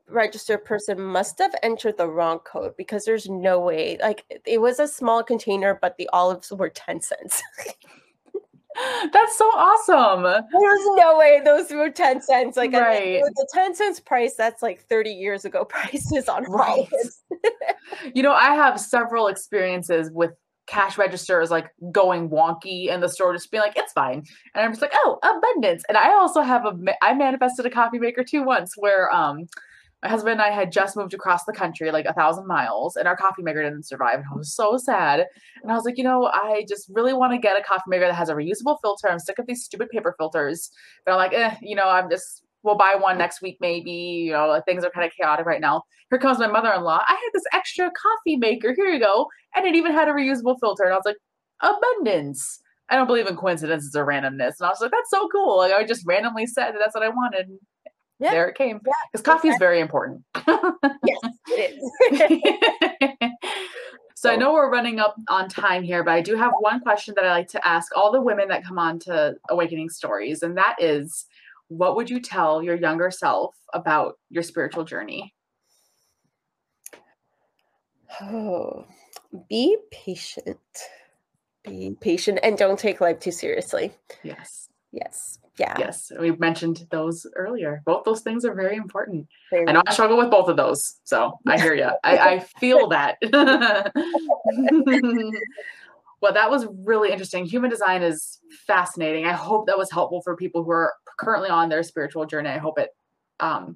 register 0.08 0.58
person 0.58 1.02
must 1.02 1.40
have 1.40 1.56
entered 1.64 1.98
the 1.98 2.08
wrong 2.08 2.40
code 2.40 2.76
because 2.78 3.06
there's 3.06 3.28
no 3.28 3.60
way 3.60 3.98
like 4.02 4.24
it 4.46 4.62
was 4.62 4.80
a 4.80 4.88
small 4.88 5.24
container 5.24 5.80
but 5.82 5.98
the 5.98 6.08
olives 6.14 6.52
were 6.52 6.70
10 6.70 7.02
cents 7.02 7.42
that's 9.12 9.36
so 9.36 9.46
awesome 9.46 10.22
there's 10.24 10.86
no 10.98 11.18
way 11.18 11.42
those 11.44 11.72
were 11.72 11.90
10 11.90 12.22
cents 12.22 12.56
like 12.56 12.72
right. 12.74 13.22
the 13.24 13.48
10 13.52 13.74
cents 13.74 14.00
price 14.00 14.36
that's 14.36 14.62
like 14.62 14.84
30 14.84 15.10
years 15.10 15.44
ago 15.44 15.66
prices 15.70 16.30
on 16.30 16.44
right. 16.44 16.88
you 18.14 18.22
know 18.22 18.34
i 18.34 18.54
have 18.54 18.80
several 18.80 19.28
experiences 19.28 20.12
with 20.12 20.32
cash 20.68 20.97
register 20.97 21.41
is 21.41 21.51
like 21.51 21.68
going 21.91 22.30
wonky 22.30 22.91
and 22.91 23.03
the 23.03 23.09
store 23.09 23.34
just 23.34 23.51
being 23.51 23.61
like 23.61 23.78
it's 23.78 23.93
fine 23.93 24.24
and 24.53 24.66
i'm 24.66 24.72
just 24.72 24.82
like 24.82 24.93
oh 24.95 25.20
abundance 25.24 25.84
and 25.88 25.97
i 25.97 26.11
also 26.13 26.41
have 26.41 26.66
a 26.66 26.74
i 27.03 27.13
manifested 27.13 27.66
a 27.66 27.70
coffee 27.70 27.99
maker 27.99 28.24
too 28.24 28.43
once 28.43 28.74
where 28.78 29.13
um 29.13 29.45
my 30.05 30.11
husband 30.11 30.34
and 30.34 30.41
I 30.41 30.51
had 30.51 30.72
just 30.72 30.95
moved 30.95 31.16
across 31.16 31.45
the 31.45 31.51
country, 31.51 31.91
like 31.91 32.05
a 32.05 32.13
thousand 32.13 32.45
miles, 32.45 32.95
and 32.95 33.07
our 33.07 33.18
coffee 33.18 33.41
maker 33.41 33.63
didn't 33.63 33.88
survive. 33.88 34.20
And 34.20 34.26
I 34.32 34.36
was 34.36 34.53
so 34.53 34.78
sad. 34.78 35.26
And 35.63 35.72
I 35.72 35.74
was 35.74 35.84
like, 35.84 35.97
you 35.97 36.03
know, 36.03 36.26
I 36.26 36.63
just 36.70 36.86
really 36.93 37.13
want 37.13 37.34
to 37.34 37.39
get 37.39 37.59
a 37.59 37.63
coffee 37.63 37.86
maker 37.88 38.05
that 38.05 38.13
has 38.13 38.30
a 38.30 38.36
reusable 38.36 38.78
filter. 38.84 39.09
I'm 39.09 39.18
sick 39.18 39.39
of 39.39 39.47
these 39.47 39.63
stupid 39.63 39.89
paper 39.89 40.13
filters. 40.16 40.70
But 41.05 41.13
I'm 41.13 41.18
like, 41.18 41.34
eh, 41.34 41.55
you 41.59 41.76
know, 41.76 41.89
I'm 41.89 42.07
just, 42.07 42.43
we'll 42.66 42.76
buy 42.76 42.95
one 42.99 43.18
next 43.18 43.41
week, 43.41 43.57
maybe. 43.61 43.91
You 43.91 44.34
know, 44.34 44.61
things 44.66 44.84
are 44.84 44.89
kind 44.89 45.05
of 45.05 45.13
chaotic 45.13 45.45
right 45.45 45.61
now. 45.61 45.84
Here 46.09 46.20
comes 46.20 46.39
my 46.39 46.47
mother 46.47 46.74
in 46.74 46.82
law. 46.82 47.01
I 47.07 47.11
had 47.11 47.30
this 47.34 47.43
extra 47.53 47.89
coffee 47.91 48.38
maker. 48.38 48.74
Here 48.76 48.88
you 48.88 48.99
go. 48.99 49.28
And 49.55 49.66
it 49.66 49.76
even 49.76 49.93
had 49.93 50.07
a 50.07 50.11
reusable 50.11 50.57
filter. 50.59 50.84
And 50.84 50.93
I 50.93 50.97
was 50.97 51.05
like, 51.05 51.18
abundance. 51.61 52.59
I 52.89 52.95
don't 52.95 53.07
believe 53.07 53.28
in 53.28 53.36
coincidences 53.36 53.95
or 53.95 54.05
randomness. 54.05 54.55
And 54.59 54.66
I 54.66 54.70
was 54.70 54.82
like, 54.82 54.91
that's 54.91 55.09
so 55.09 55.28
cool. 55.30 55.57
Like 55.57 55.74
I 55.74 55.86
just 55.86 56.03
randomly 56.05 56.45
said 56.45 56.72
that 56.72 56.80
that's 56.80 56.93
what 56.93 57.03
I 57.03 57.09
wanted 57.09 57.47
yeah. 58.20 58.32
there 58.32 58.47
it 58.47 58.55
came. 58.55 58.80
Because 58.80 58.93
yeah, 59.16 59.34
coffee 59.34 59.49
exactly. 59.49 59.49
is 59.49 59.57
very 59.59 59.80
important. 59.80 60.24
yes, 61.05 61.20
it 61.47 62.41
is. 63.11 63.30
so 64.16 64.32
I 64.32 64.36
know 64.36 64.53
we're 64.53 64.72
running 64.72 64.99
up 64.99 65.16
on 65.30 65.49
time 65.49 65.84
here, 65.84 66.03
but 66.03 66.13
I 66.13 66.22
do 66.22 66.36
have 66.36 66.51
one 66.59 66.80
question 66.80 67.13
that 67.16 67.26
I 67.26 67.32
like 67.32 67.49
to 67.49 67.68
ask 67.68 67.95
all 67.95 68.11
the 68.11 68.22
women 68.22 68.47
that 68.49 68.63
come 68.63 68.80
on 68.80 68.99
to 68.99 69.36
Awakening 69.49 69.89
Stories, 69.89 70.43
and 70.43 70.57
that 70.57 70.76
is 70.80 71.26
what 71.68 71.95
would 71.95 72.09
you 72.09 72.20
tell 72.20 72.61
your 72.61 72.76
younger 72.76 73.11
self 73.11 73.55
about 73.74 74.18
your 74.30 74.43
spiritual 74.43 74.84
journey? 74.84 75.34
Oh, 78.22 78.86
be 79.49 79.78
patient. 79.91 80.59
Be 81.63 81.95
patient 81.99 82.39
and 82.43 82.57
don't 82.57 82.80
take 82.80 83.01
life 83.01 83.20
too 83.20 83.32
seriously. 83.32 83.91
Yes. 84.24 84.70
Yes 84.91 85.39
yeah 85.57 85.76
yes 85.80 86.11
we 86.20 86.32
mentioned 86.32 86.86
those 86.89 87.26
earlier 87.36 87.82
both 87.86 88.03
those 88.03 88.22
things 88.22 88.43
are 88.43 88.53
very 88.53 88.76
important 88.76 89.28
very 89.49 89.68
i 89.68 89.72
know 89.72 89.82
i 89.88 89.93
struggle 89.93 90.18
with 90.18 90.30
both 90.30 90.49
of 90.49 90.57
those 90.57 90.99
so 91.03 91.39
i 91.47 91.57
hear 91.57 91.74
you 91.74 91.89
I, 92.03 92.18
I 92.18 92.39
feel 92.39 92.89
that 92.89 93.18
well 96.22 96.34
that 96.34 96.49
was 96.49 96.68
really 96.84 97.11
interesting 97.11 97.45
human 97.45 97.70
design 97.70 98.01
is 98.01 98.39
fascinating 98.68 99.26
i 99.26 99.34
hope 99.34 99.66
that 99.68 99.78
was 99.78 99.91
helpful 99.91 100.22
for 100.22 100.36
people 100.36 100.63
who 100.63 100.72
are 100.72 100.93
currently 101.20 101.49
on 101.49 101.70
their 101.70 101.84
spiritual 101.84 102.26
journey 102.26 102.49
i 102.49 102.57
hope 102.57 102.80
it 102.80 102.89
um, 103.41 103.76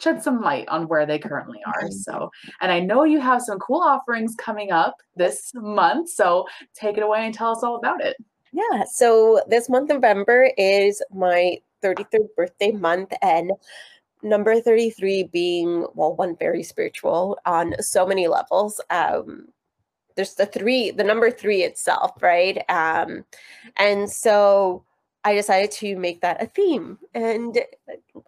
shed 0.00 0.22
some 0.22 0.40
light 0.40 0.68
on 0.68 0.88
where 0.88 1.06
they 1.06 1.18
currently 1.18 1.58
are 1.66 1.82
mm-hmm. 1.84 1.92
so 1.92 2.30
and 2.60 2.72
i 2.72 2.80
know 2.80 3.04
you 3.04 3.20
have 3.20 3.42
some 3.42 3.58
cool 3.58 3.80
offerings 3.80 4.34
coming 4.36 4.70
up 4.70 4.96
this 5.16 5.50
month 5.54 6.08
so 6.08 6.44
take 6.74 6.96
it 6.96 7.02
away 7.02 7.24
and 7.24 7.34
tell 7.34 7.52
us 7.52 7.62
all 7.62 7.76
about 7.76 8.02
it 8.04 8.16
yeah. 8.52 8.84
So 8.90 9.40
this 9.48 9.68
month, 9.68 9.90
November, 9.90 10.50
is 10.56 11.02
my 11.12 11.58
33rd 11.82 12.28
birthday 12.36 12.70
month. 12.72 13.12
And 13.22 13.52
number 14.22 14.60
33 14.60 15.24
being, 15.24 15.86
well, 15.94 16.14
one 16.16 16.36
very 16.36 16.62
spiritual 16.62 17.38
on 17.46 17.74
so 17.80 18.06
many 18.06 18.28
levels. 18.28 18.80
Um, 18.90 19.48
there's 20.18 20.34
the 20.34 20.46
three, 20.46 20.90
the 20.90 21.04
number 21.04 21.30
three 21.30 21.62
itself, 21.62 22.20
right? 22.20 22.68
Um, 22.68 23.24
and 23.76 24.10
so 24.10 24.84
I 25.22 25.32
decided 25.36 25.70
to 25.72 25.94
make 25.94 26.22
that 26.22 26.42
a 26.42 26.46
theme 26.46 26.98
and 27.14 27.56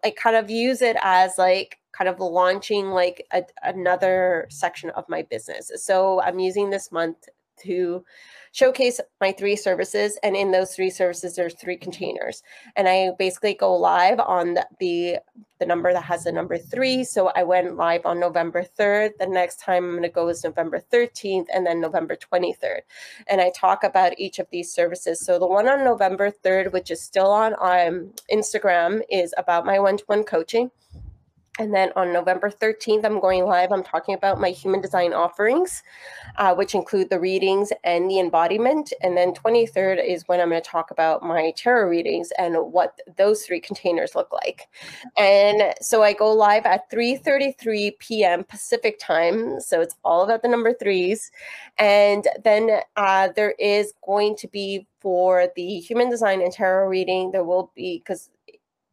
I 0.01 0.11
kind 0.11 0.37
of 0.37 0.49
use 0.49 0.81
it 0.81 0.95
as 1.01 1.37
like 1.37 1.79
kind 1.91 2.07
of 2.07 2.21
launching 2.21 2.91
like 2.91 3.27
a, 3.33 3.43
another 3.63 4.47
section 4.49 4.89
of 4.91 5.03
my 5.09 5.23
business. 5.23 5.69
So 5.75 6.21
I'm 6.21 6.39
using 6.39 6.69
this 6.69 6.93
month 6.93 7.27
to 7.63 8.03
showcase 8.51 8.99
my 9.21 9.31
three 9.31 9.55
services 9.55 10.17
and 10.23 10.35
in 10.35 10.51
those 10.51 10.75
three 10.75 10.89
services 10.89 11.35
there's 11.35 11.53
three 11.53 11.77
containers. 11.77 12.43
And 12.75 12.87
i 12.87 13.11
basically 13.17 13.53
go 13.53 13.75
live 13.75 14.19
on 14.19 14.57
the 14.79 15.19
the 15.59 15.65
number 15.65 15.93
that 15.93 16.03
has 16.03 16.23
the 16.23 16.31
number 16.31 16.57
three. 16.57 17.03
So 17.03 17.31
i 17.35 17.43
went 17.43 17.75
live 17.77 18.05
on 18.05 18.19
november 18.19 18.63
3rd 18.63 19.11
the 19.19 19.27
next 19.27 19.59
time 19.59 19.85
i'm 19.85 19.91
going 19.91 20.03
to 20.03 20.09
go 20.09 20.27
is 20.27 20.43
november 20.43 20.81
13th 20.91 21.47
and 21.53 21.65
then 21.65 21.79
november 21.79 22.15
23rd 22.15 22.81
and 23.27 23.39
i 23.39 23.51
talk 23.51 23.83
about 23.83 24.19
each 24.19 24.39
of 24.39 24.47
these 24.51 24.73
services. 24.73 25.19
So 25.25 25.39
the 25.39 25.47
one 25.47 25.67
on 25.67 25.83
november 25.83 26.31
3rd 26.31 26.73
which 26.73 26.91
is 26.91 27.01
still 27.01 27.31
on 27.31 27.53
um, 27.53 28.13
instagram 28.31 29.01
is 29.09 29.33
about 29.37 29.65
my 29.65 29.79
one-to-one 29.79 30.23
coaching 30.23 30.71
and 31.59 31.73
then 31.73 31.91
on 31.97 32.13
November 32.13 32.49
13th, 32.49 33.03
I'm 33.03 33.19
going 33.19 33.43
live. 33.43 33.73
I'm 33.73 33.83
talking 33.83 34.15
about 34.15 34.39
my 34.39 34.51
human 34.51 34.79
design 34.79 35.11
offerings, 35.11 35.83
uh, 36.37 36.55
which 36.55 36.73
include 36.73 37.09
the 37.09 37.19
readings 37.19 37.73
and 37.83 38.09
the 38.09 38.19
embodiment. 38.19 38.93
And 39.01 39.17
then 39.17 39.33
23rd 39.33 40.03
is 40.03 40.27
when 40.27 40.39
I'm 40.39 40.49
going 40.49 40.61
to 40.61 40.67
talk 40.67 40.91
about 40.91 41.23
my 41.23 41.51
tarot 41.57 41.89
readings 41.89 42.31
and 42.37 42.55
what 42.71 42.99
those 43.17 43.43
three 43.43 43.59
containers 43.59 44.15
look 44.15 44.31
like. 44.31 44.69
And 45.17 45.73
so 45.81 46.03
I 46.03 46.13
go 46.13 46.31
live 46.31 46.65
at 46.65 46.89
3:33 46.89 47.99
p.m. 47.99 48.45
Pacific 48.45 48.97
time. 48.97 49.59
So 49.59 49.81
it's 49.81 49.95
all 50.05 50.23
about 50.23 50.43
the 50.43 50.47
number 50.47 50.73
threes. 50.73 51.31
And 51.77 52.27
then 52.45 52.79
uh, 52.95 53.29
there 53.35 53.55
is 53.59 53.93
going 54.05 54.37
to 54.37 54.47
be 54.47 54.87
for 55.01 55.47
the 55.55 55.79
human 55.79 56.09
design 56.09 56.41
and 56.41 56.51
tarot 56.51 56.87
reading, 56.87 57.31
there 57.31 57.43
will 57.43 57.71
be 57.75 57.97
because 57.97 58.29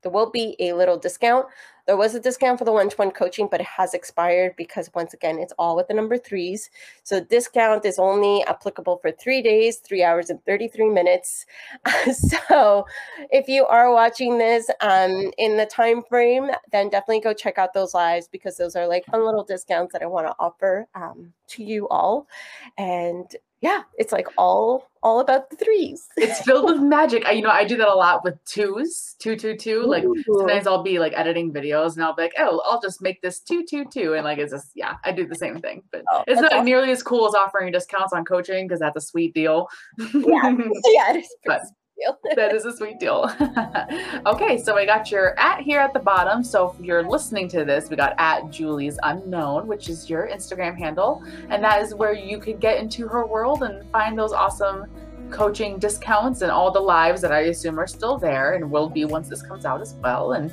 there 0.03 0.13
will 0.13 0.31
be 0.31 0.57
a 0.61 0.73
little 0.73 0.99
discount 0.99 1.47
there 1.89 1.97
was 1.97 2.15
a 2.15 2.21
discount 2.21 2.59
for 2.59 2.67
the 2.67 2.73
one-to-one 2.73 3.13
coaching, 3.13 3.49
but 3.51 3.61
it 3.61 3.67
has 3.67 3.95
expired 3.95 4.55
because 4.57 4.91
once 4.95 5.15
again, 5.15 5.39
it's 5.39 5.55
all 5.59 5.75
with 5.75 5.89
the 5.89 5.95
number 5.95 6.19
threes. 6.19 6.69
So 7.03 7.19
discount 7.19 7.87
is 7.87 7.99
only 7.99 8.45
applicable 8.45 8.99
for 8.99 9.11
three 9.11 9.41
days, 9.41 9.79
three 9.79 10.05
hours 10.05 10.29
and 10.29 10.45
33 10.45 10.91
minutes. 10.91 11.47
so 12.13 12.85
if 13.31 13.49
you 13.49 13.65
are 13.65 13.91
watching 13.91 14.37
this 14.37 14.69
um, 14.83 15.33
in 15.39 15.57
the 15.57 15.65
time 15.65 16.03
frame, 16.03 16.51
then 16.73 16.91
definitely 16.91 17.21
go 17.21 17.33
check 17.33 17.57
out 17.57 17.73
those 17.73 17.95
lives 17.95 18.29
because 18.29 18.59
those 18.59 18.77
are 18.77 18.87
like 18.87 19.07
fun 19.07 19.25
little 19.25 19.43
discounts 19.43 19.95
that 19.95 20.03
I 20.03 20.07
want 20.07 20.27
to 20.27 20.35
offer 20.39 20.87
um, 20.95 21.33
to 21.49 21.65
you 21.65 21.89
all. 21.89 22.29
And 22.77 23.35
yeah, 23.61 23.83
it's 23.97 24.13
like 24.13 24.27
all 24.37 24.89
all 25.03 25.21
about 25.21 25.51
the 25.51 25.57
threes. 25.57 26.07
it's 26.17 26.41
filled 26.43 26.67
with 26.67 26.81
magic. 26.81 27.25
I, 27.27 27.33
you 27.33 27.43
know, 27.43 27.51
I 27.51 27.65
do 27.65 27.77
that 27.77 27.89
a 27.89 27.95
lot 27.95 28.25
with 28.25 28.43
twos, 28.45 29.17
two, 29.19 29.37
two, 29.37 29.57
two. 29.57 29.83
Like 29.83 30.05
sometimes 30.27 30.67
I'll 30.67 30.83
be 30.83 30.99
like 30.99 31.13
editing 31.17 31.53
videos 31.53 31.95
and 31.95 32.05
I'll 32.05 32.15
be 32.15 32.23
like, 32.23 32.35
oh, 32.39 32.63
I'll 32.65 32.81
just 32.81 33.03
make 33.03 33.21
this 33.21 33.41
two, 33.41 33.65
two, 33.65 33.85
two, 33.85 34.15
and 34.15 34.25
like 34.25 34.39
it's 34.39 34.53
just 34.53 34.71
yeah, 34.75 34.97
I 35.05 35.13
do 35.13 35.27
the 35.27 35.35
same 35.35 35.61
thing. 35.61 35.83
But 35.91 36.05
oh, 36.13 36.25
it's 36.27 36.41
not 36.41 36.53
awesome. 36.53 36.65
nearly 36.65 36.91
as 36.91 37.03
cool 37.03 37.27
as 37.27 37.35
offering 37.35 37.73
discounts 37.73 38.13
on 38.13 38.25
coaching 38.25 38.67
because 38.67 38.81
that's 38.81 38.97
a 38.97 39.01
sweet 39.01 39.35
deal. 39.35 39.69
Yeah, 39.99 40.07
yeah, 40.15 41.13
it 41.13 41.17
is. 41.19 41.37
but, 41.45 41.63
deal. 41.99 42.19
that 42.37 42.55
is 42.55 42.65
a 42.65 42.77
sweet 42.77 42.99
deal. 42.99 43.31
okay, 44.27 44.59
so 44.59 44.75
we 44.75 44.87
got 44.87 45.11
your 45.11 45.39
at 45.39 45.61
here 45.61 45.81
at 45.81 45.93
the 45.93 46.01
bottom. 46.01 46.43
So 46.43 46.71
if 46.71 46.85
you're 46.85 47.09
listening 47.09 47.49
to 47.51 47.65
this, 47.65 47.91
we 47.91 47.97
got 47.97 48.15
at 48.19 48.51
Julie's 48.51 48.99
Unknown, 49.03 49.67
which 49.67 49.89
is 49.89 50.09
your 50.09 50.29
Instagram 50.29 50.77
handle. 50.77 51.23
And 51.51 51.63
that 51.65 51.83
is 51.83 51.95
where 51.95 52.13
you 52.13 52.39
could 52.39 52.61
get 52.61 52.79
into 52.79 53.09
her 53.09 53.27
world 53.27 53.63
and 53.63 53.91
find 53.91 54.19
those 54.19 54.33
awesome 54.33 54.87
coaching 55.31 55.79
discounts 55.79 56.41
and 56.41 56.51
all 56.51 56.71
the 56.71 56.81
lives 56.81 57.21
that 57.21 57.33
I 57.33 57.41
assume 57.41 57.79
are 57.79 57.87
still 57.87 58.17
there 58.17 58.55
and 58.55 58.71
will 58.71 58.89
be 58.89 59.05
once 59.05 59.29
this 59.29 59.43
comes 59.43 59.65
out 59.65 59.81
as 59.81 59.95
well. 59.95 60.33
And 60.33 60.53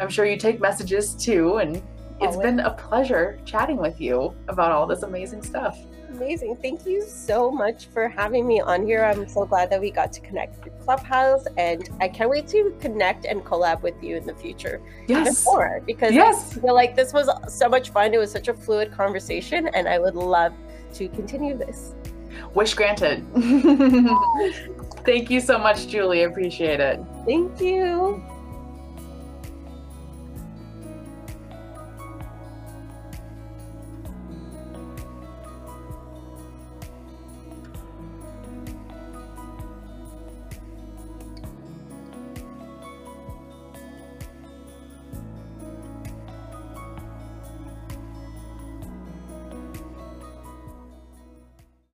I'm 0.00 0.08
sure 0.08 0.24
you 0.24 0.36
take 0.36 0.60
messages 0.60 1.14
too. 1.14 1.58
And 1.58 1.82
it's 2.20 2.36
been 2.36 2.60
a 2.60 2.70
pleasure 2.70 3.38
chatting 3.44 3.76
with 3.76 4.00
you 4.00 4.34
about 4.48 4.72
all 4.72 4.86
this 4.86 5.02
amazing 5.02 5.42
stuff 5.42 5.78
amazing. 6.16 6.56
Thank 6.56 6.86
you 6.86 7.02
so 7.02 7.50
much 7.50 7.86
for 7.86 8.08
having 8.08 8.46
me 8.46 8.60
on 8.60 8.86
here. 8.86 9.04
I'm 9.04 9.28
so 9.28 9.44
glad 9.44 9.70
that 9.70 9.80
we 9.80 9.90
got 9.90 10.12
to 10.12 10.20
connect 10.20 10.62
through 10.62 10.72
Clubhouse, 10.82 11.46
and 11.56 11.88
I 12.00 12.08
can't 12.08 12.30
wait 12.30 12.46
to 12.48 12.74
connect 12.80 13.24
and 13.24 13.44
collab 13.44 13.82
with 13.82 13.94
you 14.02 14.16
in 14.16 14.26
the 14.26 14.34
future. 14.34 14.80
Yes. 15.06 15.44
more, 15.44 15.82
because 15.86 16.12
yes. 16.12 16.56
I 16.56 16.60
feel 16.60 16.74
like 16.74 16.96
this 16.96 17.12
was 17.12 17.28
so 17.52 17.68
much 17.68 17.90
fun. 17.90 18.14
It 18.14 18.18
was 18.18 18.30
such 18.30 18.48
a 18.48 18.54
fluid 18.54 18.92
conversation, 18.92 19.68
and 19.74 19.88
I 19.88 19.98
would 19.98 20.14
love 20.14 20.52
to 20.94 21.08
continue 21.08 21.56
this. 21.56 21.94
Wish 22.54 22.74
granted. 22.74 23.24
Thank 25.04 25.30
you 25.30 25.40
so 25.40 25.58
much, 25.58 25.88
Julie. 25.88 26.22
Appreciate 26.22 26.80
it. 26.80 27.00
Thank 27.26 27.60
you. 27.60 28.24